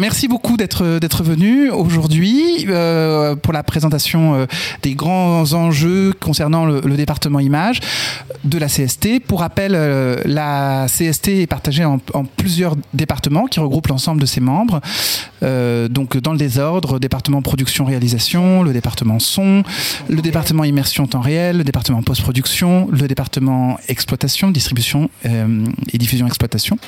Merci 0.00 0.28
beaucoup 0.28 0.56
d'être 0.56 1.22
venu 1.22 1.70
aujourd'hui 1.70 2.66
euh, 2.68 3.34
pour 3.34 3.52
la 3.52 3.62
présentation 3.62 4.34
euh, 4.34 4.46
des 4.82 4.94
grands 4.94 5.52
enjeux 5.54 6.12
concernant 6.20 6.66
le, 6.66 6.80
département 6.96 7.40
image 7.40 7.80
de 8.44 8.58
la 8.58 8.66
CST. 8.66 9.20
Pour 9.26 9.40
rappel, 9.40 9.72
euh, 9.74 10.22
la 10.24 10.86
CST 10.86 11.28
est 11.28 11.46
partagée 11.46 11.84
en, 11.84 11.98
en, 12.14 12.24
plusieurs 12.24 12.76
départements 12.94 13.46
qui 13.46 13.60
regroupent 13.60 13.88
l'ensemble 13.88 14.20
de 14.20 14.26
ses 14.26 14.40
membres. 14.40 14.80
Donc 15.42 16.16
dans 16.16 16.32
le 16.32 16.38
désordre, 16.38 16.98
département 16.98 17.42
production 17.42 17.84
réalisation, 17.84 18.62
le 18.62 18.72
département 18.72 19.18
son, 19.18 19.62
le 20.08 20.20
département 20.20 20.64
immersion 20.64 21.06
temps 21.06 21.20
réel, 21.20 21.58
le 21.58 21.64
département 21.64 22.02
post-production, 22.02 22.88
le 22.90 23.06
département 23.06 23.78
exploitation, 23.88 24.50
distribution 24.50 25.10
et 25.24 25.98
diffusion 25.98 26.26
exploitation. 26.26 26.78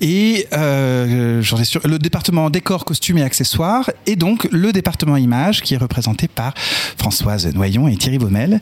Et 0.00 0.46
euh, 0.52 1.42
j'en 1.42 1.62
sûr, 1.62 1.80
le 1.86 1.98
département 1.98 2.48
décor, 2.50 2.84
costumes 2.84 3.18
et 3.18 3.22
accessoires, 3.22 3.90
et 4.06 4.16
donc 4.16 4.48
le 4.50 4.72
département 4.72 5.16
image 5.16 5.62
qui 5.62 5.74
est 5.74 5.78
représenté 5.78 6.28
par 6.28 6.54
Françoise 6.56 7.52
Noyon 7.54 7.88
et 7.88 7.96
Thierry 7.96 8.18
Baumel 8.18 8.60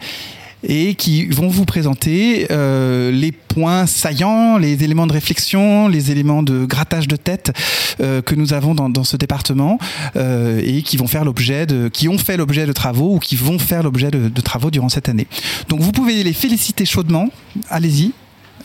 et 0.65 0.95
qui 0.95 1.27
vont 1.27 1.49
vous 1.49 1.65
présenter 1.65 2.49
euh, 2.51 3.11
les 3.11 3.33
points 3.33 3.87
saillants, 3.87 4.59
les 4.59 4.83
éléments 4.83 5.07
de 5.07 5.13
réflexion, 5.13 5.89
les 5.89 6.11
éléments 6.11 6.43
de 6.43 6.65
grattage 6.65 7.07
de 7.09 7.17
tête 7.17 7.53
euh, 8.01 8.23
que 8.23 8.35
nous 8.35 8.53
avons 8.53 8.75
dans, 8.75 8.89
dans 8.89 9.05
ce 9.05 9.17
département 9.17 9.79
euh, 10.17 10.61
et 10.65 10.83
qui 10.83 10.97
vont 10.97 11.07
faire 11.07 11.25
l'objet 11.25 11.67
de, 11.67 11.89
qui 11.89 12.09
ont 12.09 12.19
fait 12.19 12.37
l'objet 12.37 12.67
de 12.67 12.73
travaux 12.73 13.17
ou 13.17 13.19
qui 13.19 13.37
vont 13.37 13.59
faire 13.59 13.83
l'objet 13.83 14.11
de, 14.11 14.29
de 14.29 14.41
travaux 14.41 14.71
durant 14.71 14.89
cette 14.89 15.09
année. 15.09 15.27
Donc 15.69 15.81
vous 15.81 15.93
pouvez 15.93 16.23
les 16.25 16.33
féliciter 16.33 16.85
chaudement. 16.85 17.29
Allez-y, 17.71 18.13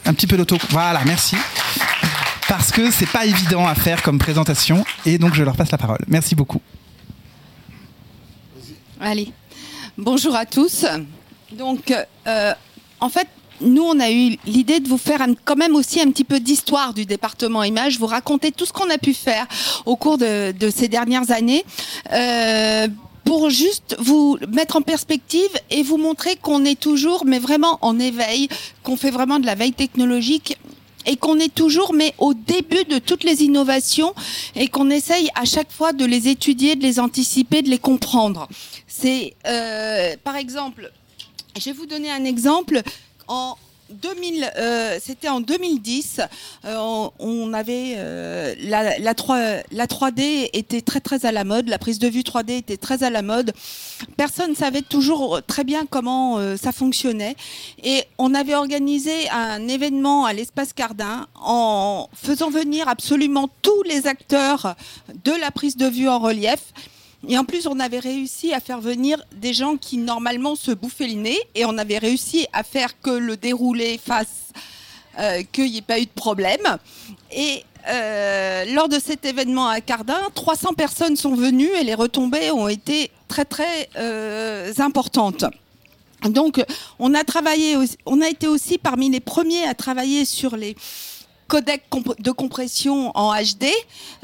un 0.05 0.13
petit 0.13 0.27
peu 0.27 0.37
d'auto. 0.37 0.57
Voilà, 0.71 1.01
merci 1.05 1.35
parce 2.55 2.71
que 2.71 2.91
c'est 2.91 3.09
pas 3.09 3.25
évident 3.25 3.65
à 3.65 3.73
faire 3.73 4.03
comme 4.03 4.19
présentation 4.19 4.85
et 5.07 5.17
donc 5.17 5.33
je 5.33 5.41
leur 5.41 5.55
passe 5.55 5.71
la 5.71 5.79
parole. 5.79 5.97
Merci 6.07 6.35
beaucoup. 6.35 6.61
Allez, 9.01 9.31
bonjour 9.97 10.35
à 10.35 10.45
tous. 10.45 10.85
Donc, 11.51 11.91
euh, 12.27 12.53
en 12.99 13.09
fait, 13.09 13.27
nous, 13.59 13.81
on 13.81 13.99
a 13.99 14.11
eu 14.11 14.37
l'idée 14.45 14.79
de 14.79 14.87
vous 14.87 14.99
faire 14.99 15.25
quand 15.45 15.55
même 15.55 15.73
aussi 15.73 15.99
un 15.99 16.11
petit 16.11 16.23
peu 16.23 16.39
d'histoire 16.39 16.93
du 16.93 17.07
département 17.07 17.63
image, 17.63 17.97
vous 17.97 18.05
raconter 18.05 18.51
tout 18.51 18.67
ce 18.67 18.73
qu'on 18.73 18.91
a 18.91 18.99
pu 18.99 19.15
faire 19.15 19.47
au 19.87 19.95
cours 19.95 20.19
de, 20.19 20.51
de 20.51 20.69
ces 20.69 20.87
dernières 20.87 21.31
années. 21.31 21.65
Euh, 22.11 22.87
pour 23.23 23.49
juste 23.49 23.95
vous 23.99 24.37
mettre 24.47 24.75
en 24.75 24.81
perspective 24.81 25.49
et 25.71 25.81
vous 25.81 25.97
montrer 25.97 26.35
qu'on 26.35 26.65
est 26.65 26.79
toujours, 26.79 27.25
mais 27.25 27.39
vraiment 27.39 27.79
en 27.81 27.97
éveil, 27.97 28.47
qu'on 28.83 28.97
fait 28.97 29.11
vraiment 29.11 29.39
de 29.39 29.45
la 29.47 29.55
veille 29.55 29.73
technologique 29.73 30.57
et 31.05 31.15
qu'on 31.17 31.39
est 31.39 31.53
toujours 31.53 31.93
mais 31.93 32.13
au 32.17 32.33
début 32.33 32.83
de 32.85 32.99
toutes 32.99 33.23
les 33.23 33.43
innovations 33.43 34.13
et 34.55 34.67
qu'on 34.67 34.89
essaye 34.89 35.29
à 35.35 35.45
chaque 35.45 35.71
fois 35.71 35.93
de 35.93 36.05
les 36.05 36.27
étudier, 36.27 36.75
de 36.75 36.83
les 36.83 36.99
anticiper, 36.99 37.61
de 37.61 37.69
les 37.69 37.79
comprendre. 37.79 38.47
C'est 38.87 39.35
euh, 39.47 40.15
par 40.23 40.35
exemple, 40.35 40.91
je 41.57 41.65
vais 41.65 41.73
vous 41.73 41.85
donner 41.85 42.11
un 42.11 42.25
exemple 42.25 42.81
en 43.27 43.57
2000, 43.93 44.51
euh, 44.57 44.99
c'était 45.01 45.29
en 45.29 45.39
2010. 45.39 46.21
Euh, 46.65 47.07
on, 47.19 47.53
avait 47.53 47.93
euh, 47.97 48.55
la, 48.59 48.97
la, 48.99 49.13
3, 49.13 49.37
la 49.71 49.87
3D 49.87 50.49
était 50.53 50.81
très 50.81 50.99
très 50.99 51.25
à 51.25 51.31
la 51.31 51.43
mode, 51.43 51.69
la 51.69 51.77
prise 51.77 51.99
de 51.99 52.07
vue 52.07 52.21
3D 52.21 52.57
était 52.57 52.77
très 52.77 53.03
à 53.03 53.09
la 53.09 53.21
mode. 53.21 53.53
Personne 54.17 54.51
ne 54.51 54.55
savait 54.55 54.81
toujours 54.81 55.41
très 55.45 55.63
bien 55.63 55.85
comment 55.85 56.37
euh, 56.37 56.57
ça 56.57 56.71
fonctionnait, 56.71 57.35
et 57.83 58.03
on 58.17 58.33
avait 58.33 58.55
organisé 58.55 59.29
un 59.29 59.67
événement 59.67 60.25
à 60.25 60.33
l'espace 60.33 60.73
Cardin 60.73 61.27
en 61.35 62.09
faisant 62.13 62.49
venir 62.49 62.87
absolument 62.87 63.49
tous 63.61 63.83
les 63.83 64.07
acteurs 64.07 64.75
de 65.23 65.31
la 65.31 65.51
prise 65.51 65.77
de 65.77 65.87
vue 65.87 66.09
en 66.09 66.19
relief 66.19 66.59
et 67.27 67.37
en 67.37 67.45
plus, 67.45 67.67
on 67.67 67.79
avait 67.79 67.99
réussi 67.99 68.53
à 68.53 68.59
faire 68.59 68.81
venir 68.81 69.23
des 69.35 69.53
gens 69.53 69.77
qui 69.77 69.97
normalement 69.97 70.55
se 70.55 70.71
bouffaient 70.71 71.07
le 71.07 71.13
nez 71.13 71.39
et 71.55 71.65
on 71.65 71.77
avait 71.77 71.97
réussi 71.97 72.47
à 72.51 72.63
faire 72.63 72.99
que 72.99 73.11
le 73.11 73.37
déroulé 73.37 73.97
fasse 73.97 74.51
euh, 75.19 75.41
qu'il 75.51 75.71
n'y 75.71 75.77
ait 75.77 75.81
pas 75.81 75.99
eu 75.99 76.05
de 76.05 76.11
problème. 76.13 76.77
Et 77.31 77.63
euh, 77.87 78.65
lors 78.73 78.89
de 78.89 78.99
cet 78.99 79.25
événement 79.25 79.67
à 79.67 79.79
Cardin, 79.79 80.19
300 80.33 80.73
personnes 80.73 81.15
sont 81.15 81.35
venues 81.35 81.71
et 81.79 81.83
les 81.83 81.95
retombées 81.95 82.51
ont 82.51 82.67
été 82.67 83.09
très 83.29 83.45
très 83.45 83.89
euh, 83.95 84.73
importantes. 84.79 85.45
Donc, 86.29 86.63
on 86.99 87.13
a 87.13 87.23
travaillé, 87.23 87.75
on 88.05 88.21
a 88.21 88.29
été 88.29 88.47
aussi 88.47 88.77
parmi 88.77 89.09
les 89.09 89.19
premiers 89.19 89.65
à 89.65 89.73
travailler 89.73 90.25
sur 90.25 90.55
les 90.55 90.75
codecs 91.47 91.83
de 92.19 92.31
compression 92.31 93.11
en 93.15 93.33
HD, 93.33 93.65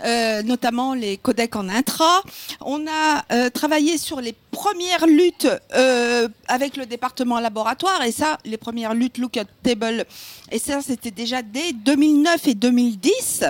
euh, 0.03 0.41
notamment 0.43 0.93
les 0.93 1.17
codecs 1.17 1.55
en 1.55 1.69
intra. 1.69 2.21
On 2.61 2.85
a 2.87 3.25
euh, 3.31 3.49
travaillé 3.49 3.97
sur 3.97 4.21
les 4.21 4.33
premières 4.51 5.07
luttes 5.07 5.47
euh, 5.75 6.27
avec 6.47 6.77
le 6.77 6.85
département 6.85 7.39
laboratoire, 7.39 8.03
et 8.03 8.11
ça, 8.11 8.37
les 8.45 8.57
premières 8.57 8.93
luttes 8.93 9.17
look 9.17 9.37
at 9.37 9.45
table, 9.63 10.05
et 10.51 10.59
ça, 10.59 10.81
c'était 10.81 11.11
déjà 11.11 11.41
dès 11.41 11.73
2009 11.73 12.47
et 12.47 12.55
2010. 12.55 13.45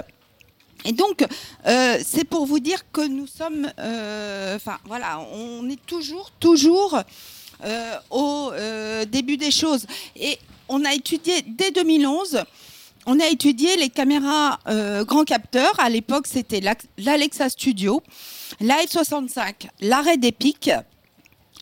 Et 0.85 0.93
donc, 0.93 1.25
c'est 1.65 2.23
pour 2.23 2.45
vous 2.45 2.59
dire 2.59 2.89
que 2.93 3.05
nous 3.05 3.27
sommes, 3.27 3.69
enfin 4.55 4.77
voilà, 4.85 5.19
on 5.33 5.69
est 5.69 5.85
toujours, 5.85 6.31
toujours 6.39 7.01
au 8.09 8.51
début 9.09 9.35
des 9.35 9.51
choses. 9.51 9.85
Et 10.15 10.39
on 10.69 10.85
a 10.85 10.93
étudié 10.93 11.41
dès 11.45 11.71
2011 11.71 12.45
on 13.09 13.19
a 13.19 13.27
étudié 13.27 13.75
les 13.75 13.89
caméras 13.89 14.59
euh, 14.67 15.03
grand 15.03 15.23
capteur. 15.23 15.73
À 15.79 15.89
l'époque, 15.89 16.27
c'était 16.27 16.61
l'Alexa 16.99 17.49
Studio, 17.49 18.03
la 18.61 18.75
F65, 18.83 19.67
l'arrêt 19.81 20.17
d'Epic. 20.17 20.69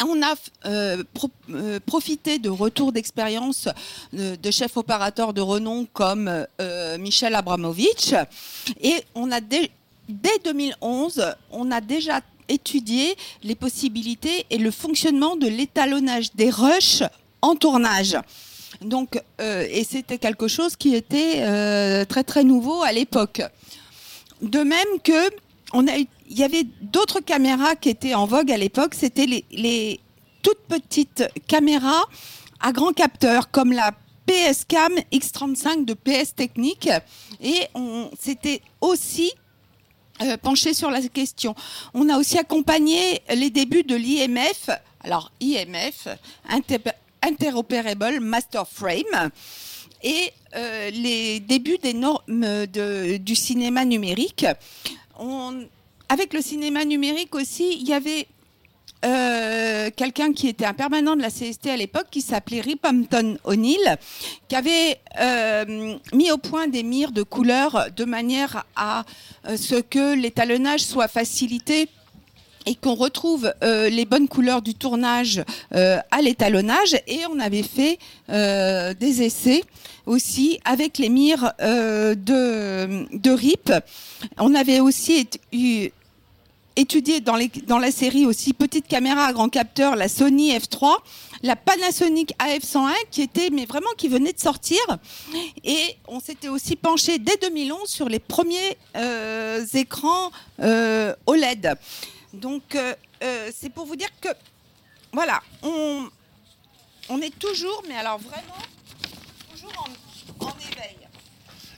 On 0.05 0.21
a 0.21 0.35
euh, 0.65 1.03
euh, 1.49 1.79
profité 1.85 2.37
de 2.37 2.49
retours 2.49 2.91
d'expérience 2.91 3.69
de, 4.11 4.35
de, 4.35 4.51
chefs 4.51 4.75
opérateurs 4.75 5.33
de 5.33 5.39
renom 5.41 5.87
comme 5.93 6.45
euh, 6.59 6.97
Michel 6.97 7.33
Abramovich. 7.33 8.13
Et 8.81 9.01
on 9.15 9.31
a 9.31 9.39
dès 9.39 9.71
2011, 10.43 11.33
on 11.51 11.71
a 11.71 11.79
déjà 11.79 12.19
étudié 12.49 13.15
les 13.43 13.55
possibilités 13.55 14.45
et 14.49 14.57
le 14.57 14.69
fonctionnement 14.69 15.37
de 15.37 15.47
l'étalonnage 15.47 16.33
des 16.35 16.49
rushs 16.49 17.03
en 17.41 17.55
tournage. 17.55 18.17
Donc, 18.81 19.19
euh, 19.41 19.67
et 19.69 19.83
c'était 19.83 20.17
quelque 20.17 20.47
chose 20.47 20.75
qui 20.75 20.95
était 20.95 21.37
euh, 21.37 22.05
très 22.05 22.23
très 22.23 22.43
nouveau 22.43 22.83
à 22.83 22.91
l'époque. 22.91 23.41
De 24.41 24.59
même 24.59 24.99
que 25.03 25.29
a, 25.73 25.97
il 25.97 26.37
y 26.37 26.43
avait 26.43 26.65
d'autres 26.81 27.19
caméras 27.19 27.75
qui 27.75 27.89
étaient 27.89 28.13
en 28.13 28.25
vogue 28.25 28.51
à 28.51 28.57
l'époque. 28.57 28.93
C'était 28.93 29.25
les, 29.25 29.45
les, 29.51 29.99
toutes 30.43 30.61
petites 30.67 31.23
caméras 31.47 32.03
à 32.59 32.71
grand 32.71 32.93
capteur, 32.93 33.51
comme 33.51 33.71
la 33.71 33.91
PS 34.25 34.65
Cam 34.67 34.91
X35 35.11 35.85
de 35.85 35.93
PS 35.93 36.35
Technique, 36.35 36.89
et 37.41 37.61
on 37.73 38.09
s'était 38.19 38.61
aussi 38.81 39.31
euh, 40.21 40.37
penché 40.37 40.73
sur 40.73 40.91
la 40.91 41.01
question. 41.01 41.55
On 41.93 42.09
a 42.09 42.17
aussi 42.17 42.37
accompagné 42.37 43.21
les 43.33 43.49
débuts 43.49 43.83
de 43.83 43.95
l'IMF. 43.95 44.69
Alors 45.01 45.31
IMF, 45.39 46.07
Interoperable 47.27 48.19
Master 48.21 48.65
Frame 48.67 49.29
et 50.01 50.31
euh, 50.55 50.89
les 50.91 51.39
débuts 51.41 51.77
des 51.77 51.93
normes 51.93 52.65
de, 52.67 53.17
du 53.17 53.35
cinéma 53.35 53.83
numérique. 53.83 54.45
Avec 56.09 56.33
le 56.33 56.41
cinéma 56.41 56.85
numérique 56.85 57.35
aussi, 57.35 57.77
il 57.81 57.87
y 57.87 57.93
avait 57.93 58.27
euh, 59.03 59.89
quelqu'un 59.93 60.31
qui 60.31 60.47
était 60.47 60.65
un 60.65 60.73
permanent 60.73 61.17
de 61.17 61.21
la 61.21 61.29
CST 61.29 61.67
à 61.67 61.75
l'époque, 61.75 62.07
qui 62.09 62.21
s'appelait 62.21 62.61
Ripampton 62.61 63.37
O'Neill, 63.43 63.97
qui 64.47 64.55
avait 64.55 64.99
euh, 65.19 65.95
mis 66.13 66.31
au 66.31 66.37
point 66.37 66.67
des 66.67 66.83
mires 66.83 67.11
de 67.11 67.23
couleurs 67.23 67.87
de 67.95 68.05
manière 68.05 68.63
à 68.77 69.03
ce 69.55 69.75
que 69.75 70.15
l'étalonnage 70.15 70.81
soit 70.81 71.09
facilité 71.09 71.89
et 72.67 72.75
qu'on 72.75 72.95
retrouve 72.95 73.51
euh, 73.63 73.89
les 73.89 74.05
bonnes 74.05 74.27
couleurs 74.27 74.61
du 74.61 74.75
tournage 74.75 75.41
euh, 75.73 75.97
à 76.11 76.21
l'étalonnage. 76.21 76.95
Et 77.07 77.21
on 77.31 77.39
avait 77.39 77.63
fait 77.63 77.97
euh, 78.29 78.93
des 78.93 79.23
essais 79.23 79.63
aussi 80.05 80.59
avec 80.65 80.97
les 80.97 81.09
mires 81.09 81.53
de, 81.59 82.15
de 83.17 83.31
RIP. 83.31 83.73
On 84.37 84.53
avait 84.53 84.79
aussi 84.79 85.27
étudié 86.75 87.19
dans, 87.19 87.35
la 87.35 87.91
série 87.91 88.25
aussi 88.25 88.53
petite 88.53 88.87
caméra 88.87 89.25
à 89.25 89.33
grand 89.33 89.49
capteur, 89.49 89.95
la 89.95 90.07
Sony 90.07 90.51
F3 90.51 90.95
la 91.43 91.55
Panasonic 91.55 92.33
AF101 92.39 92.93
qui 93.11 93.21
était 93.21 93.49
mais 93.51 93.65
vraiment 93.65 93.89
qui 93.95 94.07
venait 94.07 94.33
de 94.33 94.39
sortir 94.39 94.79
et 95.63 95.97
on 96.07 96.19
s'était 96.19 96.47
aussi 96.47 96.75
penché 96.75 97.19
dès 97.19 97.37
2011 97.37 97.87
sur 97.87 98.09
les 98.09 98.19
premiers 98.19 98.77
écrans 99.73 100.31
OLED. 101.27 101.77
Donc, 102.33 102.75
euh, 102.75 102.93
euh, 103.23 103.51
c'est 103.55 103.69
pour 103.69 103.85
vous 103.85 103.95
dire 103.95 104.09
que, 104.21 104.29
voilà, 105.13 105.41
on, 105.63 106.09
est 107.21 107.37
toujours, 107.39 107.83
mais 107.87 107.95
alors 107.95 108.19
vraiment, 108.19 108.61
toujours 109.51 109.87
en, 110.39 110.45
en 110.45 110.55
éveil. 110.71 110.97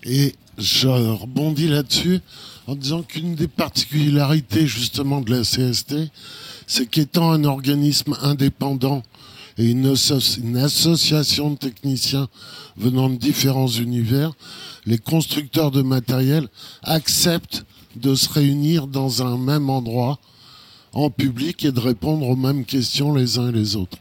Et 0.04 0.36
je 0.58 0.88
rebondis 0.88 1.68
là-dessus 1.68 2.20
en 2.68 2.76
disant 2.76 3.04
qu'une 3.04 3.36
des 3.36 3.48
particularités 3.48 4.68
justement 4.68 5.22
de 5.22 5.36
la 5.36 5.42
CST, 5.42 6.12
c'est 6.68 6.86
qu'étant 6.86 7.32
un 7.32 7.44
organisme 7.44 8.16
indépendant 8.22 9.04
et 9.58 9.72
une, 9.72 9.88
association 10.58 11.52
de 11.52 11.58
techniciens 11.58 12.30
venant 12.78 13.10
de 13.10 13.18
différents 13.18 13.68
univers, 13.68 14.32
les 14.86 14.98
constructeurs 14.98 15.72
de 15.72 15.82
matériel 15.82 16.48
acceptent 16.82 17.66
de 17.98 18.16
se 18.16 18.30
réunir 18.30 18.88
dans 18.88 19.22
un 19.22 19.38
même 19.38 19.70
endroit 19.70 20.20
en 20.94 21.10
public 21.10 21.66
et 21.66 21.72
de 21.72 21.80
répondre 21.80 22.28
aux 22.28 22.36
mêmes 22.36 22.66
questions 22.66 23.14
les 23.14 23.38
uns 23.38 23.50
et 23.50 23.52
les 23.52 23.76
autres. 23.76 23.98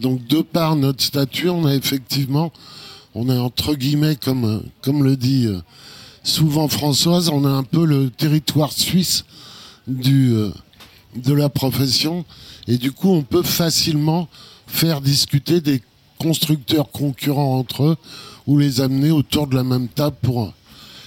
Donc 0.00 0.26
de 0.26 0.42
par 0.42 0.76
notre 0.76 1.02
statut, 1.02 1.48
on 1.48 1.64
a 1.64 1.74
effectivement, 1.74 2.52
on 3.14 3.28
est 3.28 3.38
entre 3.38 3.74
guillemets, 3.74 4.16
comme, 4.16 4.62
comme 4.82 5.04
le 5.04 5.16
dit 5.16 5.46
euh, 5.46 5.60
souvent 6.22 6.68
Françoise, 6.68 7.30
on 7.30 7.44
a 7.44 7.50
un 7.50 7.62
peu 7.62 7.84
le 7.86 8.10
territoire 8.10 8.72
suisse 8.72 9.24
du, 9.86 10.32
euh, 10.32 10.50
de 11.14 11.32
la 11.32 11.48
profession 11.48 12.24
et 12.68 12.78
du 12.78 12.92
coup 12.92 13.10
on 13.10 13.22
peut 13.22 13.42
facilement 13.42 14.28
faire 14.66 15.00
discuter 15.00 15.60
des 15.60 15.80
constructeurs 16.18 16.90
concurrents 16.90 17.58
entre 17.58 17.84
eux 17.84 17.96
ou 18.46 18.58
les 18.58 18.80
amener 18.80 19.10
autour 19.10 19.46
de 19.46 19.54
la 19.54 19.64
même 19.64 19.88
table 19.88 20.16
pour 20.22 20.52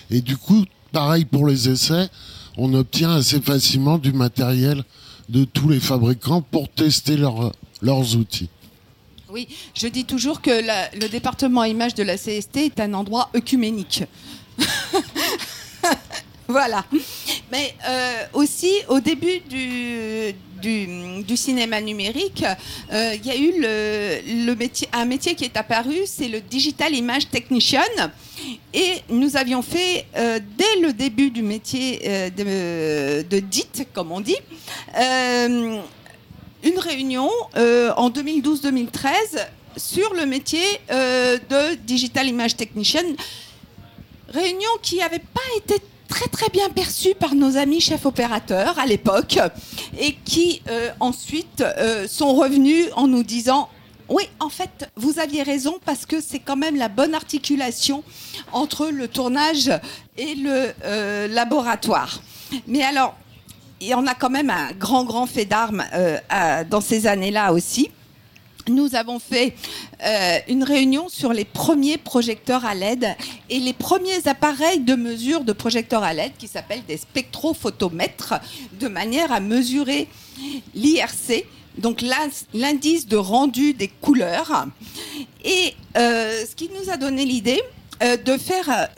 et 0.09 0.21
du 0.21 0.37
coup 0.37 0.65
pareil 0.91 1.25
pour 1.25 1.45
les 1.45 1.69
essais 1.69 2.09
on 2.57 2.73
obtient 2.73 3.11
assez 3.11 3.41
facilement 3.41 3.97
du 3.97 4.13
matériel 4.13 4.83
de 5.29 5.45
tous 5.45 5.69
les 5.69 5.79
fabricants 5.79 6.41
pour 6.41 6.67
tester 6.69 7.15
leurs 7.17 8.15
outils. 8.15 8.49
Oui, 9.31 9.47
je 9.75 9.87
dis 9.87 10.05
toujours 10.05 10.41
que 10.41 10.49
le 10.99 11.07
département 11.07 11.63
image 11.63 11.93
de 11.93 12.01
la 12.01 12.17
CST 12.17 12.57
est 12.57 12.79
un 12.79 12.95
endroit 12.95 13.29
œcuménique. 13.35 14.03
voilà. 16.47 16.83
Mais 17.51 17.75
euh, 17.87 18.23
aussi, 18.33 18.71
au 18.87 18.99
début 18.99 19.39
du, 20.61 21.37
cinéma 21.37 21.79
numérique, 21.79 22.43
euh, 22.91 23.15
il 23.15 23.25
y 23.25 23.29
a 23.29 23.37
eu 23.37 24.87
un 24.93 25.05
métier 25.05 25.35
qui 25.35 25.45
est 25.45 25.55
apparu, 25.57 25.99
c'est 26.05 26.27
le 26.27 26.41
Digital 26.41 26.95
Image 26.95 27.29
Technician. 27.29 27.81
Et 28.73 29.01
nous 29.09 29.37
avions 29.37 29.61
fait, 29.61 30.05
euh, 30.15 30.39
dès 30.57 30.81
le 30.81 30.93
début 30.93 31.31
du 31.31 31.41
métier 31.41 32.31
de, 32.35 33.23
de 33.23 33.39
DIT, 33.39 33.87
comme 33.93 34.11
on 34.11 34.21
dit, 34.21 34.37
une 34.95 36.77
réunion 36.77 37.29
en 37.55 38.09
2012-2013 38.09 39.47
sur 39.77 40.13
le 40.13 40.25
métier 40.25 40.63
de 40.89 41.75
Digital 41.75 42.27
Image 42.27 42.55
Technician. 42.55 43.03
Réunion 44.29 44.69
qui 44.81 44.97
n'avait 44.97 45.19
pas 45.19 45.41
été 45.57 45.81
très 46.09 46.27
très 46.27 46.49
bien 46.49 46.69
perçu 46.69 47.13
par 47.15 47.35
nos 47.35 47.55
amis 47.55 47.79
chefs 47.79 48.05
opérateurs 48.05 48.77
à 48.79 48.85
l'époque 48.85 49.39
et 49.97 50.15
qui 50.25 50.61
euh, 50.67 50.89
ensuite 50.99 51.61
euh, 51.61 52.07
sont 52.07 52.33
revenus 52.33 52.87
en 52.95 53.07
nous 53.07 53.23
disant 53.23 53.69
oui, 54.09 54.23
en 54.39 54.49
fait, 54.49 54.89
vous 54.95 55.19
aviez 55.19 55.43
raison 55.43 55.75
parce 55.85 56.05
que 56.05 56.21
c'est 56.21 56.39
quand 56.39 56.55
même 56.55 56.75
la 56.75 56.89
bonne 56.89 57.13
articulation 57.13 58.03
entre 58.51 58.87
le 58.87 59.07
tournage 59.07 59.71
et 60.17 60.35
le 60.35 60.73
euh, 60.83 61.27
laboratoire. 61.27 62.21
Mais 62.67 62.81
alors, 62.83 63.15
y 63.81 63.93
en 63.93 64.07
a 64.07 64.15
quand 64.15 64.29
même 64.29 64.49
un 64.49 64.71
grand, 64.73 65.05
grand 65.05 65.25
fait 65.25 65.45
d'armes 65.45 65.83
dans 66.69 66.81
ces 66.81 67.07
années-là 67.07 67.53
aussi 67.53 67.89
nous 68.69 68.95
avons 68.95 69.19
fait 69.19 69.53
euh, 70.05 70.37
une 70.47 70.63
réunion 70.63 71.09
sur 71.09 71.33
les 71.33 71.45
premiers 71.45 71.97
projecteurs 71.97 72.65
à 72.65 72.75
LED 72.75 73.15
et 73.49 73.59
les 73.59 73.73
premiers 73.73 74.27
appareils 74.27 74.79
de 74.79 74.95
mesure 74.95 75.43
de 75.43 75.53
projecteurs 75.53 76.03
à 76.03 76.13
LED 76.13 76.33
qui 76.37 76.47
s'appellent 76.47 76.85
des 76.87 76.97
spectrophotomètres, 76.97 78.35
de 78.79 78.87
manière 78.87 79.31
à 79.31 79.39
mesurer 79.39 80.07
l'IRC, 80.75 81.45
donc 81.79 82.03
l'indice 82.53 83.07
de 83.07 83.17
rendu 83.17 83.73
des 83.73 83.87
couleurs. 83.87 84.67
Et 85.43 85.73
euh, 85.97 86.45
ce 86.49 86.55
qui 86.55 86.69
nous 86.69 86.89
a 86.91 86.97
donné 86.97 87.25
l'idée, 87.25 87.61
euh, 88.01 88.15
de 88.15 88.37
faire 88.37 88.89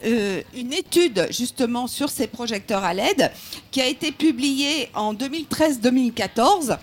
une 0.54 0.74
étude 0.74 1.28
justement 1.32 1.88
sur 1.88 2.10
ces 2.10 2.28
projecteurs 2.28 2.84
à 2.84 2.94
LED 2.94 3.32
qui 3.72 3.82
a 3.82 3.88
été 3.88 4.12
publiée 4.12 4.90
en 4.94 5.14
2013-2014 5.16 6.78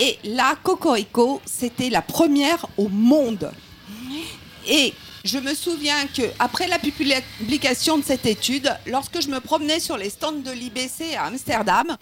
et 0.00 0.18
la 0.24 0.56
Cocorico, 0.62 1.40
c'était 1.44 1.90
la 1.90 2.02
première 2.02 2.66
au 2.76 2.88
monde. 2.88 3.50
Et 4.66 4.92
je 5.24 5.38
me 5.38 5.54
souviens 5.54 6.06
que 6.06 6.22
après 6.38 6.66
la 6.66 6.78
publication 6.78 7.98
de 7.98 8.04
cette 8.04 8.26
étude, 8.26 8.76
lorsque 8.86 9.20
je 9.22 9.28
me 9.28 9.40
promenais 9.40 9.80
sur 9.80 9.96
les 9.96 10.10
stands 10.10 10.32
de 10.32 10.50
l'IBC 10.50 11.14
à 11.16 11.26
Amsterdam, 11.26 11.96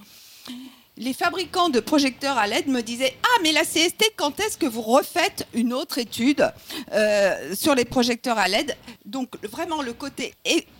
les 0.98 1.12
fabricants 1.14 1.70
de 1.70 1.80
projecteurs 1.80 2.36
à 2.36 2.46
LED 2.46 2.68
me 2.68 2.82
disaient 2.82 3.14
Ah, 3.22 3.40
mais 3.42 3.52
la 3.52 3.62
CST, 3.62 4.12
quand 4.16 4.38
est-ce 4.40 4.58
que 4.58 4.66
vous 4.66 4.82
refaites 4.82 5.46
une 5.54 5.72
autre 5.72 5.98
étude 5.98 6.50
euh, 6.92 7.54
sur 7.54 7.74
les 7.74 7.84
projecteurs 7.84 8.38
à 8.38 8.48
LED? 8.48 8.76
Donc, 9.04 9.30
vraiment, 9.46 9.82
le 9.82 9.94
côté 9.94 10.34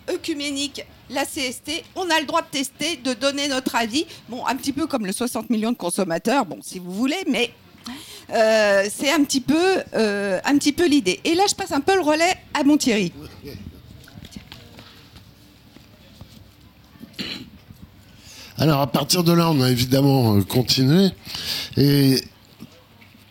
œcuménique, 0.09 0.85
la 1.09 1.25
CST, 1.25 1.83
on 1.95 2.09
a 2.09 2.19
le 2.19 2.25
droit 2.25 2.41
de 2.41 2.47
tester, 2.47 2.97
de 2.97 3.13
donner 3.13 3.47
notre 3.47 3.75
avis. 3.75 4.05
Bon, 4.29 4.45
un 4.45 4.55
petit 4.55 4.73
peu 4.73 4.85
comme 4.85 5.05
le 5.05 5.11
60 5.11 5.49
millions 5.49 5.71
de 5.71 5.77
consommateurs, 5.77 6.45
bon, 6.45 6.59
si 6.61 6.79
vous 6.79 6.91
voulez, 6.91 7.23
mais. 7.27 7.51
Euh, 8.29 8.85
c'est 8.89 9.11
un 9.11 9.21
petit 9.25 9.41
peu, 9.41 9.83
euh, 9.93 10.39
un 10.45 10.57
petit 10.57 10.71
peu 10.71 10.87
l'idée. 10.87 11.19
Et 11.25 11.35
là, 11.35 11.43
je 11.49 11.53
passe 11.53 11.73
un 11.73 11.81
peu 11.81 11.93
le 11.95 12.01
relais 12.01 12.33
à 12.53 12.63
mon 12.63 12.77
Thierry. 12.77 13.11
Alors 18.57 18.81
à 18.81 18.87
partir 18.87 19.23
de 19.23 19.31
là, 19.31 19.49
on 19.49 19.61
a 19.61 19.69
évidemment 19.69 20.35
euh, 20.35 20.41
continué 20.41 21.09
et 21.77 22.21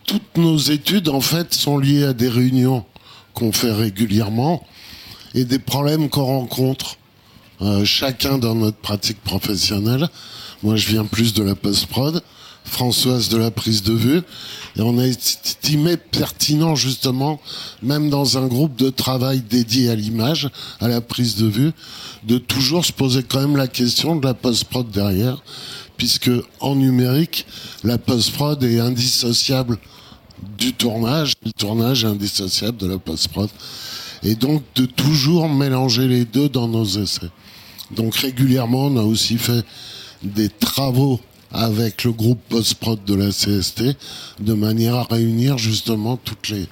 toutes 0.05 0.37
nos 0.37 0.57
études 0.57 1.09
en 1.09 1.21
fait 1.21 1.53
sont 1.53 1.77
liées 1.77 2.03
à 2.03 2.13
des 2.13 2.29
réunions 2.29 2.85
qu'on 3.33 3.51
fait 3.51 3.71
régulièrement 3.71 4.65
et 5.33 5.45
des 5.45 5.59
problèmes 5.59 6.09
qu'on 6.09 6.25
rencontre 6.25 6.97
euh, 7.61 7.85
chacun 7.85 8.37
dans 8.37 8.55
notre 8.55 8.77
pratique 8.77 9.21
professionnelle. 9.23 10.09
Moi, 10.63 10.75
je 10.75 10.87
viens 10.89 11.05
plus 11.05 11.33
de 11.33 11.43
la 11.43 11.55
post-prod. 11.55 12.21
Françoise 12.65 13.29
de 13.29 13.37
la 13.37 13.51
prise 13.51 13.83
de 13.83 13.93
vue. 13.93 14.21
Et 14.75 14.81
on 14.81 14.97
a 14.97 15.03
estimé 15.03 15.97
pertinent 15.97 16.75
justement, 16.75 17.39
même 17.81 18.09
dans 18.09 18.37
un 18.37 18.47
groupe 18.47 18.75
de 18.75 18.89
travail 18.89 19.41
dédié 19.41 19.89
à 19.89 19.95
l'image, 19.95 20.49
à 20.79 20.87
la 20.87 21.01
prise 21.01 21.35
de 21.35 21.47
vue, 21.47 21.71
de 22.23 22.37
toujours 22.37 22.85
se 22.85 22.91
poser 22.91 23.23
quand 23.23 23.41
même 23.41 23.57
la 23.57 23.67
question 23.67 24.15
de 24.15 24.25
la 24.25 24.33
post-prod 24.33 24.89
derrière, 24.89 25.43
puisque 25.97 26.31
en 26.59 26.75
numérique, 26.75 27.45
la 27.83 27.97
post-prod 27.97 28.63
est 28.63 28.79
indissociable 28.79 29.77
du 30.57 30.73
tournage, 30.73 31.33
le 31.45 31.51
tournage 31.51 32.03
est 32.03 32.07
indissociable 32.07 32.77
de 32.77 32.87
la 32.87 32.97
post-prod. 32.97 33.49
Et 34.23 34.35
donc 34.35 34.63
de 34.75 34.85
toujours 34.85 35.49
mélanger 35.49 36.07
les 36.07 36.25
deux 36.25 36.49
dans 36.49 36.67
nos 36.67 36.85
essais. 36.85 37.29
Donc 37.91 38.15
régulièrement, 38.15 38.85
on 38.85 38.97
a 38.97 39.03
aussi 39.03 39.37
fait 39.37 39.65
des 40.23 40.49
travaux 40.49 41.19
avec 41.53 42.03
le 42.03 42.11
groupe 42.11 42.41
post-prod 42.49 43.03
de 43.05 43.13
la 43.13 43.29
CST, 43.29 43.95
de 44.39 44.53
manière 44.53 44.95
à 44.95 45.03
réunir 45.03 45.57
justement 45.57 46.17
toutes 46.17 46.49
les, 46.49 46.67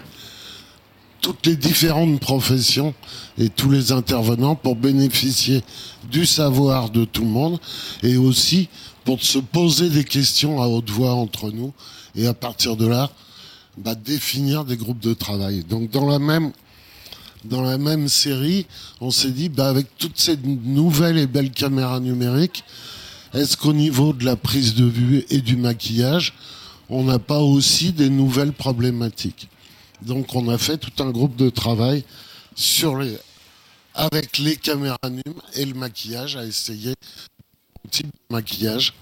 toutes 1.21 1.45
les 1.45 1.55
différentes 1.55 2.19
professions 2.19 2.93
et 3.37 3.49
tous 3.49 3.69
les 3.69 3.91
intervenants 3.91 4.55
pour 4.55 4.75
bénéficier 4.75 5.61
du 6.11 6.25
savoir 6.25 6.89
de 6.89 7.05
tout 7.05 7.21
le 7.21 7.29
monde 7.29 7.59
et 8.01 8.17
aussi 8.17 8.69
pour 9.05 9.21
se 9.21 9.37
poser 9.37 9.89
des 9.89 10.03
questions 10.03 10.61
à 10.61 10.67
haute 10.67 10.89
voix 10.89 11.13
entre 11.13 11.51
nous 11.51 11.73
et 12.15 12.27
à 12.27 12.33
partir 12.33 12.75
de 12.75 12.87
là, 12.87 13.11
bah, 13.77 13.95
définir 13.95 14.65
des 14.65 14.77
groupes 14.77 14.99
de 14.99 15.13
travail. 15.13 15.63
Donc 15.63 15.91
dans 15.91 16.07
la 16.07 16.19
même 16.19 16.51
dans 17.43 17.61
la 17.61 17.79
même 17.79 18.07
série, 18.07 18.67
on 18.99 19.09
s'est 19.09 19.31
dit, 19.31 19.49
bah, 19.49 19.67
avec 19.67 19.87
toutes 19.97 20.19
ces 20.19 20.37
nouvelles 20.37 21.17
et 21.17 21.25
belles 21.25 21.49
caméras 21.49 21.99
numériques, 21.99 22.63
est-ce 23.33 23.55
qu'au 23.55 23.73
niveau 23.73 24.13
de 24.13 24.25
la 24.25 24.35
prise 24.35 24.75
de 24.75 24.85
vue 24.85 25.25
et 25.29 25.41
du 25.41 25.55
maquillage, 25.55 26.33
on 26.89 27.03
n'a 27.03 27.19
pas 27.19 27.39
aussi 27.39 27.93
des 27.93 28.09
nouvelles 28.09 28.53
problématiques? 28.53 29.47
Donc 30.01 30.35
on 30.35 30.49
a 30.49 30.57
fait 30.57 30.77
tout 30.77 31.03
un 31.03 31.11
groupe 31.11 31.35
de 31.35 31.49
travail 31.49 32.03
sur 32.55 32.97
les, 32.97 33.17
avec 33.93 34.37
les 34.37 34.55
caméras 34.57 34.97
NUM 35.09 35.41
et 35.53 35.65
le 35.65 35.73
maquillage 35.73 36.35
à 36.35 36.45
essayer 36.45 36.91
un 37.85 37.89
type 37.89 38.07
de 38.07 38.33
maquillage. 38.35 38.93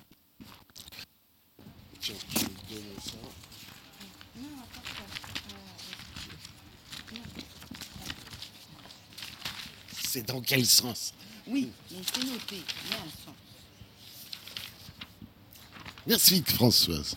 C'est 10.07 10.25
dans 10.27 10.41
quel 10.41 10.65
sens? 10.65 11.13
Oui, 11.47 11.71
c'est 11.89 12.23
noté. 12.23 12.63
Merci 16.09 16.43
Françoise. 16.43 17.15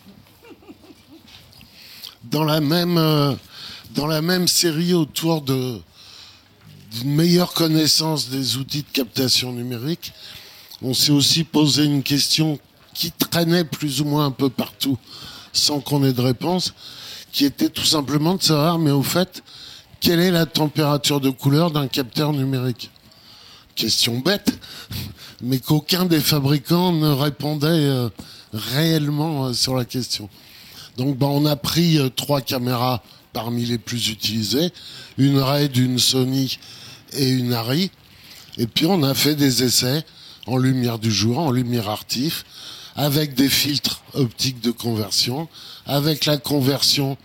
Dans 2.25 2.43
la 2.43 2.61
même, 2.61 2.99
euh, 2.99 3.33
dans 3.95 4.05
la 4.05 4.21
même 4.21 4.47
série 4.47 4.93
autour 4.93 5.41
de, 5.41 5.79
d'une 6.91 7.15
meilleure 7.15 7.53
connaissance 7.53 8.29
des 8.29 8.57
outils 8.57 8.83
de 8.83 8.91
captation 8.93 9.51
numérique, 9.51 10.13
on 10.83 10.93
s'est 10.93 11.11
aussi 11.11 11.43
posé 11.43 11.85
une 11.85 12.03
question 12.03 12.59
qui 12.93 13.11
traînait 13.11 13.63
plus 13.63 13.99
ou 14.01 14.05
moins 14.05 14.27
un 14.27 14.31
peu 14.31 14.51
partout 14.51 14.99
sans 15.53 15.79
qu'on 15.79 16.03
ait 16.03 16.13
de 16.13 16.21
réponse, 16.21 16.75
qui 17.31 17.45
était 17.45 17.69
tout 17.69 17.85
simplement 17.85 18.35
de 18.35 18.43
savoir, 18.43 18.77
mais 18.77 18.91
au 18.91 19.01
fait, 19.01 19.43
quelle 20.01 20.19
est 20.19 20.29
la 20.29 20.45
température 20.45 21.19
de 21.19 21.31
couleur 21.31 21.71
d'un 21.71 21.87
capteur 21.87 22.31
numérique? 22.31 22.91
Question 23.73 24.19
bête, 24.19 24.53
mais 25.41 25.57
qu'aucun 25.57 26.05
des 26.05 26.19
fabricants 26.19 26.91
ne 26.91 27.09
répondait 27.09 27.67
euh, 27.69 28.09
réellement 28.53 29.47
euh, 29.47 29.53
sur 29.53 29.75
la 29.75 29.85
question. 29.85 30.29
Donc 30.97 31.17
ben, 31.17 31.27
on 31.27 31.45
a 31.45 31.55
pris 31.55 31.97
euh, 31.97 32.09
trois 32.09 32.41
caméras 32.41 33.03
parmi 33.33 33.65
les 33.65 33.79
plus 33.79 34.09
utilisées, 34.09 34.71
une 35.17 35.39
RAID, 35.39 35.75
une 35.75 35.99
Sony 35.99 36.59
et 37.13 37.29
une 37.29 37.53
Arri, 37.53 37.89
et 38.57 38.67
puis 38.67 38.85
on 38.85 39.01
a 39.01 39.13
fait 39.15 39.35
des 39.35 39.63
essais 39.63 40.05
en 40.45 40.57
lumière 40.57 40.99
du 40.99 41.11
jour, 41.11 41.39
en 41.39 41.51
lumière 41.51 41.89
artif, 41.89 42.45
avec 42.95 43.33
des 43.33 43.49
filtres 43.49 44.03
optiques 44.13 44.61
de 44.61 44.69
conversion, 44.71 45.47
avec 45.85 46.25
la 46.25 46.37
conversion 46.37 47.17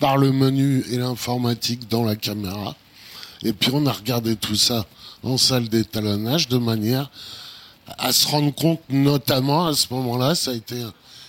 par 0.00 0.16
le 0.16 0.32
menu 0.32 0.84
et 0.90 0.96
l'informatique 0.96 1.88
dans 1.88 2.02
la 2.02 2.16
caméra. 2.16 2.74
Et 3.44 3.52
puis 3.52 3.70
on 3.72 3.86
a 3.86 3.92
regardé 3.92 4.34
tout 4.34 4.56
ça 4.56 4.84
en 5.22 5.38
salle 5.38 5.68
d'étalonnage 5.68 6.48
de 6.48 6.58
manière 6.58 7.10
à 7.98 8.12
se 8.12 8.26
rendre 8.26 8.54
compte, 8.54 8.80
notamment 8.88 9.66
à 9.66 9.74
ce 9.74 9.92
moment-là, 9.92 10.34
ça 10.34 10.52
a 10.52 10.54
été 10.54 10.82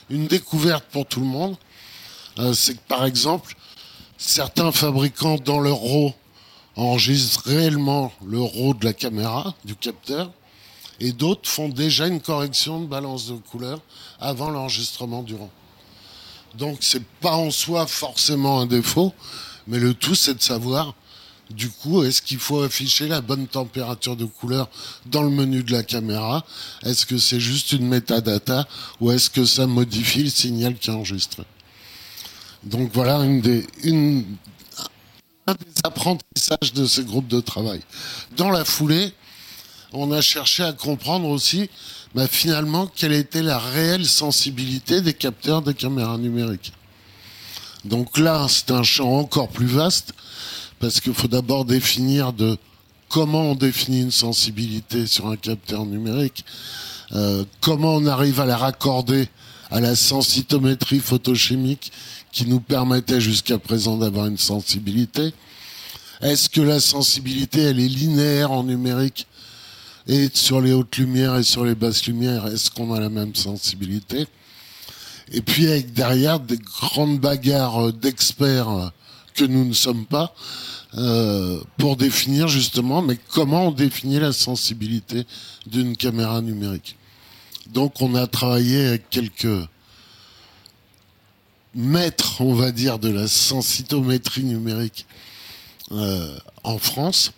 une 0.09 0.27
découverte 0.27 0.85
pour 0.91 1.05
tout 1.05 1.19
le 1.19 1.25
monde. 1.25 1.55
Euh, 2.39 2.53
c'est 2.53 2.75
que 2.75 2.87
par 2.87 3.05
exemple, 3.05 3.55
certains 4.17 4.71
fabricants 4.71 5.35
dans 5.35 5.59
leur 5.59 5.79
RAW 5.79 6.13
enregistrent 6.75 7.43
réellement 7.45 8.11
le 8.25 8.41
RAW 8.41 8.73
de 8.73 8.85
la 8.85 8.93
caméra, 8.93 9.53
du 9.63 9.75
capteur, 9.75 10.31
et 10.99 11.11
d'autres 11.11 11.49
font 11.49 11.69
déjà 11.69 12.07
une 12.07 12.21
correction 12.21 12.79
de 12.79 12.85
balance 12.85 13.27
de 13.27 13.35
couleur 13.35 13.79
avant 14.19 14.49
l'enregistrement 14.49 15.23
du 15.23 15.35
RAW. 15.35 15.49
Donc 16.55 16.77
c'est 16.81 17.03
pas 17.21 17.35
en 17.35 17.51
soi 17.51 17.87
forcément 17.87 18.61
un 18.61 18.65
défaut, 18.65 19.13
mais 19.67 19.79
le 19.79 19.93
tout 19.93 20.15
c'est 20.15 20.35
de 20.35 20.41
savoir 20.41 20.93
du 21.55 21.69
coup, 21.69 22.03
est-ce 22.03 22.21
qu'il 22.21 22.39
faut 22.39 22.61
afficher 22.61 23.07
la 23.07 23.21
bonne 23.21 23.47
température 23.47 24.15
de 24.15 24.25
couleur 24.25 24.69
dans 25.05 25.23
le 25.23 25.29
menu 25.29 25.63
de 25.63 25.71
la 25.71 25.83
caméra? 25.83 26.45
Est-ce 26.83 27.05
que 27.05 27.17
c'est 27.17 27.39
juste 27.39 27.71
une 27.71 27.87
metadata 27.87 28.67
ou 28.99 29.11
est-ce 29.11 29.29
que 29.29 29.45
ça 29.45 29.67
modifie 29.67 30.23
le 30.23 30.29
signal 30.29 30.75
qui 30.75 30.89
est 30.89 30.93
enregistré? 30.93 31.43
Donc 32.63 32.91
voilà 32.93 33.17
une 33.17 33.41
des, 33.41 33.65
un 33.85 35.53
des 35.53 35.81
apprentissages 35.83 36.73
de 36.73 36.85
ces 36.85 37.03
groupes 37.03 37.27
de 37.27 37.41
travail. 37.41 37.81
Dans 38.37 38.49
la 38.49 38.65
foulée, 38.65 39.13
on 39.91 40.11
a 40.11 40.21
cherché 40.21 40.63
à 40.63 40.73
comprendre 40.73 41.27
aussi 41.27 41.69
bah, 42.15 42.27
finalement 42.27 42.87
quelle 42.87 43.13
était 43.13 43.43
la 43.43 43.59
réelle 43.59 44.05
sensibilité 44.05 45.01
des 45.01 45.13
capteurs 45.13 45.61
de 45.61 45.71
caméras 45.71 46.17
numériques. 46.17 46.73
Donc 47.85 48.17
là, 48.17 48.47
c'est 48.49 48.71
un 48.71 48.83
champ 48.83 49.11
encore 49.11 49.49
plus 49.49 49.67
vaste 49.67 50.13
parce 50.83 50.99
qu'il 50.99 51.13
faut 51.13 51.29
d'abord 51.29 51.63
définir 51.63 52.33
de 52.33 52.57
comment 53.07 53.51
on 53.51 53.55
définit 53.55 54.01
une 54.01 54.11
sensibilité 54.11 55.07
sur 55.07 55.27
un 55.27 55.37
capteur 55.37 55.85
numérique, 55.85 56.43
euh, 57.13 57.45
comment 57.61 57.95
on 57.95 58.05
arrive 58.05 58.41
à 58.41 58.45
la 58.45 58.57
raccorder 58.57 59.29
à 59.71 59.79
la 59.79 59.95
sensitométrie 59.95 60.99
photochimique 60.99 61.93
qui 62.33 62.45
nous 62.47 62.59
permettait 62.59 63.21
jusqu'à 63.21 63.57
présent 63.57 63.95
d'avoir 63.95 64.25
une 64.25 64.37
sensibilité. 64.37 65.33
Est-ce 66.19 66.49
que 66.49 66.59
la 66.59 66.81
sensibilité, 66.81 67.61
elle 67.61 67.79
est 67.79 67.87
linéaire 67.87 68.51
en 68.51 68.65
numérique 68.65 69.25
et 70.05 70.29
sur 70.33 70.59
les 70.59 70.73
hautes 70.73 70.97
lumières 70.97 71.37
et 71.37 71.43
sur 71.43 71.63
les 71.63 71.75
basses 71.75 72.05
lumières, 72.07 72.47
est-ce 72.47 72.69
qu'on 72.69 72.93
a 72.93 72.99
la 72.99 73.09
même 73.09 73.35
sensibilité? 73.35 74.27
Et 75.31 75.41
puis 75.41 75.65
avec 75.65 75.93
derrière 75.93 76.41
des 76.41 76.57
grandes 76.57 77.21
bagarres 77.21 77.93
d'experts 77.93 78.91
que 79.33 79.43
nous 79.43 79.65
ne 79.65 79.73
sommes 79.73 80.05
pas, 80.05 80.33
euh, 80.95 81.59
pour 81.77 81.97
définir 81.97 82.47
justement, 82.47 83.01
mais 83.01 83.17
comment 83.29 83.67
on 83.67 83.71
définit 83.71 84.19
la 84.19 84.31
sensibilité 84.31 85.25
d'une 85.65 85.97
caméra 85.97 86.41
numérique. 86.41 86.95
Donc 87.67 88.01
on 88.01 88.15
a 88.15 88.27
travaillé 88.27 88.87
avec 88.87 89.09
quelques 89.09 89.67
maîtres, 91.73 92.41
on 92.41 92.53
va 92.53 92.71
dire, 92.71 92.99
de 92.99 93.09
la 93.09 93.27
sensitométrie 93.27 94.43
numérique 94.43 95.05
euh, 95.91 96.37
en 96.63 96.77
France, 96.77 97.31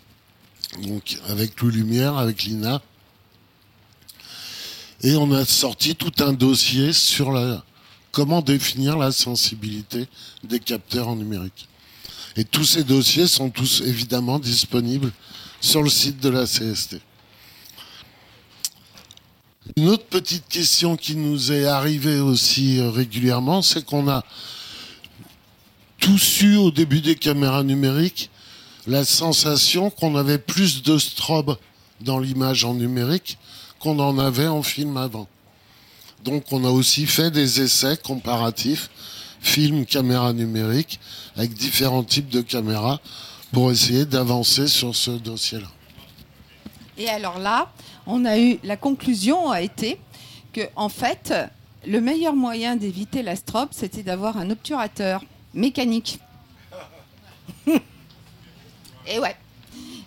donc 0.83 1.17
avec 1.29 1.61
Lou 1.61 1.69
Lumière, 1.69 2.17
avec 2.17 2.43
l'INA, 2.43 2.81
et 5.01 5.15
on 5.15 5.31
a 5.31 5.45
sorti 5.45 5.95
tout 5.95 6.11
un 6.19 6.33
dossier 6.33 6.91
sur 6.91 7.31
la 7.31 7.63
comment 8.15 8.41
définir 8.41 8.97
la 8.97 9.11
sensibilité 9.11 10.07
des 10.43 10.61
capteurs 10.61 11.09
en 11.09 11.17
numérique. 11.17 11.67
Et 12.37 12.43
tous 12.43 12.65
ces 12.65 12.83
dossiers 12.83 13.27
sont 13.27 13.49
tous 13.49 13.81
évidemment 13.81 14.39
disponibles 14.39 15.11
sur 15.61 15.81
le 15.81 15.89
site 15.89 16.19
de 16.19 16.29
la 16.29 16.45
CST. 16.45 16.97
Une 19.77 19.89
autre 19.89 20.05
petite 20.05 20.47
question 20.47 20.95
qui 20.95 21.15
nous 21.15 21.51
est 21.51 21.65
arrivée 21.65 22.19
aussi 22.19 22.79
euh, 22.79 22.91
régulièrement, 22.91 23.61
c'est 23.61 23.83
qu'on 23.83 24.07
a 24.07 24.23
tous 25.97 26.41
eu 26.41 26.55
au 26.57 26.71
début 26.71 27.01
des 27.01 27.15
caméras 27.15 27.63
numériques 27.63 28.29
la 28.85 29.03
sensation 29.03 29.89
qu'on 29.89 30.15
avait 30.15 30.37
plus 30.37 30.83
de 30.83 30.97
strobe 30.97 31.57
dans 32.01 32.19
l'image 32.19 32.63
en 32.63 32.75
numérique 32.75 33.37
qu'on 33.79 33.99
en 33.99 34.19
avait 34.19 34.47
en 34.47 34.61
film 34.61 34.97
avant. 34.97 35.27
Donc 36.23 36.51
on 36.51 36.63
a 36.63 36.69
aussi 36.69 37.05
fait 37.07 37.31
des 37.31 37.61
essais 37.61 37.97
comparatifs 37.97 38.89
film, 39.45 39.85
caméra 39.85 40.33
numérique, 40.33 40.99
avec 41.35 41.53
différents 41.53 42.03
types 42.03 42.29
de 42.29 42.41
caméras 42.41 42.99
pour 43.51 43.71
essayer 43.71 44.05
d'avancer 44.05 44.67
sur 44.67 44.95
ce 44.95 45.11
dossier-là. 45.11 45.67
Et 46.97 47.09
alors 47.09 47.39
là, 47.39 47.71
on 48.07 48.25
a 48.25 48.37
eu 48.37 48.59
la 48.63 48.77
conclusion 48.77 49.51
a 49.51 49.61
été 49.61 49.99
que 50.53 50.61
en 50.75 50.89
fait, 50.89 51.33
le 51.85 52.01
meilleur 52.01 52.35
moyen 52.35 52.75
d'éviter 52.75 53.21
la 53.21 53.35
strobe, 53.35 53.69
c'était 53.71 54.03
d'avoir 54.03 54.37
un 54.37 54.49
obturateur 54.49 55.23
mécanique. 55.53 56.19
et 57.67 59.19
ouais. 59.19 59.35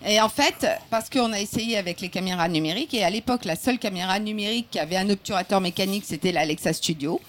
Et 0.07 0.21
en 0.21 0.29
fait, 0.29 0.67
parce 0.91 1.11
qu'on 1.11 1.33
a 1.33 1.41
essayé 1.41 1.77
avec 1.77 2.01
les 2.01 2.09
caméras 2.09 2.49
numériques, 2.49 2.95
et 2.95 3.05
à 3.05 3.11
l'époque, 3.11 3.45
la 3.45 3.57
seule 3.57 3.79
caméra 3.79 4.19
numérique 4.19 4.69
qui 4.71 4.79
avait 4.79 4.97
un 4.97 5.11
obturateur 5.11 5.61
mécanique, 5.61 6.05
c'était 6.07 6.33
l'Alexa 6.33 6.73
Studio 6.73 7.21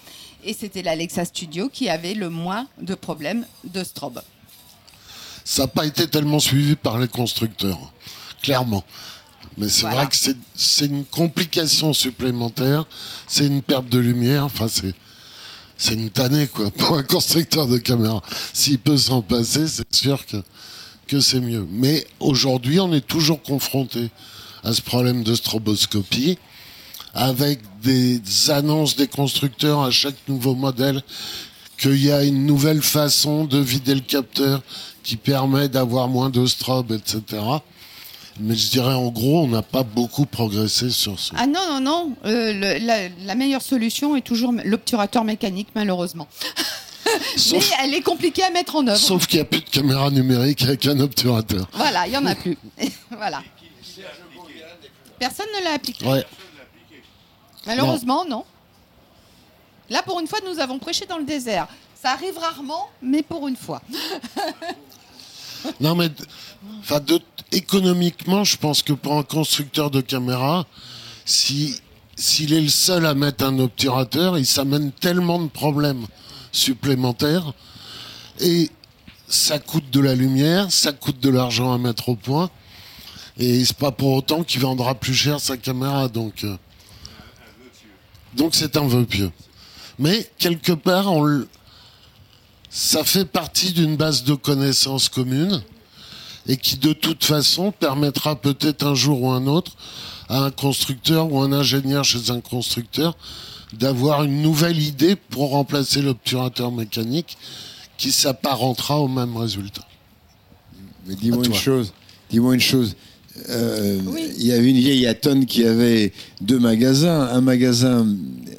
et 0.44 0.54
c'était 0.54 0.82
l'Alexa 0.82 1.24
Studio 1.24 1.68
qui 1.68 1.88
avait 1.88 2.14
le 2.14 2.30
moins 2.30 2.66
de 2.80 2.94
problèmes 2.94 3.46
de 3.64 3.84
strobe. 3.84 4.22
Ça 5.44 5.62
n'a 5.62 5.68
pas 5.68 5.86
été 5.86 6.06
tellement 6.06 6.38
suivi 6.38 6.76
par 6.76 6.98
les 6.98 7.08
constructeurs, 7.08 7.92
clairement. 8.42 8.84
Mais 9.58 9.68
c'est 9.68 9.86
vrai 9.86 10.06
que 10.06 10.16
c'est 10.54 10.86
une 10.86 11.04
complication 11.04 11.92
supplémentaire, 11.92 12.84
c'est 13.26 13.46
une 13.46 13.62
perte 13.62 13.88
de 13.88 13.98
lumière, 13.98 14.44
enfin 14.44 14.68
c'est 14.68 14.94
c'est 15.76 15.94
une 15.94 16.10
tannée 16.10 16.46
quoi 16.46 16.70
pour 16.78 16.96
un 16.98 17.02
constructeur 17.02 17.66
de 17.66 17.78
caméra. 17.78 18.22
S'il 18.52 18.78
peut 18.78 18.98
s'en 18.98 19.22
passer, 19.22 19.66
c'est 19.66 19.94
sûr 19.94 20.24
que 20.26 20.36
que 21.06 21.20
c'est 21.20 21.40
mieux. 21.40 21.66
Mais 21.70 22.06
aujourd'hui, 22.20 22.78
on 22.78 22.92
est 22.92 23.04
toujours 23.04 23.42
confronté 23.42 24.10
à 24.62 24.72
ce 24.72 24.80
problème 24.80 25.24
de 25.24 25.34
stroboscopie 25.34 26.38
avec 27.14 27.60
des 27.82 28.20
annonces 28.50 28.96
des 28.96 29.08
constructeurs 29.08 29.82
à 29.82 29.90
chaque 29.90 30.16
nouveau 30.28 30.54
modèle 30.54 31.02
qu'il 31.78 32.02
y 32.02 32.12
a 32.12 32.22
une 32.22 32.46
nouvelle 32.46 32.82
façon 32.82 33.44
de 33.44 33.58
vider 33.58 33.94
le 33.94 34.00
capteur 34.00 34.62
qui 35.02 35.16
permet 35.16 35.68
d'avoir 35.68 36.08
moins 36.08 36.30
de 36.30 36.44
strobe, 36.46 36.92
etc. 36.92 37.42
Mais 38.38 38.54
je 38.54 38.70
dirais 38.70 38.94
en 38.94 39.08
gros, 39.08 39.42
on 39.42 39.48
n'a 39.48 39.62
pas 39.62 39.82
beaucoup 39.82 40.26
progressé 40.26 40.90
sur 40.90 41.18
ce. 41.18 41.32
Ah 41.36 41.46
non, 41.46 41.60
non, 41.68 41.80
non. 41.80 42.16
Euh, 42.24 43.08
la, 43.24 43.34
meilleure 43.34 43.62
solution 43.62 44.16
est 44.16 44.22
toujours 44.22 44.54
l'obturateur 44.64 45.24
mécanique, 45.24 45.68
malheureusement. 45.74 46.28
Mais 47.52 47.60
elle 47.82 47.94
est 47.94 48.02
compliquée 48.02 48.44
à 48.44 48.50
mettre 48.50 48.76
en 48.76 48.86
œuvre. 48.86 48.98
Sauf 48.98 49.26
qu'il 49.26 49.38
n'y 49.38 49.42
a 49.42 49.46
plus 49.46 49.60
de 49.60 49.68
caméra 49.68 50.10
numérique 50.10 50.62
avec 50.62 50.86
un 50.86 51.00
obturateur. 51.00 51.68
Voilà, 51.72 52.06
il 52.06 52.10
n'y 52.10 52.16
en 52.16 52.26
a 52.26 52.34
plus. 52.34 52.56
voilà. 53.10 53.42
Personne 55.18 55.46
ne 55.58 55.64
l'a 55.64 55.72
appliqué. 55.72 56.06
Ouais. 56.06 56.24
Malheureusement, 57.66 58.24
non. 58.24 58.44
Là, 59.88 60.02
pour 60.02 60.20
une 60.20 60.26
fois, 60.26 60.38
nous 60.46 60.60
avons 60.60 60.78
prêché 60.78 61.06
dans 61.06 61.18
le 61.18 61.24
désert. 61.24 61.66
Ça 62.00 62.12
arrive 62.12 62.38
rarement, 62.38 62.88
mais 63.02 63.22
pour 63.22 63.48
une 63.48 63.56
fois. 63.56 63.82
non, 65.80 65.94
mais 65.94 66.08
économiquement, 67.52 68.44
je 68.44 68.56
pense 68.56 68.82
que 68.82 68.92
pour 68.92 69.18
un 69.18 69.22
constructeur 69.22 69.90
de 69.90 70.00
caméra, 70.00 70.66
si 71.24 71.74
s'il 72.20 72.52
est 72.52 72.60
le 72.60 72.68
seul 72.68 73.06
à 73.06 73.14
mettre 73.14 73.44
un 73.44 73.58
obturateur, 73.58 74.36
il 74.36 74.44
s'amène 74.44 74.92
tellement 74.92 75.40
de 75.40 75.48
problèmes 75.48 76.06
supplémentaires 76.52 77.54
et 78.40 78.70
ça 79.26 79.58
coûte 79.58 79.88
de 79.90 80.00
la 80.00 80.14
lumière, 80.14 80.70
ça 80.70 80.92
coûte 80.92 81.18
de 81.18 81.30
l'argent 81.30 81.72
à 81.72 81.78
mettre 81.78 82.10
au 82.10 82.16
point. 82.16 82.50
Et 83.38 83.64
c'est 83.64 83.76
pas 83.76 83.90
pour 83.90 84.12
autant 84.12 84.42
qu'il 84.42 84.60
vendra 84.60 84.94
plus 84.94 85.14
cher 85.14 85.40
sa 85.40 85.56
caméra. 85.56 86.08
Donc, 86.08 86.44
euh, 86.44 86.58
donc 88.34 88.54
c'est 88.54 88.76
un 88.76 88.86
vœu 88.86 89.04
pieux. 89.04 89.30
Mais 89.98 90.28
quelque 90.38 90.72
part, 90.72 91.12
on 91.12 91.44
ça 92.70 93.02
fait 93.02 93.24
partie 93.24 93.72
d'une 93.72 93.96
base 93.96 94.22
de 94.22 94.34
connaissances 94.34 95.08
commune 95.08 95.62
et 96.46 96.56
qui 96.56 96.78
de 96.78 96.92
toute 96.92 97.24
façon 97.24 97.72
permettra 97.72 98.36
peut-être 98.36 98.86
un 98.86 98.94
jour 98.94 99.22
ou 99.22 99.30
un 99.30 99.46
autre 99.46 99.72
à 100.28 100.44
un 100.44 100.50
constructeur 100.52 101.32
ou 101.32 101.40
un 101.40 101.52
ingénieur 101.52 102.04
chez 102.04 102.30
un 102.30 102.40
constructeur 102.40 103.16
d'avoir 103.72 104.22
une 104.22 104.40
nouvelle 104.40 104.80
idée 104.80 105.16
pour 105.16 105.50
remplacer 105.50 106.00
l'obturateur 106.00 106.70
mécanique 106.70 107.36
qui 107.98 108.12
s'apparentera 108.12 108.98
au 108.98 109.08
même 109.08 109.36
résultat. 109.36 109.86
Mais 111.06 111.14
dis-moi 111.16 111.44
une 111.44 111.54
chose. 111.54 111.92
Dis-moi 112.30 112.54
une 112.54 112.60
chose. 112.60 112.94
Euh, 113.48 114.00
Oui. 114.06 114.32
Il 114.38 114.46
y 114.46 114.52
avait 114.52 114.70
une 114.70 114.78
vieille 114.78 115.06
Aton 115.06 115.44
qui 115.44 115.64
avait 115.64 116.12
deux 116.40 116.58
magasins, 116.58 117.28
un 117.32 117.40
magasin 117.40 118.06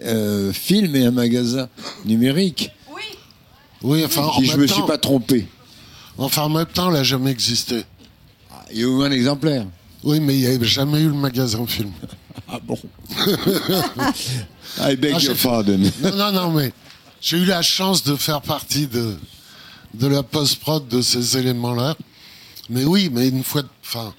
euh, 0.04 0.52
film 0.54 0.96
et 0.96 1.06
un 1.06 1.12
magasin 1.12 1.70
numérique. 2.06 2.72
Oui. 2.94 3.02
Oui, 3.84 4.06
enfin, 4.06 4.24
en 4.24 4.40
Si 4.40 4.46
je 4.46 4.58
me 4.58 4.68
temps, 4.68 4.74
suis 4.76 4.84
pas 4.86 4.98
trompé. 4.98 5.48
enfin, 6.18 6.44
en 6.44 6.50
même 6.50 6.66
temps, 6.66 6.88
elle 6.88 6.94
n'a 6.96 7.04
jamais 7.04 7.32
existé. 7.32 7.84
Ah, 8.52 8.66
Il 8.72 8.80
y 8.80 8.84
a 8.84 8.88
eu 8.88 9.04
un 9.04 9.12
exemplaire. 9.12 9.66
Oui, 10.04 10.20
mais 10.20 10.34
il 10.36 10.40
n'y 10.42 10.48
avait 10.48 10.66
jamais 10.66 11.02
eu 11.02 11.08
le 11.08 11.14
magasin 11.14 11.66
film. 11.68 11.92
Ah 12.48 12.60
bon? 12.66 12.78
I 14.80 14.96
beg 14.96 15.14
Ah, 15.16 15.20
your 15.20 15.36
pardon. 15.36 15.80
Non, 16.02 16.16
non, 16.16 16.32
non, 16.32 16.52
mais 16.52 16.72
j'ai 17.22 17.38
eu 17.38 17.46
la 17.46 17.62
chance 17.62 18.04
de 18.04 18.16
faire 18.16 18.42
partie 18.42 18.88
de, 18.88 19.16
de 19.94 20.08
la 20.08 20.24
post-prod 20.24 20.88
de 20.88 21.02
ces 21.02 21.38
éléments-là. 21.38 21.96
Mais 22.70 22.84
oui, 22.86 23.10
mais 23.14 23.28
une 23.28 23.44
fois... 23.44 23.62
de- 23.64 23.68
Enfin... 23.86 24.14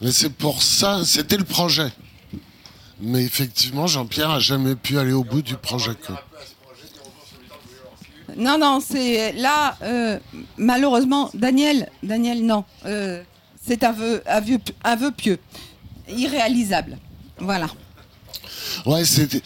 Mais 0.00 0.12
c'est 0.12 0.32
pour 0.32 0.62
ça, 0.62 1.04
c'était 1.04 1.36
le 1.36 1.44
projet. 1.44 1.92
Mais 3.00 3.22
effectivement, 3.24 3.86
Jean-Pierre 3.86 4.30
a 4.30 4.40
jamais 4.40 4.76
pu 4.76 4.98
aller 4.98 5.12
au 5.12 5.24
bout 5.24 5.42
du 5.42 5.56
projet. 5.56 5.94
quoi. 6.06 6.22
Non, 8.36 8.58
non, 8.58 8.80
c'est 8.80 9.32
là, 9.32 9.76
euh, 9.82 10.18
malheureusement, 10.56 11.30
Daniel, 11.34 11.88
Daniel, 12.02 12.44
non. 12.46 12.64
Euh, 12.86 13.22
c'est 13.64 13.84
un 13.84 13.92
vœu, 13.92 14.22
un, 14.26 14.40
vœu, 14.40 14.58
un 14.84 14.96
vœu 14.96 15.10
pieux, 15.10 15.38
irréalisable. 16.08 16.98
Voilà. 17.38 17.66
Ouais, 18.86 19.04
c'est 19.04 19.42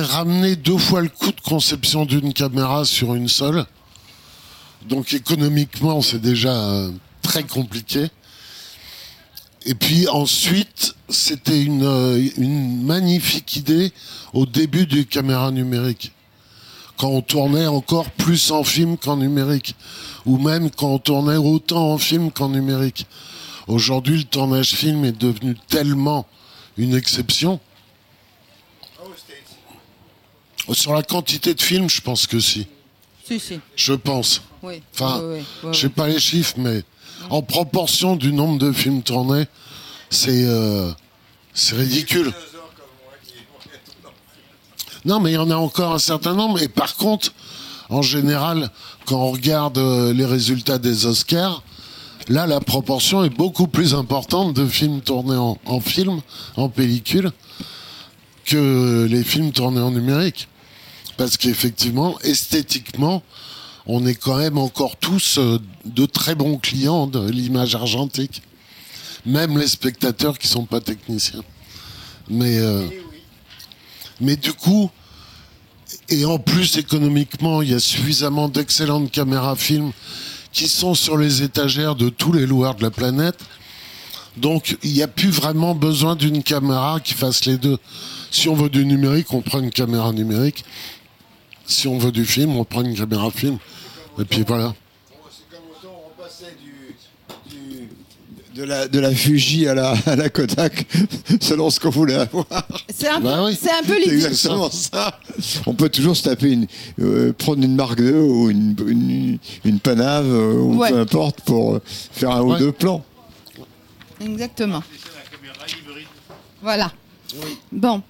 ramener 0.00 0.54
deux 0.56 0.78
fois 0.78 1.00
le 1.00 1.08
coût 1.08 1.32
de 1.32 1.40
conception 1.40 2.04
d'une 2.04 2.32
caméra 2.32 2.84
sur 2.84 3.14
une 3.14 3.28
seule. 3.28 3.64
Donc 4.88 5.12
économiquement, 5.12 6.02
c'est 6.02 6.20
déjà 6.20 6.52
euh, 6.52 6.92
très 7.22 7.42
compliqué. 7.42 8.08
Et 9.68 9.74
puis 9.74 10.06
ensuite, 10.06 10.94
c'était 11.08 11.60
une, 11.60 11.82
euh, 11.82 12.24
une 12.38 12.84
magnifique 12.84 13.56
idée 13.56 13.92
au 14.32 14.46
début 14.46 14.86
du 14.86 15.06
caméra 15.06 15.50
numérique. 15.50 16.12
Quand 16.96 17.08
on 17.08 17.20
tournait 17.20 17.66
encore 17.66 18.08
plus 18.12 18.52
en 18.52 18.62
film 18.62 18.96
qu'en 18.96 19.16
numérique. 19.16 19.74
Ou 20.24 20.38
même 20.38 20.70
quand 20.70 20.88
on 20.88 20.98
tournait 20.98 21.36
autant 21.36 21.92
en 21.92 21.98
film 21.98 22.30
qu'en 22.30 22.48
numérique. 22.48 23.06
Aujourd'hui, 23.66 24.18
le 24.18 24.24
tournage 24.24 24.72
film 24.72 25.04
est 25.04 25.18
devenu 25.18 25.56
tellement 25.68 26.26
une 26.78 26.94
exception. 26.94 27.58
Sur 30.72 30.94
la 30.94 31.02
quantité 31.02 31.54
de 31.54 31.60
films, 31.60 31.90
je 31.90 32.00
pense 32.00 32.26
que 32.26 32.38
si. 32.38 32.66
Si, 33.24 33.40
si. 33.40 33.60
Je 33.74 33.92
pense. 33.92 34.42
Oui. 34.62 34.82
Enfin, 34.94 35.20
Oui, 35.22 35.38
oui, 35.38 35.44
oui, 35.64 35.74
je 35.74 35.86
oui. 35.86 35.92
pas 35.92 36.08
les 36.08 36.18
chiffres, 36.20 36.54
mais 36.56 36.82
en 37.30 37.42
proportion 37.42 38.16
du 38.16 38.32
nombre 38.32 38.58
de 38.58 38.72
films 38.72 39.02
tournés, 39.02 39.46
c'est 40.10 40.44
euh, 40.44 40.90
ridicule. 41.72 42.32
Non, 45.04 45.20
mais 45.20 45.32
il 45.32 45.34
y 45.34 45.38
en 45.38 45.50
a 45.50 45.56
encore 45.56 45.94
un 45.94 45.98
certain 45.98 46.34
nombre. 46.34 46.60
Et 46.60 46.68
par 46.68 46.96
contre, 46.96 47.32
en 47.88 48.02
général, 48.02 48.70
quand 49.04 49.16
on 49.16 49.30
regarde 49.30 49.78
euh, 49.78 50.12
les 50.12 50.26
résultats 50.26 50.78
des 50.78 51.06
Oscars, 51.06 51.62
là, 52.28 52.46
la 52.46 52.60
proportion 52.60 53.24
est 53.24 53.30
beaucoup 53.30 53.68
plus 53.68 53.94
importante 53.94 54.54
de 54.54 54.66
films 54.66 55.00
tournés 55.00 55.36
en 55.36 55.80
film, 55.80 56.20
en 56.56 56.68
pellicule, 56.68 57.30
que 58.44 59.06
les 59.08 59.22
films 59.22 59.52
tournés 59.52 59.80
en 59.80 59.90
numérique. 59.90 60.48
Parce 61.16 61.36
qu'effectivement, 61.36 62.18
esthétiquement, 62.20 63.22
on 63.86 64.04
est 64.06 64.14
quand 64.14 64.36
même 64.36 64.58
encore 64.58 64.96
tous 64.96 65.38
euh, 65.38 65.60
de 65.84 66.06
très 66.06 66.34
bons 66.34 66.58
clients 66.58 67.06
de 67.06 67.30
l'image 67.30 67.74
argentique. 67.74 68.42
Même 69.24 69.58
les 69.58 69.68
spectateurs 69.68 70.38
qui 70.38 70.48
sont 70.48 70.64
pas 70.64 70.80
techniciens. 70.80 71.42
Mais, 72.28 72.58
euh, 72.58 72.86
mais 74.20 74.36
du 74.36 74.52
coup, 74.52 74.90
et 76.08 76.24
en 76.24 76.38
plus 76.38 76.78
économiquement, 76.78 77.62
il 77.62 77.70
y 77.70 77.74
a 77.74 77.80
suffisamment 77.80 78.48
d'excellentes 78.48 79.10
caméras 79.10 79.56
film 79.56 79.92
qui 80.52 80.68
sont 80.68 80.94
sur 80.94 81.16
les 81.16 81.42
étagères 81.42 81.94
de 81.94 82.08
tous 82.08 82.32
les 82.32 82.46
loueurs 82.46 82.74
de 82.74 82.82
la 82.82 82.90
planète. 82.90 83.38
Donc, 84.36 84.76
il 84.82 84.92
n'y 84.92 85.02
a 85.02 85.08
plus 85.08 85.30
vraiment 85.30 85.74
besoin 85.74 86.16
d'une 86.16 86.42
caméra 86.42 87.00
qui 87.00 87.14
fasse 87.14 87.44
les 87.46 87.56
deux. 87.56 87.78
Si 88.30 88.48
on 88.48 88.54
veut 88.54 88.68
du 88.68 88.84
numérique, 88.84 89.32
on 89.32 89.42
prend 89.42 89.60
une 89.60 89.70
caméra 89.70 90.12
numérique. 90.12 90.64
Si 91.66 91.88
on 91.88 91.98
veut 91.98 92.12
du 92.12 92.24
film, 92.24 92.56
on 92.56 92.64
prend 92.64 92.82
une 92.82 92.96
caméra 92.96 93.30
film. 93.30 93.58
Et 94.18 94.24
puis 94.24 94.44
voilà. 94.46 94.74
C'est 95.30 95.56
comme 95.56 95.66
autant 95.70 96.02
on 96.06 96.22
passait 96.22 96.56
de, 98.54 98.64
la, 98.64 98.88
de 98.88 98.98
la 98.98 99.10
Fuji 99.14 99.68
à 99.68 99.74
la, 99.74 99.94
à 100.06 100.16
la 100.16 100.30
Kodak, 100.30 100.86
selon 101.42 101.68
ce 101.68 101.78
qu'on 101.78 101.90
voulait 101.90 102.14
avoir. 102.14 102.46
C'est 102.88 103.08
un, 103.08 103.20
Bah 103.20 103.36
peu- 103.36 103.44
oui. 103.46 103.58
c'est 103.60 103.70
un 103.70 103.82
peu 103.82 103.94
C'est 103.94 104.00
l'idée. 104.00 104.14
exactement 104.16 104.70
ça. 104.70 105.20
On 105.66 105.74
peut 105.74 105.90
toujours 105.90 106.16
se 106.16 106.22
taper 106.22 106.52
une, 106.52 106.66
euh, 107.00 107.32
prendre 107.34 107.62
une 107.62 107.74
marque 107.76 107.98
2 107.98 108.14
ou 108.14 108.48
une, 108.50 108.74
une, 108.86 109.38
une 109.64 109.78
Panave 109.80 110.26
euh, 110.32 110.54
ou 110.54 110.76
Ouais. 110.78 110.90
peu 110.90 110.98
importe 111.00 111.42
pour 111.42 111.74
euh, 111.74 111.82
faire 111.84 112.30
un 112.30 112.40
ou 112.42 112.52
Ouais. 112.52 112.58
deux 112.58 112.72
plans. 112.72 113.04
Exactement. 114.20 114.82
Voilà. 116.62 116.90
Bon. 117.70 118.02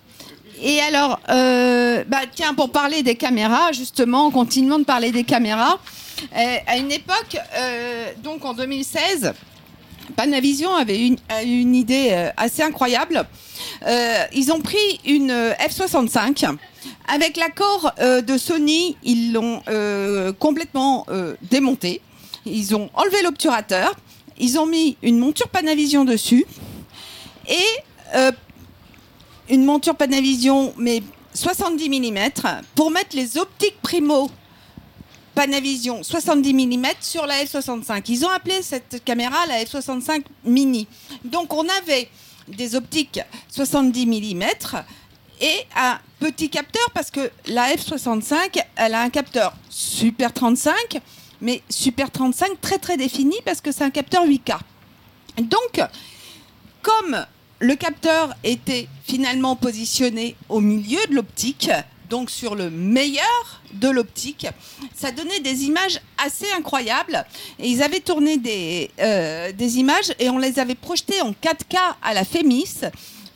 Et 0.62 0.80
alors, 0.80 1.20
euh, 1.28 2.04
bah, 2.06 2.20
tiens, 2.34 2.54
pour 2.54 2.70
parler 2.70 3.02
des 3.02 3.14
caméras, 3.14 3.72
justement, 3.72 4.30
continuons 4.30 4.78
de 4.78 4.84
parler 4.84 5.12
des 5.12 5.24
caméras. 5.24 5.78
Euh, 6.36 6.56
à 6.66 6.78
une 6.78 6.90
époque, 6.90 7.36
euh, 7.56 8.10
donc 8.22 8.44
en 8.44 8.54
2016, 8.54 9.34
Panavision 10.16 10.74
avait 10.74 11.06
une, 11.06 11.18
une 11.44 11.74
idée 11.74 12.30
assez 12.36 12.62
incroyable. 12.62 13.26
Ils 14.32 14.50
ont 14.52 14.60
pris 14.60 15.00
une 15.04 15.30
euh, 15.30 15.52
F65. 15.54 16.56
Avec 17.08 17.36
l'accord 17.36 17.92
de 18.00 18.38
Sony, 18.38 18.96
ils 19.04 19.32
l'ont 19.32 19.62
complètement 20.38 21.06
euh, 21.08 21.34
démonté. 21.50 22.00
Ils 22.46 22.74
ont 22.74 22.90
enlevé 22.94 23.22
l'obturateur. 23.22 23.94
Ils 24.38 24.58
ont 24.58 24.66
mis 24.66 24.96
une 25.02 25.18
monture 25.18 25.48
Panavision 25.48 26.04
dessus. 26.04 26.44
Et 27.48 28.20
une 29.48 29.64
monture 29.64 29.94
Panavision, 29.94 30.74
mais 30.76 31.02
70 31.34 31.88
mm, 31.88 32.30
pour 32.74 32.90
mettre 32.90 33.14
les 33.14 33.38
optiques 33.38 33.80
primo 33.82 34.30
Panavision 35.34 36.02
70 36.02 36.54
mm 36.54 36.86
sur 37.00 37.26
la 37.26 37.44
F65. 37.44 38.02
Ils 38.08 38.24
ont 38.24 38.30
appelé 38.30 38.62
cette 38.62 39.04
caméra 39.04 39.36
la 39.46 39.62
F65 39.62 40.24
mini. 40.44 40.88
Donc 41.24 41.52
on 41.52 41.66
avait 41.68 42.08
des 42.48 42.74
optiques 42.74 43.20
70 43.50 44.06
mm 44.06 44.44
et 45.42 45.66
un 45.76 45.98
petit 46.20 46.48
capteur 46.48 46.90
parce 46.94 47.10
que 47.10 47.30
la 47.48 47.74
F65, 47.74 48.62
elle 48.76 48.94
a 48.94 49.02
un 49.02 49.10
capteur 49.10 49.54
Super 49.68 50.32
35, 50.32 50.74
mais 51.42 51.62
Super 51.68 52.10
35 52.10 52.58
très 52.62 52.78
très 52.78 52.96
défini 52.96 53.36
parce 53.44 53.60
que 53.60 53.72
c'est 53.72 53.84
un 53.84 53.90
capteur 53.90 54.24
8K. 54.24 54.58
Donc, 55.42 55.82
comme 56.80 57.26
le 57.58 57.74
capteur 57.74 58.34
était 58.44 58.88
finalement 59.04 59.56
positionné 59.56 60.36
au 60.48 60.60
milieu 60.60 61.00
de 61.08 61.14
l'optique, 61.14 61.70
donc 62.08 62.30
sur 62.30 62.54
le 62.54 62.70
meilleur 62.70 63.62
de 63.72 63.88
l'optique, 63.88 64.46
ça 64.94 65.10
donnait 65.10 65.40
des 65.40 65.64
images 65.64 66.00
assez 66.24 66.46
incroyables. 66.56 67.24
Et 67.58 67.68
ils 67.68 67.82
avaient 67.82 68.00
tourné 68.00 68.36
des, 68.36 68.90
euh, 69.00 69.52
des 69.52 69.78
images 69.78 70.12
et 70.18 70.30
on 70.30 70.38
les 70.38 70.58
avait 70.58 70.74
projetées 70.74 71.20
en 71.22 71.32
4K 71.32 71.78
à 72.02 72.14
la 72.14 72.24
Fémis. 72.24 72.80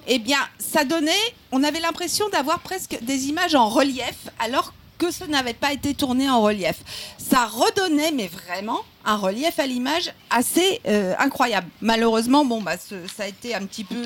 Eh 0.07 0.19
bien, 0.19 0.39
ça 0.59 0.85
donnait, 0.85 1.13
on 1.53 1.63
avait 1.63 1.81
l'impression 1.81 2.29
d'avoir 2.31 2.61
presque 2.61 2.99
des 3.03 3.29
images 3.29 3.55
en 3.55 3.69
relief, 3.69 4.29
alors 4.39 4.73
que 5.01 5.11
ce 5.11 5.25
n'avait 5.25 5.55
pas 5.55 5.73
été 5.73 5.95
tourné 5.95 6.29
en 6.29 6.43
relief. 6.43 6.77
Ça 7.17 7.47
redonnait, 7.47 8.13
mais 8.13 8.29
vraiment, 8.29 8.81
un 9.07 9.17
relief 9.17 9.59
à 9.59 9.67
l'image 9.67 10.13
assez 10.29 10.81
euh, 10.87 11.15
incroyable. 11.19 11.69
Malheureusement, 11.81 12.45
bon, 12.45 12.61
bah, 12.61 12.77
ça 12.77 13.25
a 13.25 13.27
été 13.27 13.55
un 13.55 13.65
petit 13.65 13.85
peu 13.85 13.97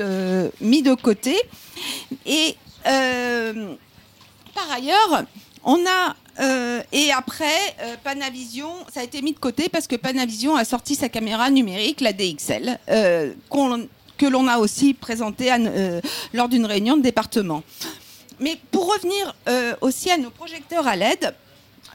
euh, 0.00 0.50
mis 0.60 0.82
de, 0.82 0.94
côté. 0.94 1.36
Et 2.26 2.56
euh, 2.88 3.74
par 4.54 4.70
ailleurs, 4.72 5.24
on 5.64 5.78
a 5.86 6.16
et 6.92 7.12
après, 7.12 7.74
Panavision, 8.04 8.68
ça 8.92 9.00
a 9.00 9.02
été 9.04 9.22
mis 9.22 9.32
de 9.32 9.38
côté 9.38 9.70
parce 9.70 9.86
que 9.86 9.96
Panavision 9.96 10.54
a 10.54 10.66
sorti 10.66 10.94
sa 10.94 11.08
caméra 11.08 11.48
numérique, 11.48 12.02
la 12.02 12.12
DXL, 12.12 12.78
que 12.90 14.26
l'on 14.26 14.46
a 14.46 14.58
aussi 14.58 14.92
présentée 14.92 15.50
lors 16.34 16.50
d'une 16.50 16.66
réunion 16.66 16.98
de 16.98 17.02
département. 17.02 17.62
Mais 18.38 18.58
pour 18.70 18.92
revenir 18.92 19.34
euh, 19.48 19.74
aussi 19.80 20.10
à 20.10 20.18
nos 20.18 20.30
projecteurs 20.30 20.86
à 20.86 20.96
LED, 20.96 21.34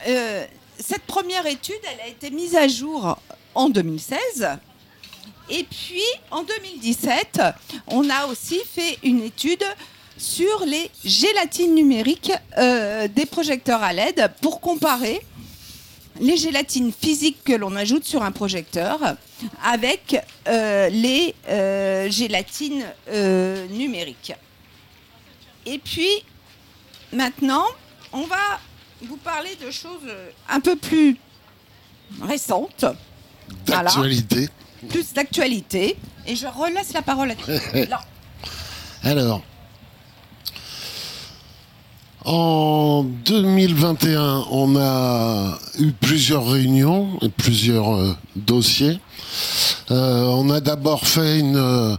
euh, 0.08 0.46
cette 0.80 1.04
première 1.04 1.46
étude, 1.46 1.80
elle 1.84 2.02
a 2.02 2.08
été 2.08 2.32
mise 2.32 2.56
à 2.56 2.68
jour 2.68 3.18
en 3.54 3.70
2016. 3.70 4.50
Et 5.50 5.64
puis, 5.64 6.02
en 6.32 6.44
2017, 6.44 7.42
on 7.88 8.10
a 8.10 8.26
aussi 8.26 8.60
fait 8.66 8.98
une 9.04 9.22
étude 9.22 9.64
sur 10.18 10.66
les 10.66 10.90
gélatines 11.04 11.76
numériques 11.76 12.32
euh, 12.58 13.08
des 13.08 13.26
projecteurs 13.26 13.84
à 13.84 13.94
LED 13.94 14.32
pour 14.42 14.62
comparer 14.62 15.22
les 16.20 16.38
gélatines 16.38 16.92
physiques 16.92 17.44
que 17.44 17.54
l'on 17.54 17.76
ajoute 17.76 18.06
sur 18.06 18.22
un 18.24 18.32
projecteur 18.32 19.00
avec 19.64 20.18
les 20.46 21.34
gélatines 22.10 22.86
numériques. 23.72 24.34
Et 25.66 25.80
puis, 25.80 26.24
maintenant, 27.14 27.66
on 28.14 28.26
va 28.26 28.60
vous 29.08 29.18
parler 29.18 29.56
de 29.66 29.72
choses 29.72 30.06
euh, 30.08 30.30
un 30.50 30.60
peu 30.60 30.76
plus 30.76 31.18
récentes, 32.22 32.86
Voilà. 33.66 33.84
D'actualité. 33.84 34.50
plus 34.90 35.14
d'actualité. 35.14 35.98
Et 36.28 36.36
je 36.36 36.48
relaisse 36.48 36.94
la 36.94 37.02
parole 37.02 37.32
à 37.32 37.36
Non. 37.90 37.98
Alors, 39.04 39.42
en 42.24 43.04
2021, 43.04 44.46
on 44.52 44.76
a 44.76 45.58
eu 45.80 45.92
plusieurs 45.92 46.48
réunions 46.48 47.18
et 47.22 47.30
plusieurs 47.30 47.96
euh, 47.96 48.16
dossiers. 48.36 49.00
Euh, 49.90 50.26
on 50.26 50.50
a 50.52 50.60
d'abord 50.60 51.08
fait 51.08 51.40
une, 51.40 51.98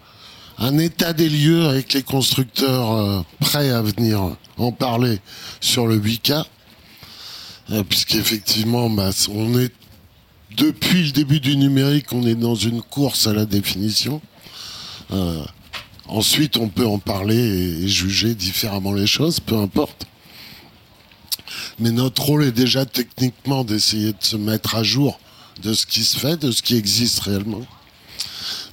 un 0.58 0.78
état 0.78 1.12
des 1.12 1.28
lieux 1.28 1.66
avec 1.66 1.92
les 1.92 2.02
constructeurs 2.02 2.92
euh, 2.92 3.20
prêts 3.40 3.70
à 3.70 3.82
venir 3.82 4.36
en 4.58 4.72
parler 4.72 5.20
sur 5.60 5.86
le 5.86 5.98
8K. 5.98 6.44
Euh, 7.70 7.82
Puisqu'effectivement, 7.84 8.90
bah, 8.90 9.10
on 9.30 9.58
est 9.58 9.72
depuis 10.56 11.04
le 11.04 11.12
début 11.12 11.40
du 11.40 11.56
numérique, 11.56 12.12
on 12.12 12.26
est 12.26 12.34
dans 12.34 12.54
une 12.54 12.82
course 12.82 13.26
à 13.26 13.32
la 13.32 13.46
définition. 13.46 14.20
Euh, 15.10 15.42
ensuite, 16.06 16.56
on 16.56 16.68
peut 16.68 16.86
en 16.86 16.98
parler 16.98 17.36
et, 17.36 17.84
et 17.84 17.88
juger 17.88 18.34
différemment 18.34 18.92
les 18.92 19.06
choses, 19.06 19.40
peu 19.40 19.56
importe. 19.56 20.06
Mais 21.78 21.90
notre 21.90 22.22
rôle 22.22 22.44
est 22.44 22.52
déjà 22.52 22.84
techniquement 22.84 23.64
d'essayer 23.64 24.12
de 24.12 24.18
se 24.20 24.36
mettre 24.36 24.74
à 24.74 24.82
jour 24.82 25.18
de 25.62 25.74
ce 25.74 25.86
qui 25.86 26.04
se 26.04 26.18
fait, 26.18 26.36
de 26.36 26.50
ce 26.50 26.62
qui 26.62 26.76
existe 26.76 27.20
réellement. 27.20 27.62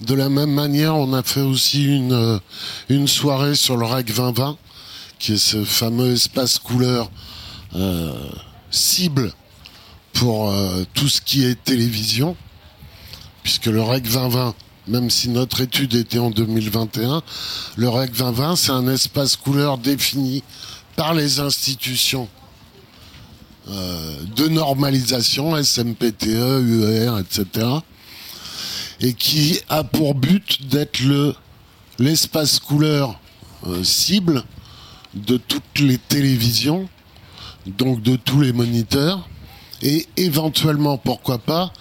De 0.02 0.14
la 0.14 0.30
même 0.30 0.54
manière, 0.54 0.96
on 0.96 1.12
a 1.12 1.24
fait 1.24 1.42
aussi 1.42 1.84
une, 1.84 2.14
euh, 2.14 2.40
une 2.88 3.06
soirée 3.06 3.56
sur 3.56 3.76
le 3.76 3.86
REC 3.86 4.06
2020, 4.06 4.58
qui 5.20 5.34
est 5.34 5.38
ce 5.38 5.66
fameux 5.66 6.14
espace 6.14 6.58
couleur 6.58 7.12
euh, 7.76 8.14
cible 8.72 9.34
pour 10.14 10.52
euh, 10.52 10.86
tout 10.94 11.10
ce 11.10 11.20
qui 11.20 11.44
est 11.44 11.62
télévision, 11.62 12.38
puisque 13.44 13.66
le 13.66 13.82
REC 13.82 14.04
2020, 14.04 14.56
même 14.88 15.10
si 15.10 15.28
notre 15.28 15.60
étude 15.60 15.94
était 15.96 16.20
en 16.20 16.30
2021, 16.30 17.22
le 17.76 17.90
REC 17.90 18.14
2020, 18.14 18.56
c'est 18.56 18.72
un 18.72 18.88
espace 18.88 19.36
couleur 19.36 19.78
défini 19.78 20.44
par 20.96 21.14
les 21.14 21.42
institutions 21.42 22.30
de 23.68 24.48
normalisation, 24.48 25.62
SMPTE, 25.62 26.64
UER, 26.64 27.20
etc., 27.20 27.68
et 29.02 29.14
qui 29.14 29.60
a 29.70 29.84
pour 29.84 30.16
but 30.16 30.68
d'être 30.68 31.00
le 31.02 31.36
l'espace 32.00 32.60
couleur 32.60 33.20
euh, 33.68 33.84
cible 33.84 34.44
de 35.14 35.38
toutes 35.38 35.80
les 35.80 35.98
télévisions, 35.98 36.88
donc 37.68 38.02
de 38.02 38.16
tous 38.16 38.42
les 38.42 38.54
moniteurs, 38.54 39.28
et 39.82 40.08
éventuellement, 40.18 40.98
pourquoi 40.98 41.38
pas, 41.38 41.72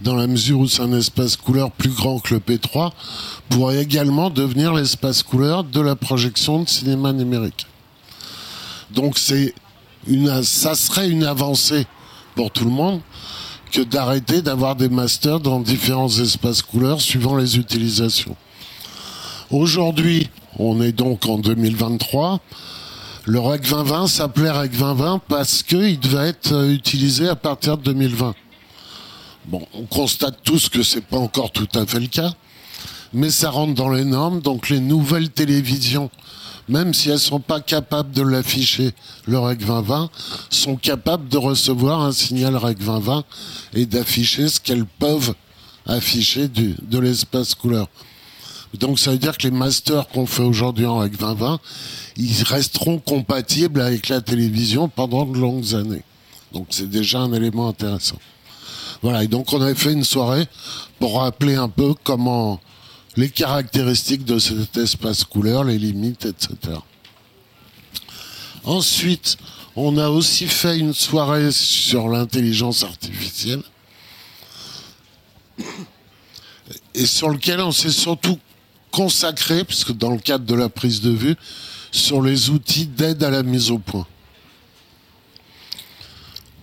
dans 0.00 0.14
la 0.14 0.26
mesure 0.26 0.60
où 0.60 0.68
c'est 0.68 0.82
un 0.82 0.92
espace 0.92 1.36
couleur 1.36 1.70
plus 1.70 1.90
grand 1.90 2.18
que 2.18 2.34
le 2.34 2.40
P3, 2.40 2.92
pourrait 3.48 3.82
également 3.82 4.30
devenir 4.30 4.74
l'espace 4.74 5.22
couleur 5.22 5.64
de 5.64 5.80
la 5.80 5.96
projection 5.96 6.62
de 6.62 6.68
cinéma 6.68 7.12
numérique. 7.12 7.66
Donc 8.90 9.18
c'est 9.18 9.54
une, 10.06 10.42
ça 10.42 10.74
serait 10.74 11.08
une 11.08 11.24
avancée 11.24 11.86
pour 12.34 12.50
tout 12.50 12.64
le 12.64 12.70
monde 12.70 13.00
que 13.70 13.82
d'arrêter 13.82 14.42
d'avoir 14.42 14.76
des 14.76 14.88
masters 14.88 15.40
dans 15.40 15.60
différents 15.60 16.08
espaces 16.08 16.62
couleurs 16.62 17.00
suivant 17.00 17.36
les 17.36 17.58
utilisations. 17.58 18.36
Aujourd'hui, 19.50 20.30
on 20.58 20.80
est 20.80 20.92
donc 20.92 21.26
en 21.26 21.38
2023. 21.38 22.40
Le 23.24 23.40
REC 23.40 23.62
2020 23.62 24.06
s'appelait 24.06 24.50
REC 24.50 24.70
2020 24.72 25.20
parce 25.28 25.62
qu'il 25.62 25.98
devait 26.00 26.28
être 26.28 26.52
euh, 26.52 26.72
utilisé 26.72 27.28
à 27.28 27.36
partir 27.36 27.76
de 27.76 27.82
2020. 27.82 28.34
Bon, 29.46 29.66
on 29.74 29.82
constate 29.82 30.38
tous 30.42 30.68
que 30.68 30.82
c'est 30.82 31.04
pas 31.04 31.18
encore 31.18 31.52
tout 31.52 31.68
à 31.74 31.86
fait 31.86 32.00
le 32.00 32.08
cas, 32.08 32.32
mais 33.12 33.30
ça 33.30 33.50
rentre 33.50 33.74
dans 33.74 33.88
les 33.88 34.04
normes. 34.04 34.40
Donc 34.40 34.68
les 34.68 34.80
nouvelles 34.80 35.30
télévisions, 35.30 36.10
même 36.68 36.94
si 36.94 37.10
elles 37.10 37.18
sont 37.18 37.40
pas 37.40 37.60
capables 37.60 38.12
de 38.12 38.22
l'afficher, 38.22 38.92
le 39.26 39.38
REC 39.38 39.58
2020, 39.58 40.10
sont 40.50 40.76
capables 40.76 41.28
de 41.28 41.38
recevoir 41.38 42.02
un 42.02 42.12
signal 42.12 42.56
REC 42.56 42.78
2020 42.78 43.24
et 43.74 43.86
d'afficher 43.86 44.48
ce 44.48 44.60
qu'elles 44.60 44.86
peuvent 44.86 45.34
afficher 45.86 46.48
du, 46.48 46.74
de 46.82 46.98
l'espace 46.98 47.54
couleur. 47.54 47.88
Donc 48.74 48.98
ça 48.98 49.12
veut 49.12 49.18
dire 49.18 49.38
que 49.38 49.44
les 49.44 49.52
masters 49.52 50.08
qu'on 50.08 50.26
fait 50.26 50.42
aujourd'hui 50.42 50.86
en 50.86 50.98
REC 50.98 51.16
2020, 51.16 51.60
ils 52.16 52.42
resteront 52.42 52.98
compatibles 52.98 53.80
avec 53.80 54.08
la 54.08 54.20
télévision 54.20 54.88
pendant 54.88 55.24
de 55.24 55.38
longues 55.38 55.74
années. 55.74 56.02
Donc 56.52 56.68
c'est 56.70 56.88
déjà 56.88 57.20
un 57.20 57.32
élément 57.32 57.68
intéressant. 57.68 58.18
Voilà, 59.02 59.24
et 59.24 59.28
donc 59.28 59.52
on 59.52 59.60
avait 59.60 59.74
fait 59.74 59.92
une 59.92 60.04
soirée 60.04 60.46
pour 60.98 61.20
rappeler 61.20 61.54
un 61.54 61.68
peu 61.68 61.94
comment 62.02 62.60
les 63.16 63.30
caractéristiques 63.30 64.24
de 64.24 64.38
cet 64.38 64.76
espace 64.76 65.24
couleur, 65.24 65.64
les 65.64 65.78
limites, 65.78 66.26
etc. 66.26 66.78
Ensuite, 68.64 69.38
on 69.74 69.96
a 69.96 70.08
aussi 70.08 70.46
fait 70.46 70.78
une 70.78 70.92
soirée 70.92 71.52
sur 71.52 72.08
l'intelligence 72.08 72.82
artificielle 72.82 73.62
et 76.94 77.06
sur 77.06 77.28
lequel 77.28 77.60
on 77.60 77.72
s'est 77.72 77.90
surtout 77.90 78.38
consacré, 78.90 79.64
puisque 79.64 79.92
dans 79.92 80.10
le 80.10 80.18
cadre 80.18 80.44
de 80.44 80.54
la 80.54 80.68
prise 80.68 81.00
de 81.00 81.10
vue, 81.10 81.36
sur 81.92 82.22
les 82.22 82.50
outils 82.50 82.86
d'aide 82.86 83.22
à 83.22 83.30
la 83.30 83.42
mise 83.42 83.70
au 83.70 83.78
point. 83.78 84.06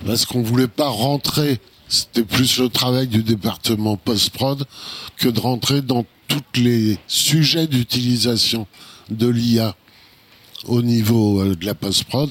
Parce 0.06 0.26
qu'on 0.26 0.42
voulait 0.42 0.68
pas 0.68 0.90
rentrer, 0.90 1.60
c'était 1.88 2.24
plus 2.24 2.60
le 2.60 2.70
travail 2.70 3.08
du 3.08 3.24
département 3.24 3.96
post-prod, 3.98 4.66
que 5.18 5.30
de 5.30 5.40
rentrer 5.40 5.82
dans 5.82 6.06
tous 6.28 6.62
les 6.62 6.98
sujets 7.08 7.68
d'utilisation 7.68 8.68
de 9.10 9.28
l'IA 9.28 9.76
au 10.66 10.82
niveau 10.82 11.42
euh, 11.42 11.56
de 11.56 11.66
la 11.66 11.76
post-prod. 11.76 12.30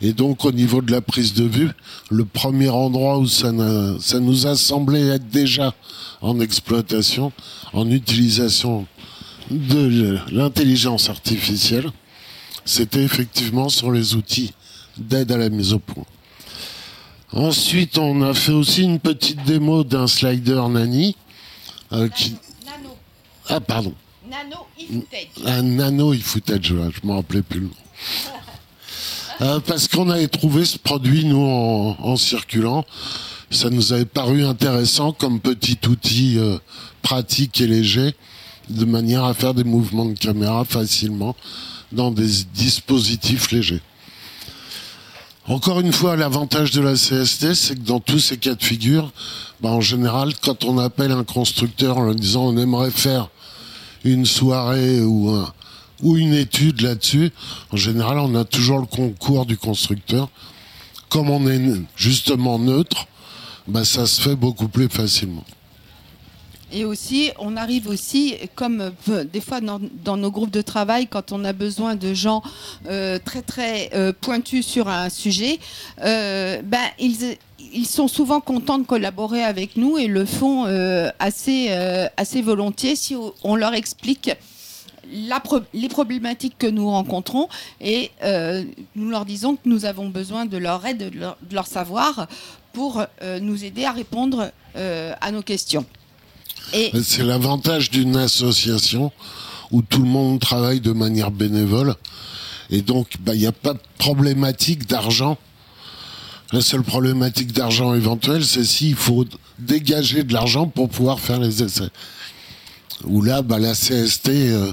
Et 0.00 0.12
donc 0.12 0.44
au 0.44 0.52
niveau 0.52 0.82
de 0.82 0.92
la 0.92 1.00
prise 1.00 1.34
de 1.34 1.44
vue, 1.44 1.70
le 2.10 2.24
premier 2.24 2.68
endroit 2.68 3.18
où 3.18 3.26
ça, 3.26 3.52
ça 4.00 4.20
nous 4.20 4.46
a 4.46 4.56
semblé 4.56 5.06
être 5.08 5.28
déjà 5.28 5.74
en 6.20 6.40
exploitation, 6.40 7.32
en 7.72 7.90
utilisation 7.90 8.86
de 9.50 10.18
l'intelligence 10.32 11.08
artificielle, 11.08 11.90
c'était 12.64 13.02
effectivement 13.02 13.68
sur 13.68 13.92
les 13.92 14.14
outils 14.14 14.52
d'aide 14.98 15.30
à 15.32 15.36
la 15.36 15.48
mise 15.48 15.72
au 15.72 15.78
point. 15.78 16.04
Ensuite, 17.32 17.98
on 17.98 18.22
a 18.22 18.34
fait 18.34 18.52
aussi 18.52 18.82
une 18.82 18.98
petite 18.98 19.44
démo 19.44 19.84
d'un 19.84 20.06
slider 20.06 20.62
Nani. 20.68 21.16
euh, 21.92 22.08
qui... 22.08 22.34
Ah, 23.48 23.60
pardon. 23.60 23.94
Nano 24.28 24.66
e-footage. 24.78 25.46
Un 25.46 25.62
nano 25.62 26.12
e-footage, 26.12 26.72
voilà, 26.72 26.90
je 26.90 27.00
ne 27.02 27.08
me 27.08 27.16
rappelais 27.16 27.42
plus 27.42 27.60
le 27.60 27.66
nom. 27.66 27.72
Euh, 29.42 29.60
parce 29.60 29.86
qu'on 29.86 30.08
avait 30.08 30.28
trouvé 30.28 30.64
ce 30.64 30.78
produit, 30.78 31.26
nous, 31.26 31.42
en, 31.42 31.94
en 32.00 32.16
circulant. 32.16 32.86
Ça 33.50 33.68
nous 33.68 33.92
avait 33.92 34.06
paru 34.06 34.46
intéressant 34.46 35.12
comme 35.12 35.40
petit 35.40 35.78
outil 35.86 36.38
euh, 36.38 36.56
pratique 37.02 37.60
et 37.60 37.66
léger, 37.66 38.14
de 38.70 38.86
manière 38.86 39.24
à 39.24 39.34
faire 39.34 39.52
des 39.52 39.62
mouvements 39.62 40.06
de 40.06 40.18
caméra 40.18 40.64
facilement 40.64 41.36
dans 41.92 42.10
des 42.10 42.44
dispositifs 42.54 43.52
légers. 43.52 43.82
Encore 45.48 45.78
une 45.78 45.92
fois, 45.92 46.16
l'avantage 46.16 46.72
de 46.72 46.80
la 46.80 46.94
CST, 46.94 47.54
c'est 47.54 47.74
que 47.76 47.86
dans 47.86 48.00
tous 48.00 48.18
ces 48.18 48.36
cas 48.36 48.54
de 48.54 48.64
figure, 48.64 49.12
bah, 49.60 49.68
en 49.68 49.80
général, 49.80 50.32
quand 50.42 50.64
on 50.64 50.78
appelle 50.78 51.12
un 51.12 51.22
constructeur 51.22 51.98
en 51.98 52.02
leur 52.02 52.14
disant 52.16 52.46
on 52.46 52.56
aimerait 52.56 52.90
faire 52.90 53.28
une 54.06 54.24
soirée 54.26 55.00
ou, 55.02 55.30
un- 55.30 55.52
ou 56.02 56.16
une 56.16 56.34
étude 56.34 56.80
là-dessus, 56.80 57.30
en 57.72 57.76
général, 57.76 58.18
on 58.18 58.34
a 58.34 58.44
toujours 58.44 58.78
le 58.78 58.86
concours 58.86 59.46
du 59.46 59.56
constructeur. 59.56 60.28
comme 61.08 61.30
on 61.30 61.46
est 61.48 61.60
justement 61.94 62.58
neutre, 62.58 63.06
bah, 63.68 63.84
ça 63.84 64.06
se 64.06 64.20
fait 64.20 64.34
beaucoup 64.34 64.68
plus 64.68 64.88
facilement. 64.88 65.44
Et 66.72 66.84
aussi, 66.84 67.30
on 67.38 67.56
arrive 67.56 67.88
aussi, 67.88 68.34
comme 68.56 68.92
euh, 69.08 69.24
des 69.24 69.40
fois 69.40 69.60
dans, 69.60 70.16
nos 70.16 70.30
groupes 70.30 70.50
de 70.50 70.62
travail, 70.62 71.06
quand 71.06 71.30
on 71.30 71.44
a 71.44 71.52
besoin 71.52 71.94
de 71.94 72.12
gens 72.12 72.42
euh, 72.88 73.18
très 73.24 73.42
très 73.42 73.90
euh, 73.94 74.12
pointus 74.20 74.66
sur 74.66 74.88
un 74.88 75.08
sujet, 75.08 75.60
ben, 75.98 76.86
ils, 76.98 77.86
sont 77.86 78.08
souvent 78.08 78.40
contents 78.40 78.78
de 78.78 78.84
collaborer 78.84 79.44
avec 79.44 79.76
nous 79.76 79.96
et 79.96 80.06
le 80.06 80.24
font 80.24 80.64
assez, 81.18 81.70
assez 82.16 82.42
volontiers 82.42 82.96
si 82.96 83.16
on 83.42 83.56
leur 83.56 83.74
explique 83.74 84.30
les 85.08 85.88
problématiques 85.88 86.56
que 86.58 86.66
nous 86.66 86.88
rencontrons 86.90 87.48
et 87.80 88.10
nous 88.94 89.10
leur 89.10 89.24
disons 89.24 89.56
que 89.56 89.68
nous 89.68 89.84
avons 89.84 90.08
besoin 90.08 90.46
de 90.46 90.56
leur 90.56 90.84
aide, 90.86 91.10
de 91.10 91.54
leur 91.54 91.66
savoir 91.66 92.28
pour 92.72 93.04
nous 93.40 93.64
aider 93.64 93.84
à 93.84 93.92
répondre 93.92 94.50
à 94.74 95.30
nos 95.32 95.42
questions. 95.42 95.84
C'est 96.72 97.22
l'avantage 97.22 97.90
d'une 97.90 98.16
association 98.16 99.12
où 99.70 99.82
tout 99.82 100.02
le 100.02 100.08
monde 100.08 100.40
travaille 100.40 100.80
de 100.80 100.92
manière 100.92 101.30
bénévole. 101.30 101.94
Et 102.70 102.82
donc, 102.82 103.14
il 103.14 103.20
bah, 103.20 103.34
n'y 103.34 103.46
a 103.46 103.52
pas 103.52 103.74
de 103.74 103.80
problématique 103.98 104.86
d'argent. 104.86 105.38
La 106.52 106.60
seule 106.60 106.82
problématique 106.82 107.52
d'argent 107.52 107.94
éventuelle, 107.94 108.44
c'est 108.44 108.64
s'il 108.64 108.94
faut 108.94 109.24
dégager 109.58 110.22
de 110.22 110.32
l'argent 110.32 110.66
pour 110.66 110.88
pouvoir 110.88 111.20
faire 111.20 111.40
les 111.40 111.62
essais. 111.62 111.88
Où 113.04 113.22
là, 113.22 113.42
bah, 113.42 113.58
la 113.58 113.72
CST 113.72 114.28
euh, 114.28 114.72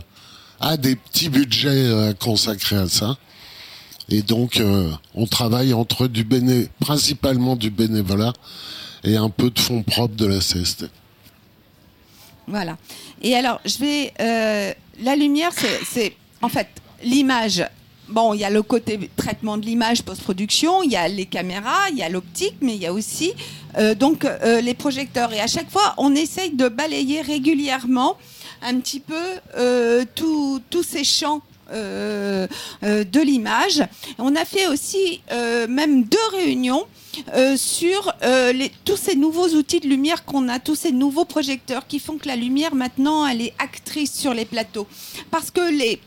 a 0.60 0.78
des 0.78 0.96
petits 0.96 1.30
budgets 1.30 1.70
euh, 1.70 2.14
consacrés 2.14 2.78
à 2.78 2.88
ça. 2.88 3.18
Et 4.10 4.22
donc, 4.22 4.58
euh, 4.58 4.92
on 5.16 5.26
travaille 5.26 5.74
entre 5.74 6.08
du 6.08 6.24
béné 6.24 6.70
principalement 6.80 7.56
du 7.56 7.70
bénévolat 7.70 8.34
et 9.04 9.18
un 9.18 9.30
peu 9.30 9.50
de 9.50 9.60
fonds 9.60 9.84
propres 9.84 10.16
de 10.16 10.26
la 10.26 10.40
CST. 10.40 10.86
Voilà. 12.48 12.78
Et 13.22 13.36
alors, 13.36 13.60
je 13.66 13.78
vais. 13.78 14.14
Euh, 14.20 14.74
la 15.02 15.16
lumière, 15.16 15.52
c'est. 15.54 16.16
En 16.42 16.50
fait, 16.50 16.68
l'image. 17.04 17.66
Bon, 18.10 18.34
il 18.34 18.42
y 18.42 18.44
a 18.44 18.50
le 18.50 18.62
côté 18.62 19.10
traitement 19.16 19.58
de 19.58 19.66
l'image 19.66 20.04
post-production, 20.04 20.84
il 20.84 20.92
y 20.92 20.98
a 20.98 21.08
les 21.08 21.26
caméras, 21.26 21.90
il 21.90 21.98
y 21.98 22.04
a 22.04 22.10
l'optique, 22.10 22.56
mais 22.60 22.76
il 22.76 22.82
y 22.82 22.86
a 22.86 22.92
aussi 22.92 23.34
euh, 23.78 23.96
donc 23.96 24.26
euh, 24.26 24.60
les 24.60 24.74
projecteurs. 24.74 25.32
Et 25.32 25.40
à 25.40 25.48
chaque 25.48 25.72
fois, 25.72 25.94
on 25.98 26.14
essaye 26.14 26.52
de 26.52 26.68
balayer 26.68 27.22
régulièrement 27.22 28.18
un 28.62 28.80
petit 28.82 29.00
peu 29.00 30.06
tous 30.16 30.84
ces 30.84 31.06
champs 31.06 31.42
de 31.72 33.20
l'image. 33.22 33.84
On 34.20 34.36
a 34.36 34.44
fait 34.44 34.68
aussi 34.68 35.22
même 35.70 36.04
deux 36.04 36.28
réunions 36.34 36.86
euh, 37.36 37.58
sur 37.58 38.14
euh, 38.24 38.52
les, 38.54 38.72
tous 38.86 38.98
ces 38.98 39.16
nouveaux 39.16 39.50
outils 39.50 39.80
de 39.80 39.88
lumière 39.88 40.26
qu'on 40.26 40.50
a, 40.50 40.60
tous 40.60 40.76
ces 40.76 40.92
nouveaux 40.92 41.26
projecteurs 41.26 41.88
qui 41.88 42.00
font 42.00 42.18
que 42.18 42.28
la 42.28 42.36
lumière 42.36 42.76
maintenant 42.76 43.26
elle 43.26 43.42
est 43.42 43.54
actrice 43.60 44.14
sur 44.14 44.34
les 44.34 44.46
plateaux. 44.46 44.88
Parce 45.32 45.52
que 45.52 45.72
les 45.72 46.00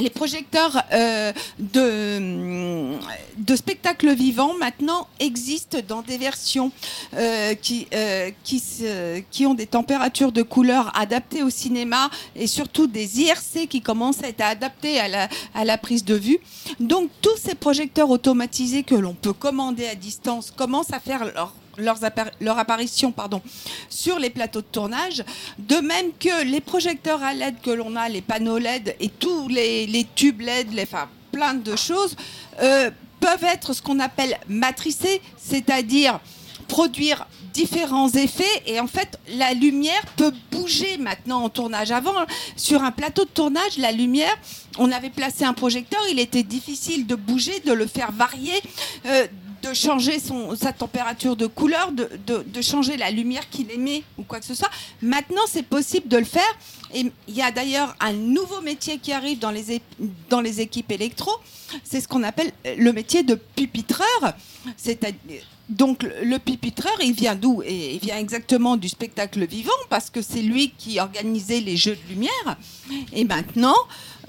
les 0.00 0.10
projecteurs 0.10 0.82
euh, 0.92 1.32
de, 1.58 3.56
spectacles 3.56 4.14
vivants 4.14 4.54
maintenant 4.58 5.06
existent 5.18 5.78
dans 5.86 6.02
des 6.02 6.18
versions 6.18 6.72
euh, 7.14 7.54
qui, 7.54 7.86
euh, 7.94 8.30
qui, 8.44 9.46
ont 9.46 9.54
des 9.54 9.66
températures 9.66 10.32
de 10.32 10.42
couleur 10.42 10.90
adaptées 10.98 11.42
au 11.42 11.50
cinéma 11.50 12.10
et 12.34 12.46
surtout 12.46 12.86
des 12.86 13.20
IRC 13.20 13.68
qui 13.68 13.80
commencent 13.80 14.22
à 14.22 14.28
être 14.28 14.40
adaptés 14.40 14.98
à 14.98 15.28
à 15.54 15.64
la 15.64 15.78
prise 15.78 16.04
de 16.04 16.14
vue. 16.14 16.38
Donc 16.78 17.10
tous 17.20 17.36
ces 17.36 17.54
projecteurs 17.54 18.10
automatisés 18.10 18.82
que 18.82 18.94
l'on 18.94 19.14
peut 19.14 19.32
commander 19.32 19.86
à 19.86 19.94
distance 19.94 20.50
commencent 20.50 20.92
à 20.92 21.00
faire 21.00 21.24
leur 21.24 21.54
leurs 21.80 21.98
leur 22.40 22.58
apparition 22.58 23.12
pardon, 23.12 23.42
sur 23.88 24.18
les 24.18 24.30
plateaux 24.30 24.60
de 24.60 24.66
tournage, 24.66 25.24
de 25.58 25.76
même 25.76 26.12
que 26.18 26.44
les 26.44 26.60
projecteurs 26.60 27.22
à 27.22 27.34
LED 27.34 27.60
que 27.62 27.70
l'on 27.70 27.96
a, 27.96 28.08
les 28.08 28.22
panneaux 28.22 28.58
LED 28.58 28.96
et 29.00 29.08
tous 29.08 29.48
les, 29.48 29.86
les 29.86 30.06
tubes 30.14 30.40
LED, 30.40 30.72
les, 30.72 30.82
enfin, 30.82 31.08
plein 31.32 31.54
de 31.54 31.76
choses, 31.76 32.16
euh, 32.62 32.90
peuvent 33.20 33.44
être 33.44 33.72
ce 33.72 33.82
qu'on 33.82 34.00
appelle 34.00 34.38
matricés, 34.48 35.20
c'est-à-dire 35.36 36.20
produire 36.68 37.26
différents 37.52 38.08
effets 38.10 38.62
et 38.66 38.78
en 38.78 38.86
fait 38.86 39.18
la 39.36 39.52
lumière 39.54 40.02
peut 40.16 40.32
bouger 40.52 40.98
maintenant 40.98 41.42
en 41.42 41.48
tournage. 41.48 41.90
Avant, 41.90 42.14
sur 42.56 42.82
un 42.82 42.92
plateau 42.92 43.24
de 43.24 43.30
tournage, 43.30 43.76
la 43.76 43.90
lumière, 43.90 44.36
on 44.78 44.92
avait 44.92 45.10
placé 45.10 45.44
un 45.44 45.52
projecteur, 45.52 46.00
il 46.10 46.20
était 46.20 46.44
difficile 46.44 47.06
de 47.06 47.16
bouger, 47.16 47.60
de 47.60 47.72
le 47.72 47.86
faire 47.86 48.12
varier. 48.12 48.54
Euh, 49.06 49.26
de 49.62 49.74
changer 49.74 50.18
son, 50.18 50.56
sa 50.56 50.72
température 50.72 51.36
de 51.36 51.46
couleur, 51.46 51.92
de, 51.92 52.08
de, 52.26 52.62
changer 52.62 52.96
la 52.96 53.10
lumière 53.10 53.48
qu'il 53.50 53.70
émet 53.70 54.02
ou 54.18 54.22
quoi 54.22 54.40
que 54.40 54.46
ce 54.46 54.54
soit. 54.54 54.70
Maintenant, 55.02 55.42
c'est 55.48 55.62
possible 55.62 56.08
de 56.08 56.18
le 56.18 56.24
faire. 56.24 56.58
Et 56.92 57.10
il 57.28 57.34
y 57.34 57.42
a 57.42 57.50
d'ailleurs 57.50 57.94
un 58.00 58.12
nouveau 58.12 58.60
métier 58.60 58.98
qui 58.98 59.12
arrive 59.12 59.38
dans 59.38 59.50
les, 59.50 59.80
dans 60.28 60.40
les 60.40 60.60
équipes 60.60 60.90
électro. 60.90 61.30
C'est 61.84 62.00
ce 62.00 62.08
qu'on 62.08 62.22
appelle 62.22 62.52
le 62.64 62.92
métier 62.92 63.22
de 63.22 63.34
pupitreur. 63.34 64.34
Donc 65.68 66.02
le 66.02 66.38
pupitreur, 66.38 66.96
il 67.00 67.12
vient 67.12 67.36
d'où? 67.36 67.62
Il 67.62 68.00
vient 68.00 68.18
exactement 68.18 68.76
du 68.76 68.88
spectacle 68.88 69.46
vivant 69.46 69.70
parce 69.88 70.10
que 70.10 70.20
c'est 70.20 70.42
lui 70.42 70.72
qui 70.76 70.98
organisait 70.98 71.60
les 71.60 71.76
jeux 71.76 71.96
de 71.96 72.12
lumière. 72.12 72.56
Et 73.12 73.24
maintenant, 73.24 73.76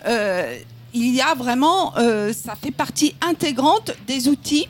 euh, 0.05 0.59
il 0.93 1.15
y 1.15 1.21
a 1.21 1.33
vraiment, 1.33 1.97
euh, 1.97 2.31
ça 2.31 2.55
fait 2.55 2.71
partie 2.71 3.15
intégrante 3.21 3.91
des 4.07 4.27
outils 4.27 4.67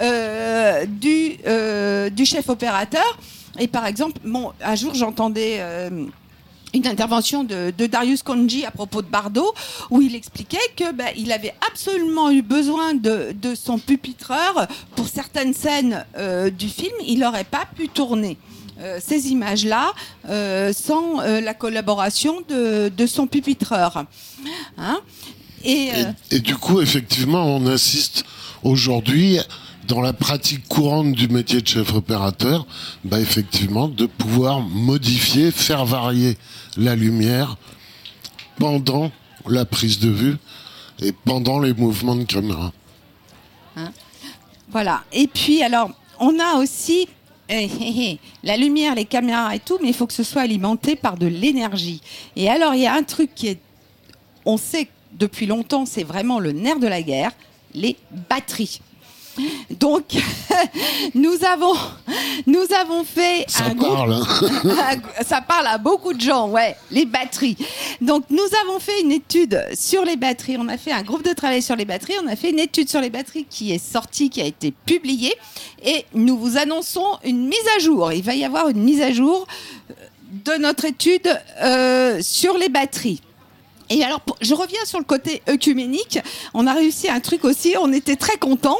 euh, 0.00 0.86
du, 0.86 1.36
euh, 1.46 2.08
du 2.10 2.24
chef 2.24 2.48
opérateur. 2.48 3.18
Et 3.58 3.68
par 3.68 3.86
exemple, 3.86 4.18
un 4.62 4.74
jour 4.74 4.94
j'entendais 4.94 5.56
euh, 5.58 6.06
une 6.72 6.86
intervention 6.86 7.44
de, 7.44 7.70
Darius 7.86 8.22
Konji 8.22 8.64
à 8.64 8.70
propos 8.70 9.02
de 9.02 9.08
Bardot, 9.08 9.52
où 9.90 10.00
il 10.00 10.14
expliquait 10.14 10.58
que 10.76 10.92
ben, 10.92 11.08
il 11.16 11.32
avait 11.32 11.54
absolument 11.70 12.30
eu 12.30 12.40
besoin 12.40 12.94
de, 12.94 13.34
de, 13.34 13.54
son 13.54 13.78
pupitreur 13.78 14.66
pour 14.96 15.06
certaines 15.08 15.52
scènes 15.52 16.04
du 16.56 16.68
film. 16.68 16.94
Il 17.06 17.18
n'aurait 17.18 17.44
pas 17.44 17.66
pu 17.76 17.88
tourner. 17.88 18.38
Ces 18.98 19.28
images-là 19.28 19.92
sans 20.72 21.20
la 21.20 21.52
collaboration 21.52 22.40
de, 22.48 22.90
de 22.96 23.06
son 23.06 23.26
pupitreur. 23.26 24.04
Hein 24.78 25.00
et, 25.64 25.88
et, 25.88 26.36
et, 26.36 26.38
du 26.38 26.56
coup, 26.56 26.80
effectivement, 26.80 27.44
on 27.44 27.66
assiste 27.66 28.24
aujourd'hui 28.62 29.38
dans 29.90 30.00
la 30.00 30.12
pratique 30.12 30.68
courante 30.68 31.12
du 31.12 31.26
métier 31.26 31.60
de 31.60 31.66
chef 31.66 31.92
opérateur, 31.94 32.64
bah 33.04 33.18
effectivement, 33.18 33.88
de 33.88 34.06
pouvoir 34.06 34.60
modifier, 34.60 35.50
faire 35.50 35.84
varier 35.84 36.38
la 36.76 36.94
lumière 36.94 37.56
pendant 38.56 39.10
la 39.48 39.64
prise 39.64 39.98
de 39.98 40.08
vue 40.08 40.36
et 41.02 41.10
pendant 41.10 41.58
les 41.58 41.74
mouvements 41.74 42.14
de 42.14 42.22
caméra. 42.22 42.72
Hein 43.74 43.90
voilà. 44.70 45.02
Et 45.12 45.26
puis, 45.26 45.60
alors, 45.64 45.90
on 46.20 46.38
a 46.38 46.54
aussi 46.58 47.08
eh, 47.48 47.64
eh, 47.64 47.68
eh, 47.80 48.18
la 48.44 48.56
lumière, 48.56 48.94
les 48.94 49.06
caméras 49.06 49.56
et 49.56 49.58
tout, 49.58 49.78
mais 49.82 49.88
il 49.88 49.94
faut 49.94 50.06
que 50.06 50.12
ce 50.12 50.22
soit 50.22 50.42
alimenté 50.42 50.94
par 50.94 51.16
de 51.16 51.26
l'énergie. 51.26 52.00
Et 52.36 52.48
alors, 52.48 52.74
il 52.74 52.82
y 52.82 52.86
a 52.86 52.94
un 52.94 53.02
truc 53.02 53.34
qui 53.34 53.48
est, 53.48 53.58
on 54.44 54.56
sait 54.56 54.88
depuis 55.14 55.46
longtemps, 55.46 55.84
c'est 55.84 56.04
vraiment 56.04 56.38
le 56.38 56.52
nerf 56.52 56.78
de 56.78 56.86
la 56.86 57.02
guerre, 57.02 57.32
les 57.74 57.96
batteries. 58.28 58.80
Donc, 59.78 60.04
nous 61.14 61.36
avons, 61.44 61.74
nous 62.46 62.66
avons 62.78 63.04
fait 63.04 63.44
ça 63.48 63.64
un 63.64 63.74
parle. 63.74 64.20
Groupe, 64.40 64.76
ça 65.26 65.40
parle 65.40 65.66
à 65.66 65.78
beaucoup 65.78 66.12
de 66.12 66.20
gens, 66.20 66.48
ouais, 66.48 66.76
les 66.90 67.04
batteries. 67.04 67.56
Donc, 68.00 68.24
nous 68.30 68.48
avons 68.62 68.78
fait 68.80 69.00
une 69.02 69.12
étude 69.12 69.62
sur 69.74 70.04
les 70.04 70.16
batteries. 70.16 70.56
On 70.58 70.68
a 70.68 70.76
fait 70.76 70.92
un 70.92 71.02
groupe 71.02 71.24
de 71.24 71.32
travail 71.32 71.62
sur 71.62 71.76
les 71.76 71.84
batteries. 71.84 72.14
On 72.22 72.28
a 72.28 72.36
fait 72.36 72.50
une 72.50 72.58
étude 72.58 72.88
sur 72.88 73.00
les 73.00 73.10
batteries 73.10 73.46
qui 73.48 73.72
est 73.72 73.78
sortie, 73.78 74.30
qui 74.30 74.40
a 74.40 74.46
été 74.46 74.72
publiée. 74.86 75.34
Et 75.84 76.04
nous 76.14 76.36
vous 76.36 76.58
annonçons 76.58 77.18
une 77.24 77.46
mise 77.46 77.58
à 77.76 77.80
jour. 77.80 78.12
Il 78.12 78.22
va 78.22 78.34
y 78.34 78.44
avoir 78.44 78.68
une 78.68 78.82
mise 78.82 79.02
à 79.02 79.12
jour 79.12 79.46
de 80.44 80.52
notre 80.58 80.84
étude 80.84 81.28
euh, 81.62 82.20
sur 82.22 82.56
les 82.58 82.68
batteries. 82.68 83.20
Et 83.90 84.04
alors, 84.04 84.20
je 84.40 84.54
reviens 84.54 84.84
sur 84.84 84.98
le 85.00 85.04
côté 85.04 85.42
œcuménique. 85.48 86.20
On 86.54 86.66
a 86.68 86.74
réussi 86.74 87.08
un 87.08 87.18
truc 87.20 87.44
aussi. 87.44 87.74
On 87.80 87.92
était 87.92 88.16
très 88.16 88.36
contents. 88.36 88.78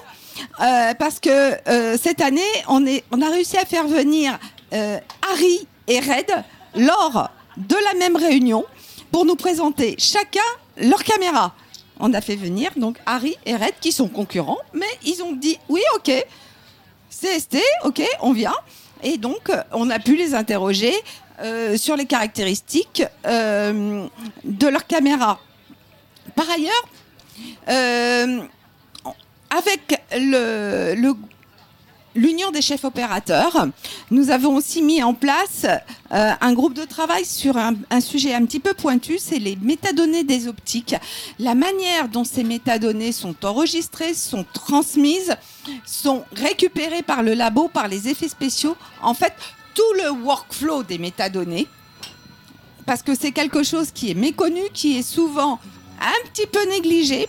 Euh, 0.60 0.94
parce 0.94 1.20
que 1.20 1.30
euh, 1.68 1.96
cette 2.00 2.20
année, 2.20 2.40
on, 2.68 2.84
a 2.86 3.30
réussi 3.30 3.56
à 3.56 3.64
faire 3.64 3.86
venir 3.86 4.38
euh, 4.72 4.98
Harry 5.30 5.66
et 5.88 6.00
Red 6.00 6.44
lors 6.76 7.30
de 7.56 7.76
la 7.84 7.98
même 7.98 8.16
réunion 8.16 8.64
pour 9.10 9.24
nous 9.24 9.36
présenter 9.36 9.96
chacun 9.98 10.40
leur 10.76 11.02
caméra. 11.02 11.54
On 11.98 12.12
a 12.14 12.20
fait 12.20 12.36
venir 12.36 12.70
donc 12.76 12.98
Harry 13.06 13.36
et 13.44 13.54
Red 13.54 13.74
qui 13.80 13.92
sont 13.92 14.08
concurrents, 14.08 14.58
mais 14.72 14.86
ils 15.04 15.22
ont 15.22 15.32
dit 15.32 15.58
oui, 15.68 15.80
ok, 15.96 16.12
CST, 17.10 17.58
ok, 17.84 18.02
on 18.20 18.32
vient. 18.32 18.54
Et 19.02 19.16
donc, 19.16 19.50
on 19.72 19.88
a 19.88 19.98
pu 19.98 20.14
les 20.14 20.34
interroger 20.34 20.92
sur 21.76 21.96
les 21.96 22.04
caractéristiques 22.04 23.02
de 23.24 24.68
leur 24.68 24.86
caméra. 24.86 25.40
Par 26.34 26.46
ailleurs, 26.50 26.84
avec 29.50 30.00
l'Union 32.14 32.50
des 32.50 32.62
chefs 32.62 32.84
opérateurs, 32.84 33.68
nous 34.10 34.30
avons 34.30 34.56
aussi 34.56 34.82
mis 34.82 35.02
en 35.02 35.14
place 35.14 35.66
euh, 36.12 36.32
un 36.40 36.52
groupe 36.52 36.74
de 36.74 36.84
travail 36.84 37.24
sur 37.24 37.56
un, 37.56 37.74
un 37.90 38.00
sujet 38.00 38.34
un 38.34 38.44
petit 38.44 38.60
peu 38.60 38.74
pointu, 38.74 39.18
c'est 39.18 39.38
les 39.38 39.56
métadonnées 39.56 40.24
des 40.24 40.48
optiques. 40.48 40.96
La 41.38 41.54
manière 41.54 42.08
dont 42.08 42.24
ces 42.24 42.44
métadonnées 42.44 43.12
sont 43.12 43.36
enregistrées, 43.44 44.14
sont 44.14 44.44
transmises, 44.52 45.36
sont 45.86 46.24
récupérées 46.32 47.02
par 47.02 47.22
le 47.22 47.34
labo, 47.34 47.68
par 47.68 47.88
les 47.88 48.08
effets 48.08 48.28
spéciaux. 48.28 48.76
En 49.02 49.14
fait, 49.14 49.34
tout 49.74 49.92
le 50.02 50.10
workflow 50.10 50.82
des 50.82 50.98
métadonnées, 50.98 51.66
parce 52.86 53.02
que 53.02 53.14
c'est 53.14 53.32
quelque 53.32 53.62
chose 53.62 53.92
qui 53.92 54.10
est 54.10 54.14
méconnu, 54.14 54.62
qui 54.72 54.98
est 54.98 55.02
souvent 55.02 55.60
un 56.00 56.28
petit 56.28 56.46
peu 56.46 56.68
négligé. 56.68 57.28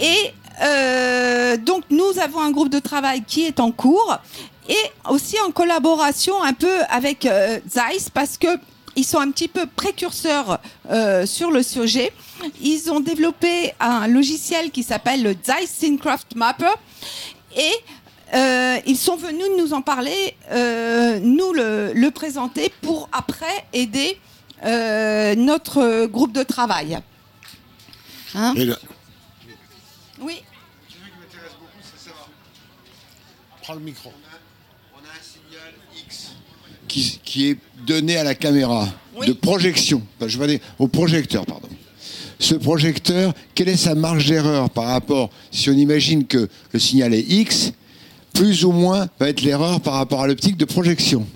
Et 0.00 0.34
euh, 0.62 1.56
donc 1.56 1.84
nous 1.90 2.18
avons 2.22 2.40
un 2.40 2.50
groupe 2.50 2.70
de 2.70 2.78
travail 2.78 3.22
qui 3.26 3.44
est 3.44 3.60
en 3.60 3.72
cours 3.72 4.18
et 4.68 5.10
aussi 5.10 5.36
en 5.46 5.50
collaboration 5.50 6.42
un 6.42 6.52
peu 6.52 6.80
avec 6.88 7.26
euh, 7.26 7.58
Zeiss 7.68 8.10
parce 8.10 8.38
que 8.38 8.48
ils 8.96 9.04
sont 9.04 9.18
un 9.18 9.30
petit 9.32 9.48
peu 9.48 9.66
précurseurs 9.66 10.60
euh, 10.88 11.26
sur 11.26 11.50
le 11.50 11.64
sujet. 11.64 12.12
Ils 12.62 12.92
ont 12.92 13.00
développé 13.00 13.72
un 13.80 14.06
logiciel 14.06 14.70
qui 14.70 14.84
s'appelle 14.84 15.24
le 15.24 15.34
Zeiss 15.44 15.70
Syncraft 15.70 16.36
Mapper 16.36 16.70
et 17.56 17.72
ils 18.86 18.96
sont 18.96 19.16
venus 19.16 19.46
nous 19.58 19.74
en 19.74 19.82
parler, 19.82 20.36
nous 21.22 21.52
le, 21.52 22.08
présenter 22.10 22.72
pour 22.82 23.08
après 23.12 23.64
aider 23.72 24.18
notre 25.36 26.06
groupe 26.06 26.32
de 26.32 26.42
travail. 26.42 26.98
Hein? 28.34 28.54
Oui. 30.24 30.42
prends 33.62 33.74
le 33.74 33.80
micro. 33.80 34.12
qui, 36.88 37.18
qui 37.24 37.50
est 37.50 37.58
donné 37.86 38.16
à 38.16 38.24
la 38.24 38.34
caméra 38.34 38.86
Oui. 39.16 39.26
de 39.26 39.32
projection, 39.32 40.02
Enfin, 40.18 40.28
je 40.28 40.38
vais 40.38 40.44
aller 40.44 40.60
au 40.78 40.86
projecteur, 40.88 41.44
pardon. 41.46 41.68
Ce 42.38 42.54
projecteur, 42.54 43.32
quelle 43.54 43.68
est 43.68 43.76
sa 43.76 43.94
marge 43.94 44.26
d'erreur 44.26 44.68
par 44.70 44.86
rapport, 44.88 45.30
si 45.50 45.70
on 45.70 45.74
imagine 45.74 46.26
que 46.26 46.48
le 46.72 46.78
signal 46.78 47.14
est 47.14 47.22
X, 47.22 47.72
plus 48.34 48.64
ou 48.64 48.72
moins 48.72 49.08
va 49.18 49.28
être 49.28 49.40
l'erreur 49.42 49.80
par 49.80 49.94
rapport 49.94 50.20
à 50.22 50.26
l'optique 50.26 50.56
de 50.56 50.64
projection 50.64 51.26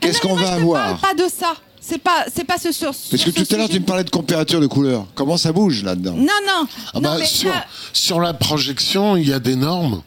Qu'est-ce 0.00 0.18
Ah 0.22 0.26
non, 0.28 0.34
qu'on 0.34 0.40
va 0.40 0.52
avoir 0.52 0.90
Je 0.90 0.96
te 0.96 1.00
parle 1.00 1.16
pas 1.16 1.24
de 1.24 1.28
ça. 1.30 1.54
C'est 1.86 1.98
pas, 1.98 2.24
c'est 2.34 2.44
pas 2.44 2.56
ce 2.58 2.72
sur. 2.72 2.92
Parce 3.10 3.24
que 3.24 3.30
tout 3.30 3.54
à 3.54 3.58
l'heure, 3.58 3.68
tu 3.68 3.78
me 3.78 3.84
parlais 3.84 4.04
de 4.04 4.08
température 4.08 4.58
de 4.60 4.66
couleur. 4.66 5.06
Comment 5.14 5.36
ça 5.36 5.52
bouge 5.52 5.82
là-dedans 5.82 6.14
Non, 6.14 6.24
non. 6.46 6.66
Ah 6.88 6.90
non 6.94 7.00
bah, 7.00 7.16
mais 7.18 7.26
sur, 7.26 7.52
ça- 7.52 7.64
sur 7.92 8.20
la 8.20 8.32
projection, 8.32 9.16
il 9.16 9.28
y 9.28 9.32
a 9.34 9.38
des 9.38 9.54
normes 9.56 10.02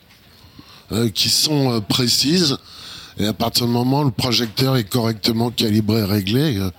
euh, 0.91 1.09
qui 1.09 1.29
sont 1.29 1.73
euh, 1.73 1.79
précises. 1.79 2.57
Et 3.19 3.25
à 3.27 3.33
partir 3.33 3.67
du 3.67 3.71
moment 3.73 4.01
où 4.01 4.05
le 4.05 4.11
projecteur 4.11 4.75
est 4.77 4.85
correctement 4.85 5.51
calibré 5.51 5.99
et 5.99 6.03
réglé, 6.03 6.57
euh, 6.57 6.71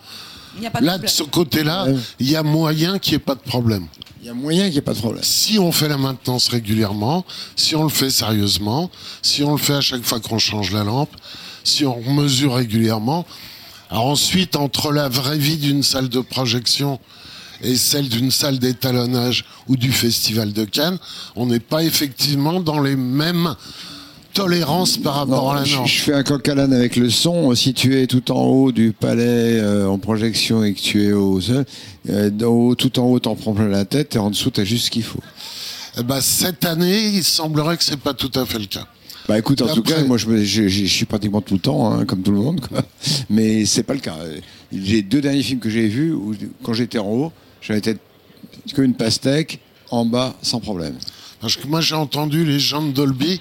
il 0.57 0.61
n'y 0.63 0.67
a 0.67 0.71
pas 0.71 0.81
de 0.81 0.87
là, 0.87 0.99
de 0.99 1.07
ce 1.07 1.23
côté-là, 1.23 1.85
Ouais. 1.87 1.95
il 2.19 2.31
y 2.31 2.35
a 2.37 2.43
moyen 2.43 2.99
qu'il 2.99 3.13
n'y 3.13 3.17
ait 3.17 3.21
pas 3.25 3.35
de 3.37 3.41
problème. 3.41 3.87
Il 4.21 4.27
y 4.27 4.31
a 4.31 4.35
moyen 4.35 4.65
qu'il 4.65 4.73
n'y 4.73 4.79
ait 4.79 4.83
pas 4.83 4.95
de 4.95 4.99
problème. 4.99 5.23
Si 5.23 5.61
on 5.61 5.71
fait 5.71 5.89
la 5.89 5.97
maintenance 5.99 6.49
régulièrement, 6.49 7.25
si 7.55 7.77
on 7.77 7.85
le 7.85 7.89
fait 7.89 8.11
sérieusement, 8.11 8.91
si 9.23 9.45
on 9.45 9.53
le 9.53 9.59
fait 9.59 9.75
à 9.75 9.81
chaque 9.81 10.03
fois 10.03 10.19
qu'on 10.19 10.39
change 10.39 10.73
la 10.73 10.83
lampe, 10.83 11.11
si 11.63 11.85
on 11.85 12.01
mesure 12.13 12.55
régulièrement, 12.55 13.25
alors 13.91 14.07
ensuite, 14.07 14.57
entre 14.57 14.93
la 14.93 15.09
vraie 15.09 15.39
vie 15.39 15.57
d'une 15.57 15.83
salle 15.83 16.09
de 16.09 16.21
projection 16.21 17.01
et 17.63 17.75
celle 17.77 18.09
d'une 18.09 18.31
salle 18.31 18.59
d'étalonnage 18.59 19.45
ou 19.67 19.77
du 19.77 19.91
festival 19.93 20.53
de 20.53 20.65
Cannes, 20.65 20.99
on 21.37 21.47
n'est 21.47 21.59
pas 21.61 21.83
effectivement 21.83 22.61
dans 22.61 22.81
les 22.81 22.97
mêmes 22.97 23.55
tolérances 24.35 24.99
par 24.99 25.15
rapport 25.15 25.45
Non, 25.45 25.51
à 25.51 25.63
la 25.63 25.67
norme. 25.69 25.87
je 25.87 26.01
fais 26.01 26.13
un 26.13 26.23
coq 26.23 26.47
à 26.49 26.55
l'âne 26.55 26.73
avec 26.73 26.97
le 26.97 27.11
son. 27.11 27.55
Si 27.55 27.75
tu 27.75 27.99
es 28.01 28.07
tout 28.07 28.31
en 28.31 28.43
haut 28.43 28.73
du 28.73 28.93
palais 28.93 29.59
euh, 29.59 29.89
en 29.89 29.99
projection 29.99 30.63
et 30.63 30.75
que 30.75 30.81
tu 30.81 31.05
es 31.05 31.13
au 31.13 31.41
sol, 31.41 31.65
euh, 32.09 32.75
tout 32.77 32.99
en 33.01 33.05
haut, 33.05 33.19
t'en 33.19 33.35
prends 33.35 33.55
plein 33.55 33.69
la 33.69 33.85
tête 33.85 34.15
et 34.15 34.19
en 34.19 34.31
dessous, 34.31 34.51
t'as 34.51 34.65
juste 34.65 34.87
ce 34.87 34.91
qu'il 34.91 35.03
faut. 35.03 35.21
Eh 35.99 36.03
ben, 36.05 36.21
cette 36.21 36.65
année, 36.65 37.09
il 37.09 37.25
semblerait 37.25 37.77
que 37.77 37.83
c'est 37.85 37.97
pas 37.99 38.15
tout 38.15 38.31
à 38.39 38.47
fait 38.47 38.59
le 38.61 38.67
cas. 38.67 38.87
Bah 39.29 39.39
écoute, 39.39 39.61
en 39.61 39.75
tout 39.75 39.83
cas, 39.83 40.03
moi 40.05 40.17
je, 40.17 40.87
suis 40.87 41.05
pratiquement 41.05 41.43
tout 41.43 41.55
le 41.55 41.61
temps, 41.61 41.93
hein, 41.93 42.07
comme 42.07 42.23
tout 42.23 42.33
le 42.33 42.39
monde, 42.39 42.67
quoi. 42.67 42.83
mais 43.31 43.67
c'est 43.67 43.83
pas 43.83 43.93
le 43.93 44.01
cas. 44.01 44.17
J'ai 44.73 45.03
deux 45.03 45.21
derniers 45.21 45.43
films 45.43 45.61
que 45.61 45.69
j'ai 45.69 45.87
vus 45.87 46.13
où 46.13 46.35
quand 46.63 46.73
j'étais 46.73 46.99
en 46.99 47.09
haut, 47.09 47.33
j'avais 47.61 47.79
été 47.79 47.97
comme 48.75 48.85
une 48.85 48.95
pastèque, 48.95 49.61
en 49.91 50.07
bas 50.07 50.35
sans 50.41 50.61
problème. 50.61 50.97
Parce 51.41 51.57
que 51.57 51.67
moi, 51.67 51.83
j'ai 51.83 51.95
entendu 51.95 52.45
les 52.45 52.59
gens 52.59 52.83
de 52.83 52.93
Dolby 52.93 53.41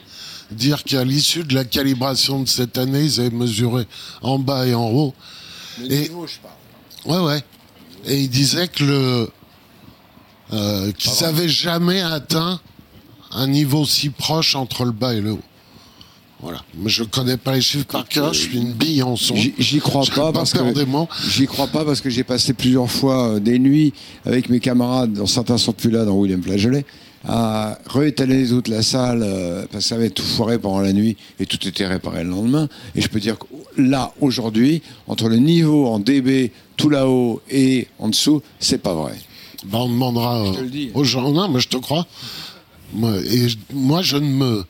dire 0.52 0.84
qu'à 0.84 1.04
l'issue 1.04 1.44
de 1.44 1.54
la 1.56 1.64
calibration 1.66 2.42
de 2.42 2.48
cette 2.48 2.78
année, 2.78 3.04
ils 3.04 3.20
avaient 3.20 3.30
mesuré 3.30 3.86
en 4.22 4.40
bas 4.40 4.68
et 4.68 4.76
en 4.76 4.90
haut. 4.90 5.14
Et- 5.90 6.06
je 6.06 6.12
parle. 6.12 6.56
Ouais, 7.06 7.26
ouais. 7.26 7.44
Et 8.06 8.22
ils 8.22 8.30
disaient 8.30 8.68
que 8.68 8.84
le. 8.84 9.30
Euh, 10.54 10.92
qu'ils 10.94 11.22
n'avaient 11.22 11.50
jamais 11.50 12.02
atteint 12.02 12.60
un 13.32 13.48
niveau 13.48 13.86
si 13.86 14.10
proche 14.10 14.56
entre 14.56 14.86
le 14.86 14.92
bas 14.92 15.14
et 15.14 15.22
le 15.22 15.32
haut. 15.34 15.42
Voilà. 16.42 16.62
Mais 16.78 16.90
je 16.90 17.04
connais 17.04 17.38
pas 17.38 17.56
les 17.56 17.62
chiffres 17.62 17.86
par 17.88 18.08
cœur, 18.08 18.32
je 18.34 18.42
suis 18.42 18.58
une 18.58 18.74
bille 18.74 19.02
en 19.02 19.16
son. 19.16 19.36
J'y 19.36 19.80
crois 19.80 20.04
pas 20.06 20.32
pas 20.32 20.32
parce 20.34 20.54
que 20.54 20.60
j'y 21.30 21.48
crois 21.48 21.68
pas 21.68 21.84
parce 21.84 22.00
que 22.02 22.10
j'ai 22.12 22.24
passé 22.24 22.54
plusieurs 22.54 22.90
fois 22.92 23.30
euh, 23.34 23.40
des 23.40 23.58
nuits 23.58 23.92
avec 24.26 24.50
mes 24.50 24.60
camarades, 24.60 25.14
dont 25.14 25.26
certains 25.26 25.58
sont 25.58 25.74
plus 25.74 25.90
là 25.90 26.06
dans 26.06 26.14
William 26.14 26.42
Flageolet, 26.44 26.86
à 27.28 27.80
réétaler 27.88 28.48
toute 28.48 28.68
la 28.68 28.84
salle 28.84 29.24
euh, 29.24 29.66
parce 29.72 29.84
que 29.86 29.90
ça 29.90 29.96
avait 29.96 30.12
tout 30.12 30.22
foiré 30.24 30.60
pendant 30.60 30.80
la 30.80 30.94
nuit 30.94 31.18
et 31.40 31.48
tout 31.48 31.68
était 31.68 31.88
réparé 31.88 32.24
le 32.24 32.30
lendemain. 32.30 32.70
Et 32.96 33.02
je 33.02 33.08
peux 33.10 33.20
dire 33.20 33.38
que 33.40 33.46
là 33.82 34.14
aujourd'hui, 34.22 34.84
entre 35.08 35.30
le 35.30 35.38
niveau 35.38 35.88
en 35.88 35.98
dB 36.00 36.52
tout 36.78 36.90
là-haut 36.92 37.42
et 37.50 37.88
en 37.98 38.10
dessous, 38.10 38.44
c'est 38.60 38.78
pas 38.82 38.94
vrai. 38.94 39.14
Ben, 39.66 39.80
on 39.80 39.90
demandera 39.90 40.46
euh, 40.46 40.52
te 40.54 40.62
le 40.62 40.70
dis. 40.70 40.92
aux 40.94 41.04
gens. 41.04 41.32
Non, 41.32 41.50
mais 41.50 41.60
je 41.60 41.68
te 41.68 41.78
crois. 41.78 42.06
Moi, 42.94 43.14
et 43.30 43.50
je- 43.50 43.58
moi, 43.74 44.04
je 44.04 44.18
ne 44.18 44.28
me. 44.30 44.64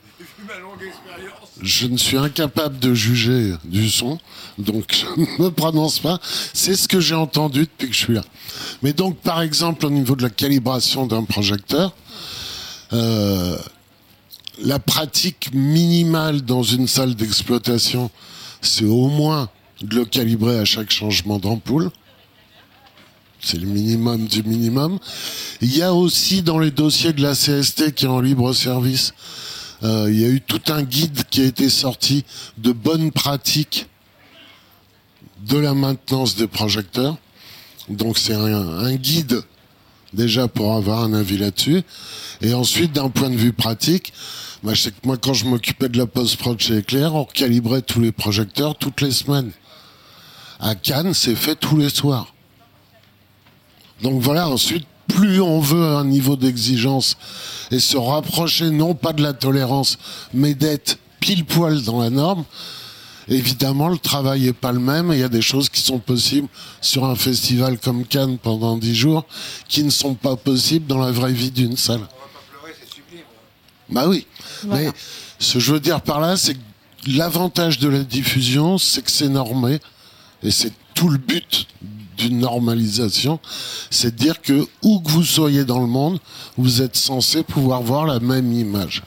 Je 1.60 1.86
ne 1.86 1.96
suis 1.96 2.16
incapable 2.16 2.78
de 2.78 2.94
juger 2.94 3.54
du 3.64 3.90
son, 3.90 4.18
donc 4.58 4.94
je 5.16 5.20
ne 5.20 5.44
me 5.44 5.50
prononce 5.50 5.98
pas. 5.98 6.20
C'est 6.52 6.76
ce 6.76 6.86
que 6.86 7.00
j'ai 7.00 7.14
entendu 7.14 7.60
depuis 7.60 7.88
que 7.88 7.94
je 7.94 7.98
suis 7.98 8.14
là. 8.14 8.24
Mais 8.82 8.92
donc, 8.92 9.16
par 9.18 9.42
exemple, 9.42 9.86
au 9.86 9.90
niveau 9.90 10.14
de 10.16 10.22
la 10.22 10.30
calibration 10.30 11.06
d'un 11.06 11.24
projecteur, 11.24 11.94
euh, 12.92 13.58
la 14.62 14.78
pratique 14.78 15.50
minimale 15.52 16.42
dans 16.42 16.62
une 16.62 16.88
salle 16.88 17.14
d'exploitation, 17.14 18.10
c'est 18.60 18.84
au 18.84 19.08
moins 19.08 19.48
de 19.82 19.96
le 19.96 20.04
calibrer 20.04 20.58
à 20.58 20.64
chaque 20.64 20.90
changement 20.90 21.38
d'ampoule. 21.38 21.90
C'est 23.40 23.58
le 23.58 23.66
minimum 23.66 24.26
du 24.26 24.42
minimum. 24.42 24.98
Il 25.60 25.76
y 25.76 25.82
a 25.82 25.94
aussi 25.94 26.42
dans 26.42 26.58
les 26.58 26.72
dossiers 26.72 27.12
de 27.12 27.22
la 27.22 27.34
CST 27.34 27.94
qui 27.94 28.04
est 28.04 28.08
en 28.08 28.20
libre 28.20 28.52
service, 28.52 29.14
euh, 29.82 30.06
il 30.08 30.20
y 30.20 30.24
a 30.24 30.28
eu 30.28 30.40
tout 30.40 30.60
un 30.68 30.82
guide 30.82 31.24
qui 31.30 31.40
a 31.40 31.44
été 31.44 31.68
sorti 31.68 32.24
de 32.56 32.72
bonnes 32.72 33.12
pratiques 33.12 33.86
de 35.46 35.58
la 35.58 35.74
maintenance 35.74 36.36
des 36.36 36.48
projecteurs. 36.48 37.16
Donc 37.88 38.18
c'est 38.18 38.34
un, 38.34 38.94
guide 38.96 39.42
déjà 40.12 40.48
pour 40.48 40.74
avoir 40.74 41.02
un 41.02 41.14
avis 41.14 41.38
là-dessus. 41.38 41.82
Et 42.40 42.54
ensuite, 42.54 42.92
d'un 42.92 43.08
point 43.08 43.30
de 43.30 43.36
vue 43.36 43.52
pratique, 43.52 44.12
bah, 44.62 44.74
je 44.74 44.90
moi, 45.04 45.16
quand 45.16 45.34
je 45.34 45.46
m'occupais 45.46 45.88
de 45.88 45.96
la 45.96 46.06
post-prod 46.06 46.58
chez 46.60 46.78
Eclair, 46.78 47.14
on 47.14 47.24
recalibrait 47.24 47.82
tous 47.82 48.00
les 48.00 48.12
projecteurs 48.12 48.76
toutes 48.76 49.00
les 49.00 49.12
semaines. 49.12 49.52
À 50.60 50.74
Cannes, 50.74 51.14
c'est 51.14 51.36
fait 51.36 51.54
tous 51.54 51.76
les 51.76 51.88
soirs. 51.88 52.34
Donc 54.02 54.20
voilà, 54.20 54.48
ensuite, 54.48 54.86
plus 55.08 55.40
on 55.40 55.60
veut 55.60 55.96
un 55.96 56.04
niveau 56.04 56.36
d'exigence 56.36 57.16
et 57.70 57.80
se 57.80 57.96
rapprocher 57.96 58.70
non 58.70 58.94
pas 58.94 59.12
de 59.12 59.22
la 59.22 59.32
tolérance, 59.32 59.98
mais 60.32 60.54
d'être 60.54 60.98
pile 61.20 61.44
poil 61.44 61.82
dans 61.82 62.00
la 62.00 62.10
norme, 62.10 62.44
évidemment, 63.28 63.88
le 63.88 63.98
travail 63.98 64.46
est 64.46 64.52
pas 64.52 64.72
le 64.72 64.78
même 64.78 65.10
et 65.12 65.16
il 65.16 65.20
y 65.20 65.24
a 65.24 65.28
des 65.28 65.42
choses 65.42 65.68
qui 65.68 65.80
sont 65.80 65.98
possibles 65.98 66.48
sur 66.80 67.04
un 67.04 67.16
festival 67.16 67.78
comme 67.78 68.04
Cannes 68.04 68.38
pendant 68.38 68.76
dix 68.76 68.94
jours 68.94 69.26
qui 69.68 69.82
ne 69.82 69.90
sont 69.90 70.14
pas 70.14 70.36
possibles 70.36 70.86
dans 70.86 70.98
la 70.98 71.10
vraie 71.10 71.32
vie 71.32 71.50
d'une 71.50 71.76
salle. 71.76 72.06
Bah 73.90 74.06
oui. 74.06 74.26
Voilà. 74.64 74.82
Mais 74.82 74.92
ce 75.38 75.54
que 75.54 75.60
je 75.60 75.72
veux 75.72 75.80
dire 75.80 76.00
par 76.00 76.20
là, 76.20 76.36
c'est 76.36 76.54
que 76.54 76.60
l'avantage 77.06 77.78
de 77.78 77.88
la 77.88 78.04
diffusion, 78.04 78.78
c'est 78.78 79.02
que 79.02 79.10
c'est 79.10 79.28
normé. 79.28 79.78
Et 80.42 80.50
c'est 80.50 80.72
tout 80.94 81.08
le 81.08 81.18
but 81.18 81.66
d'une 82.18 82.38
normalisation. 82.38 83.40
C'est 83.90 84.14
dire 84.14 84.42
que 84.42 84.66
où 84.82 85.00
que 85.00 85.10
vous 85.10 85.24
soyez 85.24 85.64
dans 85.64 85.80
le 85.80 85.86
monde, 85.86 86.20
vous 86.56 86.82
êtes 86.82 86.96
censé 86.96 87.42
pouvoir 87.42 87.82
voir 87.82 88.06
la 88.06 88.20
même 88.20 88.52
image. 88.52 89.02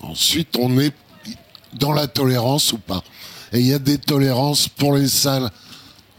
Ensuite, 0.00 0.56
on 0.58 0.78
est 0.78 0.94
dans 1.74 1.92
la 1.92 2.06
tolérance 2.06 2.72
ou 2.72 2.78
pas. 2.78 3.02
Et 3.52 3.60
il 3.60 3.66
y 3.66 3.74
a 3.74 3.78
des 3.78 3.98
tolérances 3.98 4.68
pour 4.68 4.94
les 4.94 5.08
salles 5.08 5.50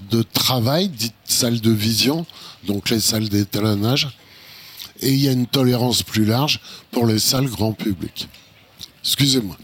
de 0.09 0.21
travail, 0.21 0.89
dites 0.89 1.13
salles 1.25 1.59
de 1.59 1.71
vision, 1.71 2.25
donc 2.65 2.89
les 2.89 2.99
salles 2.99 3.29
d'étalonnage, 3.29 4.17
et 5.01 5.11
il 5.11 5.19
y 5.19 5.27
a 5.27 5.31
une 5.31 5.47
tolérance 5.47 6.03
plus 6.03 6.25
large 6.25 6.59
pour 6.91 7.05
les 7.05 7.19
salles 7.19 7.47
grand 7.47 7.73
public. 7.73 8.27
Excusez-moi. 9.03 9.55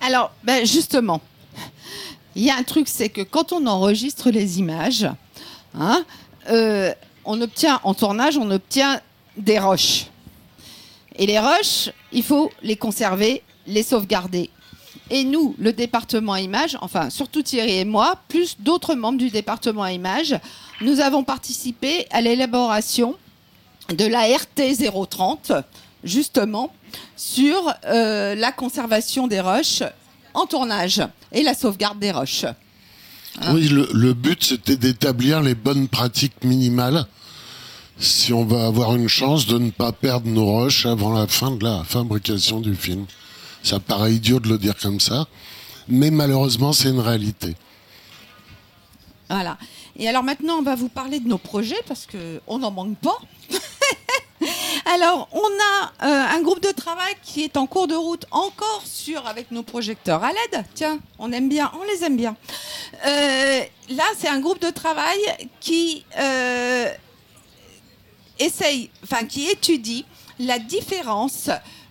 Alors, 0.00 0.32
ben 0.42 0.66
justement, 0.66 1.20
il 2.34 2.42
y 2.42 2.50
a 2.50 2.56
un 2.56 2.62
truc, 2.62 2.88
c'est 2.88 3.08
que 3.08 3.22
quand 3.22 3.52
on 3.52 3.66
enregistre 3.66 4.30
les 4.30 4.58
images, 4.58 5.06
hein, 5.74 6.04
euh, 6.50 6.92
on 7.24 7.40
obtient 7.40 7.80
en 7.84 7.94
tournage, 7.94 8.36
on 8.38 8.50
obtient 8.50 9.00
des 9.36 9.58
roches. 9.58 10.06
Et 11.16 11.26
les 11.26 11.38
roches, 11.38 11.90
il 12.12 12.22
faut 12.22 12.50
les 12.62 12.76
conserver, 12.76 13.42
les 13.66 13.82
sauvegarder. 13.82 14.50
Et 15.10 15.24
nous, 15.24 15.54
le 15.58 15.72
département 15.72 16.36
images, 16.36 16.78
enfin 16.80 17.10
surtout 17.10 17.42
Thierry 17.42 17.78
et 17.78 17.84
moi, 17.84 18.16
plus 18.28 18.56
d'autres 18.58 18.94
membres 18.94 19.18
du 19.18 19.28
département 19.28 19.86
images, 19.86 20.38
nous 20.80 21.00
avons 21.00 21.22
participé 21.22 22.06
à 22.10 22.22
l'élaboration 22.22 23.16
de 23.90 24.06
la 24.06 24.22
RT 24.22 24.90
030, 25.10 25.52
justement, 26.02 26.72
sur 27.16 27.74
euh, 27.84 28.34
la 28.34 28.52
conservation 28.52 29.26
des 29.26 29.40
roches 29.40 29.82
en 30.34 30.46
tournage 30.46 31.02
et 31.32 31.42
la 31.42 31.54
sauvegarde 31.54 31.98
des 31.98 32.10
roches. 32.10 32.44
Oui, 33.52 33.68
le, 33.68 33.88
le 33.92 34.12
but 34.14 34.42
c'était 34.44 34.76
d'établir 34.76 35.40
les 35.40 35.54
bonnes 35.54 35.88
pratiques 35.88 36.44
minimales 36.44 37.06
si 37.98 38.32
on 38.32 38.44
va 38.44 38.66
avoir 38.66 38.94
une 38.94 39.08
chance 39.08 39.46
de 39.46 39.58
ne 39.58 39.70
pas 39.70 39.92
perdre 39.92 40.26
nos 40.28 40.44
roches 40.44 40.86
avant 40.86 41.12
la 41.12 41.26
fin 41.26 41.52
de 41.52 41.64
la 41.64 41.84
fabrication 41.84 42.60
du 42.60 42.74
film. 42.74 43.06
Ça 43.62 43.78
paraît 43.78 44.14
idiot 44.14 44.40
de 44.40 44.48
le 44.48 44.58
dire 44.58 44.76
comme 44.76 45.00
ça, 45.00 45.26
mais 45.88 46.10
malheureusement 46.10 46.72
c'est 46.72 46.88
une 46.88 47.00
réalité. 47.00 47.54
Voilà. 49.30 49.56
Et 49.96 50.08
alors 50.08 50.22
maintenant, 50.22 50.58
on 50.58 50.62
va 50.62 50.74
vous 50.74 50.88
parler 50.88 51.20
de 51.20 51.28
nos 51.28 51.38
projets 51.38 51.80
parce 51.86 52.06
qu'on 52.06 52.58
n'en 52.58 52.70
manque 52.70 52.98
pas. 52.98 53.18
alors, 54.84 55.28
on 55.32 55.38
a 55.38 56.06
euh, 56.06 56.36
un 56.36 56.42
groupe 56.42 56.60
de 56.60 56.72
travail 56.72 57.14
qui 57.22 57.44
est 57.44 57.56
en 57.56 57.66
cours 57.66 57.86
de 57.86 57.94
route 57.94 58.26
encore 58.30 58.82
sur 58.84 59.26
avec 59.26 59.50
nos 59.50 59.62
projecteurs 59.62 60.24
à 60.24 60.30
LED. 60.32 60.64
Tiens, 60.74 60.98
on 61.18 61.30
aime 61.32 61.48
bien, 61.48 61.70
on 61.78 61.84
les 61.84 62.04
aime 62.04 62.16
bien. 62.16 62.36
Euh, 63.06 63.62
là, 63.90 64.04
c'est 64.18 64.28
un 64.28 64.40
groupe 64.40 64.60
de 64.60 64.70
travail 64.70 65.18
qui 65.60 66.04
euh, 66.18 66.88
essaye, 68.38 68.90
enfin 69.04 69.24
qui 69.24 69.48
étudie 69.48 70.04
la 70.38 70.58
différence 70.58 71.50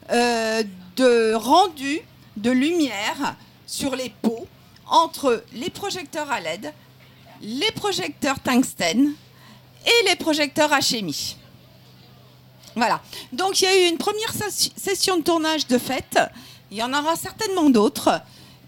de 0.10 1.34
rendu 1.36 2.02
de 2.36 2.52
lumière 2.52 3.36
sur 3.66 3.96
les 3.96 4.10
pots 4.22 4.48
entre 4.88 5.46
les 5.54 5.70
projecteurs 5.70 6.30
à 6.30 6.42
LED, 6.42 6.74
les 7.42 7.72
projecteurs 7.72 8.40
tungstène 8.42 9.14
et 9.86 10.10
les 10.10 10.18
projecteurs 10.18 10.72
HMI. 10.72 11.38
Voilà. 12.76 13.02
Donc 13.34 13.62
il 13.62 13.66
y 13.66 13.68
a 13.68 13.86
eu 13.86 13.90
une 13.90 13.98
première 13.98 14.34
ses- 14.34 14.72
session 14.78 15.18
de 15.18 15.24
tournage 15.24 15.68
de 15.68 15.78
fait. 15.78 16.18
Il 16.72 16.78
y 16.78 16.84
en 16.84 16.94
aura 16.94 17.16
certainement 17.16 17.70
d'autres. 17.70 18.22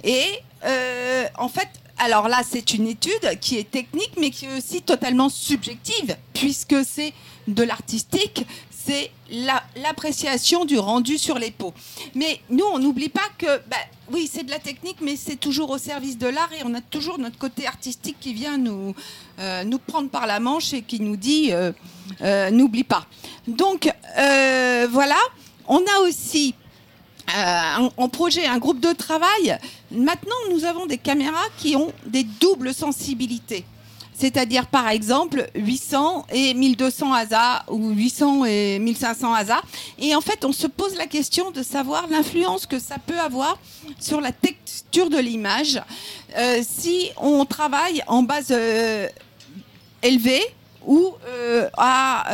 Et 0.03 0.25
euh, 0.65 1.25
en 1.37 1.47
fait, 1.47 1.69
alors 1.97 2.27
là, 2.27 2.41
c'est 2.49 2.73
une 2.73 2.87
étude 2.87 3.39
qui 3.39 3.57
est 3.57 3.69
technique, 3.69 4.11
mais 4.19 4.29
qui 4.29 4.45
est 4.45 4.57
aussi 4.57 4.81
totalement 4.81 5.29
subjective, 5.29 6.17
puisque 6.33 6.75
c'est 6.85 7.13
de 7.47 7.63
l'artistique, 7.63 8.45
c'est 8.85 9.11
la- 9.29 9.63
l'appréciation 9.81 10.65
du 10.65 10.77
rendu 10.77 11.17
sur 11.17 11.37
les 11.39 11.51
pots. 11.51 11.73
Mais 12.15 12.39
nous, 12.49 12.65
on 12.73 12.79
n'oublie 12.79 13.09
pas 13.09 13.27
que, 13.37 13.45
bah, 13.67 13.77
oui, 14.11 14.29
c'est 14.31 14.43
de 14.43 14.51
la 14.51 14.59
technique, 14.59 14.97
mais 15.01 15.15
c'est 15.15 15.37
toujours 15.37 15.69
au 15.69 15.77
service 15.77 16.17
de 16.17 16.27
l'art 16.27 16.51
et 16.53 16.63
on 16.65 16.73
a 16.73 16.81
toujours 16.81 17.17
notre 17.17 17.37
côté 17.37 17.65
artistique 17.65 18.17
qui 18.19 18.33
vient 18.33 18.57
nous, 18.57 18.93
euh, 19.39 19.63
nous 19.63 19.79
prendre 19.79 20.09
par 20.09 20.27
la 20.27 20.39
manche 20.39 20.73
et 20.73 20.81
qui 20.81 20.99
nous 20.99 21.15
dit 21.15 21.51
euh, 21.51 21.71
euh, 22.21 22.49
n'oublie 22.51 22.83
pas. 22.83 23.05
Donc, 23.47 23.89
voilà. 24.89 25.17
On 25.67 25.79
a 25.79 25.99
aussi 26.01 26.53
en 27.97 28.09
projet 28.09 28.45
un 28.45 28.57
groupe 28.57 28.81
de 28.81 28.91
travail. 28.91 29.57
Maintenant, 29.91 30.35
nous 30.51 30.65
avons 30.65 30.85
des 30.85 30.97
caméras 30.97 31.45
qui 31.57 31.75
ont 31.77 31.93
des 32.05 32.23
doubles 32.23 32.73
sensibilités. 32.73 33.63
C'est-à-dire, 34.17 34.67
par 34.67 34.87
exemple, 34.89 35.49
800 35.55 36.27
et 36.31 36.53
1200 36.53 37.13
ASA 37.13 37.63
ou 37.69 37.89
800 37.91 38.45
et 38.45 38.79
1500 38.79 39.33
ASA. 39.33 39.61
Et 39.99 40.15
en 40.15 40.21
fait, 40.21 40.45
on 40.45 40.51
se 40.51 40.67
pose 40.67 40.95
la 40.95 41.07
question 41.07 41.51
de 41.51 41.63
savoir 41.63 42.07
l'influence 42.07 42.65
que 42.65 42.79
ça 42.79 42.95
peut 43.05 43.19
avoir 43.19 43.57
sur 43.99 44.21
la 44.21 44.31
texture 44.31 45.09
de 45.09 45.17
l'image 45.17 45.81
euh, 46.37 46.61
si 46.67 47.11
on 47.17 47.45
travaille 47.45 48.03
en 48.07 48.23
base 48.23 48.47
euh, 48.51 49.07
élevée 50.01 50.43
ou 50.85 51.13
euh, 51.27 51.69
à, 51.77 52.25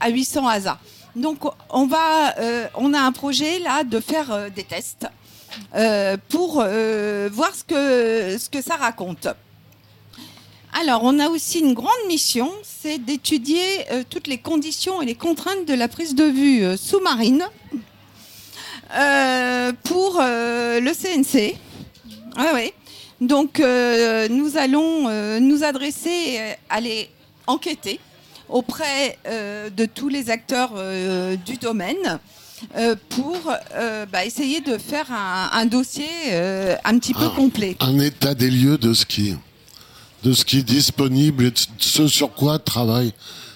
à 0.00 0.08
800 0.08 0.46
ASA. 0.46 0.78
Donc, 1.14 1.38
on, 1.70 1.86
va, 1.86 2.34
on 2.74 2.92
a 2.92 3.00
un 3.00 3.12
projet 3.12 3.58
là 3.58 3.84
de 3.84 4.00
faire 4.00 4.50
des 4.54 4.64
tests 4.64 5.06
pour 6.28 6.56
voir 6.56 7.54
ce 7.54 7.64
que, 7.64 8.38
ce 8.38 8.50
que 8.50 8.60
ça 8.60 8.76
raconte. 8.76 9.28
Alors, 10.78 11.00
on 11.04 11.18
a 11.18 11.28
aussi 11.28 11.60
une 11.60 11.72
grande 11.72 11.88
mission, 12.06 12.52
c'est 12.62 12.98
d'étudier 12.98 13.62
euh, 13.92 14.02
toutes 14.08 14.26
les 14.26 14.36
conditions 14.36 15.00
et 15.00 15.06
les 15.06 15.14
contraintes 15.14 15.66
de 15.66 15.72
la 15.72 15.88
prise 15.88 16.14
de 16.14 16.24
vue 16.24 16.62
euh, 16.64 16.76
sous-marine 16.76 17.44
euh, 18.94 19.72
pour 19.84 20.18
le 20.20 20.92
CNC. 20.92 21.56
Ah 22.36 22.52
oui. 22.54 22.72
Donc, 23.22 23.58
nous 23.58 24.56
allons 24.58 25.08
nous 25.40 25.64
adresser, 25.64 26.38
aller 26.68 27.08
enquêter 27.46 27.98
auprès 28.48 29.18
de 29.24 29.86
tous 29.86 30.08
les 30.08 30.28
acteurs 30.30 30.72
du 31.46 31.56
domaine 31.56 32.20
euh, 32.76 32.94
pour 33.08 33.52
euh, 33.74 34.04
bah, 34.06 34.24
essayer 34.26 34.60
de 34.60 34.76
faire 34.78 35.10
un, 35.12 35.48
un 35.52 35.64
dossier 35.66 36.08
euh, 36.28 36.76
un 36.84 36.98
petit 36.98 37.14
peu 37.14 37.24
Ah. 37.26 37.32
complet. 37.34 37.76
Un 37.80 37.98
état 38.00 38.34
des 38.34 38.50
lieux 38.50 38.76
de 38.78 38.92
ce 38.92 39.06
qui, 39.06 39.34
de 40.26 40.32
ce 40.32 40.44
qui 40.44 40.58
est 40.58 40.62
disponible 40.62 41.44
et 41.44 41.50
de 41.52 41.58
ce 41.78 42.08
sur 42.08 42.32
quoi 42.34 42.58
travaillent 42.58 43.12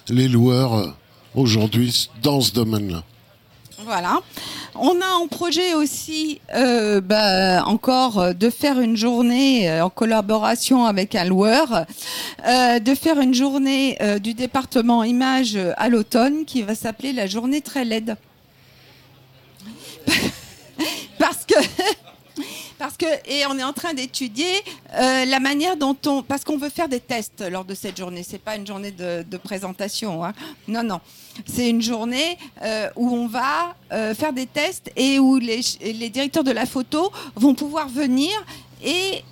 les 0.08 0.28
loueurs 0.28 0.74
euh, 0.74 0.86
aujourd'hui 1.34 2.08
dans 2.22 2.40
ce 2.40 2.52
domaine-là. 2.52 3.02
Voilà. 3.84 4.20
On 4.76 5.00
a 5.00 5.14
en 5.14 5.26
projet 5.26 5.74
aussi 5.74 6.40
euh, 6.54 7.00
bah, 7.00 7.64
encore 7.66 8.20
euh, 8.20 8.32
de 8.34 8.50
faire 8.50 8.78
une 8.80 8.96
journée 8.96 9.80
en 9.80 9.90
collaboration 9.90 10.84
avec 10.84 11.16
un 11.16 11.24
loueur, 11.24 11.86
de 12.46 12.94
faire 12.94 13.18
une 13.20 13.34
journée 13.34 13.98
du 14.22 14.34
département 14.34 15.02
image 15.02 15.56
euh, 15.56 15.72
à 15.76 15.88
l'automne 15.88 16.44
qui 16.44 16.62
va 16.62 16.76
s'appeler 16.76 17.12
la 17.12 17.26
journée 17.26 17.62
très 17.62 17.84
laide. 17.84 18.16
Parce 21.18 21.44
que 21.46 21.54
parce 22.80 22.96
que 22.96 23.04
et 23.26 23.44
on 23.46 23.58
est 23.58 23.62
en 23.62 23.74
train 23.74 23.92
d'étudier 23.92 24.50
euh, 24.94 25.26
la 25.26 25.38
manière 25.38 25.76
dont 25.76 25.96
on 26.06 26.22
parce 26.22 26.44
qu'on 26.44 26.56
veut 26.56 26.70
faire 26.70 26.88
des 26.88 26.98
tests 26.98 27.44
lors 27.50 27.66
de 27.66 27.74
cette 27.74 27.98
journée. 27.98 28.24
C'est 28.26 28.38
pas 28.38 28.56
une 28.56 28.66
journée 28.66 28.90
de, 28.90 29.36
présentation. 29.36 30.24
hein. 30.24 30.32
Non 30.66 30.82
non, 30.82 31.00
c'est 31.46 31.68
une 31.68 31.82
journée 31.82 32.38
euh, 32.62 32.88
où 32.96 33.14
on 33.14 33.28
va 33.28 33.76
euh, 33.92 34.14
faire 34.14 34.32
des 34.32 34.46
tests 34.46 34.90
et 34.96 35.18
où 35.18 35.36
les, 35.36 35.60
les 35.82 36.08
directeurs 36.08 36.42
de 36.42 36.52
la 36.52 36.64
photo 36.64 37.12
vont 37.36 37.54
pouvoir 37.54 37.86
venir 37.86 38.32
et 38.82 39.22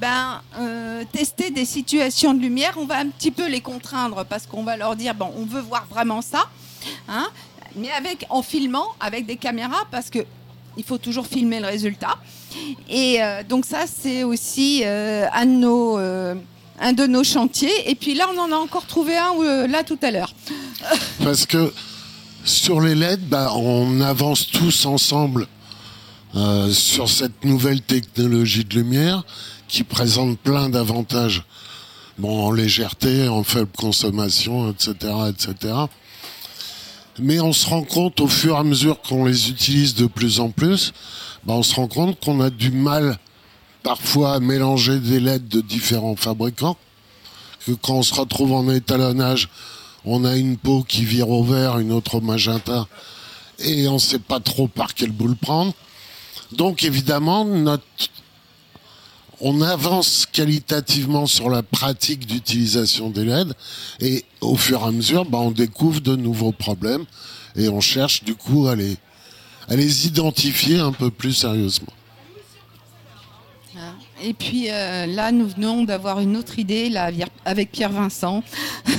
ben 0.00 0.40
tester 1.12 1.50
des 1.50 1.66
situations 1.66 2.32
de 2.32 2.40
lumière. 2.40 2.72
On 2.78 2.86
va 2.86 2.96
un 2.96 3.08
petit 3.08 3.30
peu 3.30 3.46
les 3.48 3.60
contraindre 3.60 4.24
parce 4.24 4.46
qu'on 4.46 4.62
va 4.62 4.78
leur 4.78 4.96
dire 4.96 5.14
bon 5.14 5.30
on 5.36 5.44
veut 5.44 5.60
voir 5.60 5.84
vraiment 5.90 6.22
ça, 6.22 6.48
hein, 7.08 7.28
mais 7.76 7.90
avec 7.90 8.24
en 8.30 8.40
filmant 8.40 8.86
avec 8.98 9.26
des 9.26 9.36
caméras 9.36 9.84
parce 9.90 10.08
que 10.08 10.20
il 10.78 10.84
faut 10.84 10.98
toujours 10.98 11.26
filmer 11.26 11.60
le 11.60 11.66
résultat. 11.66 12.16
Et 12.88 13.22
euh, 13.22 13.42
donc 13.42 13.64
ça, 13.64 13.84
c'est 13.86 14.24
aussi 14.24 14.82
euh, 14.84 15.26
un, 15.32 15.46
de 15.46 15.52
nos, 15.52 15.98
euh, 15.98 16.34
un 16.80 16.92
de 16.92 17.06
nos 17.06 17.24
chantiers. 17.24 17.90
Et 17.90 17.94
puis 17.94 18.14
là, 18.14 18.26
on 18.34 18.38
en 18.38 18.52
a 18.52 18.56
encore 18.56 18.86
trouvé 18.86 19.16
un 19.16 19.66
là 19.66 19.82
tout 19.84 19.98
à 20.02 20.10
l'heure. 20.10 20.34
Parce 21.22 21.46
que 21.46 21.72
sur 22.44 22.80
les 22.80 22.94
LED, 22.94 23.28
bah, 23.28 23.52
on 23.54 24.00
avance 24.00 24.48
tous 24.48 24.86
ensemble 24.86 25.46
sur 26.72 27.08
cette 27.08 27.44
nouvelle 27.44 27.80
technologie 27.80 28.64
de 28.64 28.74
lumière 28.74 29.22
qui 29.68 29.84
présente 29.84 30.38
plein 30.38 30.68
d'avantages. 30.68 31.44
Bon, 32.18 32.46
en 32.46 32.52
légèreté, 32.52 33.28
en 33.28 33.42
faible 33.42 33.70
consommation, 33.76 34.70
etc., 34.70 35.12
etc. 35.28 35.74
Mais 37.18 37.40
on 37.40 37.52
se 37.52 37.66
rend 37.66 37.82
compte 37.82 38.20
au 38.20 38.28
fur 38.28 38.56
et 38.56 38.58
à 38.58 38.62
mesure 38.64 39.00
qu'on 39.00 39.24
les 39.24 39.50
utilise 39.50 39.94
de 39.94 40.06
plus 40.06 40.40
en 40.40 40.50
plus, 40.50 40.92
bah, 41.46 41.54
on 41.54 41.62
se 41.62 41.74
rend 41.74 41.88
compte 41.88 42.18
qu'on 42.20 42.40
a 42.40 42.50
du 42.50 42.70
mal 42.70 43.18
parfois 43.82 44.34
à 44.34 44.40
mélanger 44.40 44.98
des 44.98 45.20
LED 45.20 45.46
de 45.48 45.60
différents 45.60 46.16
fabricants. 46.16 46.76
Que 47.66 47.72
quand 47.72 47.96
on 47.96 48.02
se 48.02 48.14
retrouve 48.14 48.52
en 48.52 48.70
étalonnage, 48.70 49.48
on 50.04 50.24
a 50.24 50.36
une 50.36 50.56
peau 50.56 50.82
qui 50.82 51.04
vire 51.04 51.28
au 51.30 51.44
vert, 51.44 51.78
une 51.78 51.92
autre 51.92 52.16
au 52.16 52.20
magenta, 52.20 52.86
et 53.58 53.86
on 53.88 53.94
ne 53.94 53.98
sait 53.98 54.18
pas 54.18 54.40
trop 54.40 54.68
par 54.68 54.94
quelle 54.94 55.12
boule 55.12 55.36
prendre. 55.36 55.72
Donc 56.52 56.84
évidemment, 56.84 57.46
on 59.40 59.60
avance 59.62 60.26
qualitativement 60.30 61.26
sur 61.26 61.50
la 61.50 61.62
pratique 61.62 62.26
d'utilisation 62.26 63.10
des 63.10 63.24
LED 63.24 63.54
et 64.00 64.24
au 64.40 64.56
fur 64.56 64.82
et 64.82 64.84
à 64.84 64.90
mesure, 64.90 65.24
bah, 65.24 65.38
on 65.38 65.50
découvre 65.50 66.00
de 66.00 66.16
nouveaux 66.16 66.52
problèmes 66.52 67.04
et 67.56 67.68
on 67.68 67.80
cherche 67.80 68.24
du 68.24 68.34
coup 68.34 68.66
à 68.66 68.76
les, 68.76 68.96
à 69.68 69.76
les 69.76 70.06
identifier 70.06 70.78
un 70.78 70.92
peu 70.92 71.10
plus 71.10 71.32
sérieusement. 71.32 71.92
Et 74.22 74.32
puis 74.32 74.66
euh, 74.70 75.06
là, 75.06 75.32
nous 75.32 75.48
venons 75.48 75.84
d'avoir 75.84 76.20
une 76.20 76.36
autre 76.36 76.58
idée 76.58 76.88
là, 76.88 77.10
avec 77.44 77.70
Pierre 77.72 77.92
Vincent. 77.92 78.42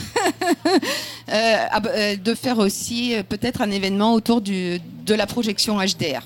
Euh, 1.27 1.65
ah 1.71 1.81
euh, 1.87 2.15
de 2.17 2.35
faire 2.35 2.59
aussi 2.59 3.15
peut-être 3.27 3.61
un 3.61 3.71
événement 3.71 4.13
autour 4.13 4.41
du, 4.41 4.79
de 5.05 5.13
la 5.15 5.25
projection 5.25 5.79
HDR. 5.79 6.21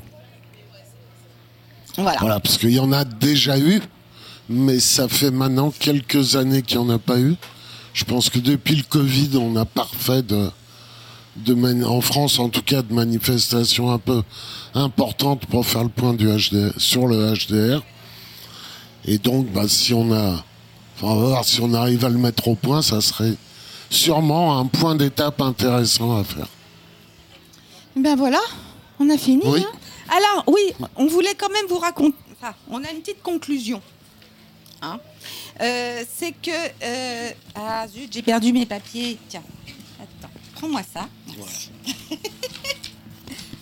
Voilà. 1.95 2.17
voilà 2.19 2.39
parce 2.41 2.57
qu'il 2.57 2.71
y 2.71 2.79
en 2.79 2.91
a 2.91 3.05
déjà 3.05 3.57
eu, 3.57 3.81
mais 4.49 4.79
ça 4.79 5.07
fait 5.07 5.31
maintenant 5.31 5.71
quelques 5.71 6.35
années 6.35 6.63
qu'il 6.63 6.79
n'y 6.79 6.85
en 6.85 6.89
a 6.89 6.99
pas 6.99 7.17
eu. 7.17 7.35
Je 7.93 8.03
pense 8.03 8.29
que 8.29 8.39
depuis 8.39 8.75
le 8.75 8.83
Covid, 8.83 9.37
on 9.37 9.55
a 9.55 9.63
parfait 9.63 10.21
de, 10.21 10.49
de 11.35 11.83
en 11.85 12.01
France 12.01 12.39
en 12.39 12.49
tout 12.49 12.61
cas 12.61 12.81
de 12.81 12.93
manifestations 12.93 13.91
un 13.91 13.99
peu 13.99 14.23
importantes 14.73 15.45
pour 15.45 15.65
faire 15.65 15.83
le 15.83 15.89
point 15.89 16.13
du 16.13 16.27
HDR, 16.27 16.73
sur 16.77 17.07
le 17.07 17.33
HDR. 17.33 17.83
Et 19.05 19.17
donc, 19.17 19.47
bah, 19.51 19.67
si 19.67 19.93
on 19.93 20.11
a, 20.11 20.43
on 21.01 21.15
va 21.15 21.27
voir 21.27 21.45
si 21.45 21.61
on 21.61 21.73
arrive 21.73 22.03
à 22.05 22.09
le 22.09 22.17
mettre 22.17 22.47
au 22.47 22.55
point, 22.55 22.81
ça 22.81 23.01
serait 23.01 23.35
sûrement 23.89 24.59
un 24.59 24.65
point 24.65 24.95
d'étape 24.95 25.41
intéressant 25.41 26.17
à 26.17 26.23
faire. 26.23 26.47
Ben 27.95 28.15
voilà, 28.15 28.39
on 28.99 29.09
a 29.09 29.17
fini. 29.17 29.43
Hein. 29.45 29.63
Alors 30.09 30.43
oui, 30.47 30.73
on 30.95 31.07
voulait 31.07 31.35
quand 31.35 31.49
même 31.49 31.65
vous 31.67 31.79
raconter. 31.79 32.17
Enfin, 32.41 32.53
on 32.69 32.83
a 32.83 32.91
une 32.91 32.99
petite 32.99 33.21
conclusion. 33.21 33.81
Hein. 34.81 34.99
Euh, 35.61 36.03
c'est 36.15 36.31
que 36.31 36.51
euh, 36.83 37.31
ah 37.55 37.85
zut, 37.87 38.11
j'ai 38.13 38.21
perdu 38.21 38.53
mes 38.53 38.65
papiers. 38.65 39.17
Tiens, 39.27 39.43
attends, 39.99 40.28
prends-moi 40.59 40.81
ça. 40.93 41.07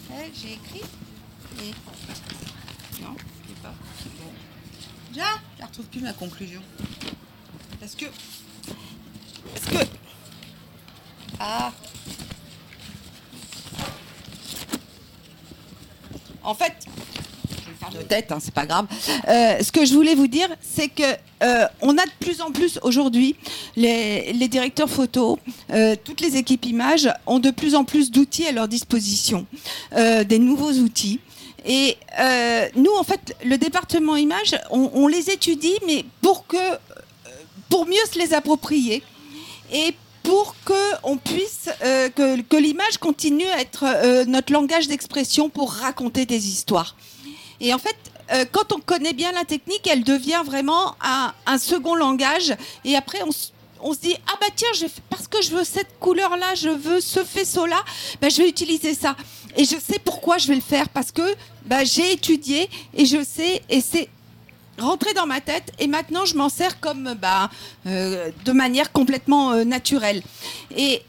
Euh, 0.09 0.23
j'ai 0.33 0.53
écrit. 0.53 0.81
Non, 3.01 3.13
pas. 3.61 3.73
Déjà, 5.11 5.25
je 5.57 5.61
ne 5.61 5.67
retrouve 5.67 5.85
plus 5.85 5.99
ma 5.99 6.13
conclusion. 6.13 6.61
Parce 7.79 7.93
que. 7.93 8.05
Parce 9.53 9.65
que. 9.65 9.89
Ah. 11.39 11.71
En 16.41 16.55
fait, 16.55 16.73
je 17.49 17.69
vais 17.69 17.77
faire 17.77 17.91
de 17.91 18.01
tête, 18.07 18.31
hein, 18.31 18.39
c'est 18.41 18.53
pas 18.53 18.65
grave. 18.65 18.87
Euh, 19.27 19.61
ce 19.61 19.71
que 19.71 19.85
je 19.85 19.93
voulais 19.93 20.15
vous 20.15 20.27
dire, 20.27 20.47
c'est 20.61 20.89
que 20.89 21.03
euh, 21.43 21.67
on 21.81 21.95
a 21.97 22.05
de 22.05 22.11
plus 22.19 22.41
en 22.41 22.51
plus 22.51 22.79
aujourd'hui 22.81 23.35
les, 23.77 24.47
directeurs 24.49 24.89
photo, 24.89 25.39
euh, 25.71 25.95
toutes 26.03 26.19
les 26.19 26.35
équipes 26.35 26.65
images 26.65 27.09
ont 27.25 27.39
de 27.39 27.51
plus 27.51 27.75
en 27.75 27.85
plus 27.85 28.11
d'outils 28.11 28.45
à 28.45 28.51
leur 28.51 28.67
disposition, 28.67 29.45
des 29.93 30.39
nouveaux 30.39 30.73
outils. 30.73 31.19
Et 31.65 31.97
nous, 32.75 32.93
en 32.97 33.03
fait, 33.03 33.35
le 33.45 33.57
département 33.57 34.15
images, 34.15 34.57
on, 34.71 35.07
les 35.07 35.29
étudie, 35.29 35.77
mais 35.85 36.05
pour 36.21 36.47
que, 36.47 36.57
pour 37.69 37.85
mieux 37.85 38.05
se 38.11 38.17
les 38.19 38.33
approprier 38.33 39.03
et 39.71 39.93
pour 40.23 40.55
que 40.65 40.73
on 41.03 41.17
puisse 41.17 41.69
que, 41.81 42.57
l'image 42.57 42.97
continue 42.99 43.47
à 43.47 43.61
être 43.61 44.25
notre 44.25 44.53
langage 44.53 44.87
d'expression 44.87 45.49
pour 45.49 45.71
raconter 45.71 46.25
des 46.25 46.47
histoires. 46.47 46.95
Et 47.59 47.73
en 47.73 47.79
fait, 47.79 47.95
euh, 48.31 48.45
quand 48.51 48.73
on 48.73 48.79
connaît 48.79 49.13
bien 49.13 49.31
la 49.31 49.45
technique, 49.45 49.87
elle 49.87 50.03
devient 50.03 50.41
vraiment 50.45 50.95
un, 51.01 51.57
second 51.57 51.95
langage. 51.95 52.55
Et 52.83 52.95
après, 52.95 53.19
on, 53.23 53.29
se 53.93 53.99
dit 53.99 54.15
ah 54.27 54.33
bah 54.39 54.47
tiens, 54.55 54.87
parce 55.09 55.27
que 55.27 55.41
je 55.41 55.51
veux 55.51 55.63
cette 55.63 55.99
couleur-là, 55.99 56.55
je 56.55 56.69
veux 56.69 57.01
ce 57.01 57.23
faisceau-là, 57.23 57.83
bah, 58.21 58.29
je 58.29 58.41
vais 58.41 58.49
utiliser 58.49 58.93
ça. 58.93 59.15
Et 59.55 59.65
je 59.65 59.75
sais 59.79 59.99
pourquoi 60.03 60.37
je 60.37 60.47
vais 60.47 60.55
le 60.55 60.61
faire 60.61 60.89
parce 60.89 61.11
que 61.11 61.35
bah, 61.65 61.83
j'ai 61.83 62.13
étudié 62.13 62.69
et 62.93 63.05
je 63.05 63.23
sais 63.23 63.61
et 63.69 63.81
c'est 63.81 64.09
rentré 64.79 65.13
dans 65.13 65.25
ma 65.25 65.41
tête 65.41 65.71
et 65.79 65.87
maintenant 65.87 66.25
je 66.25 66.35
m'en 66.35 66.49
sers 66.49 66.79
comme 66.79 67.15
bah, 67.19 67.49
euh, 67.87 68.31
de 68.45 68.51
manière 68.51 68.91
complètement 68.91 69.51
euh, 69.51 69.63
naturelle. 69.63 70.21
Et 70.75 71.01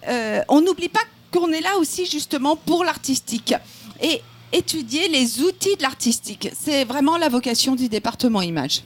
on 0.48 0.60
n'oublie 0.60 0.88
pas 0.88 1.02
qu'on 1.30 1.52
est 1.52 1.60
là 1.60 1.76
aussi 1.78 2.06
justement 2.06 2.56
pour 2.56 2.84
l'artistique. 2.84 3.54
Et 4.00 4.22
étudier 4.52 5.08
les 5.08 5.40
outils 5.40 5.76
de 5.76 5.82
l'artistique. 5.82 6.48
C'est 6.58 6.84
vraiment 6.84 7.18
la 7.18 7.28
vocation 7.28 7.74
du 7.74 7.88
département 7.88 8.42
image. 8.42 8.82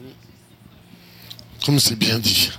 Comme 1.64 1.78
c'est 1.78 1.96
bien 1.96 2.18
dit. 2.18 2.50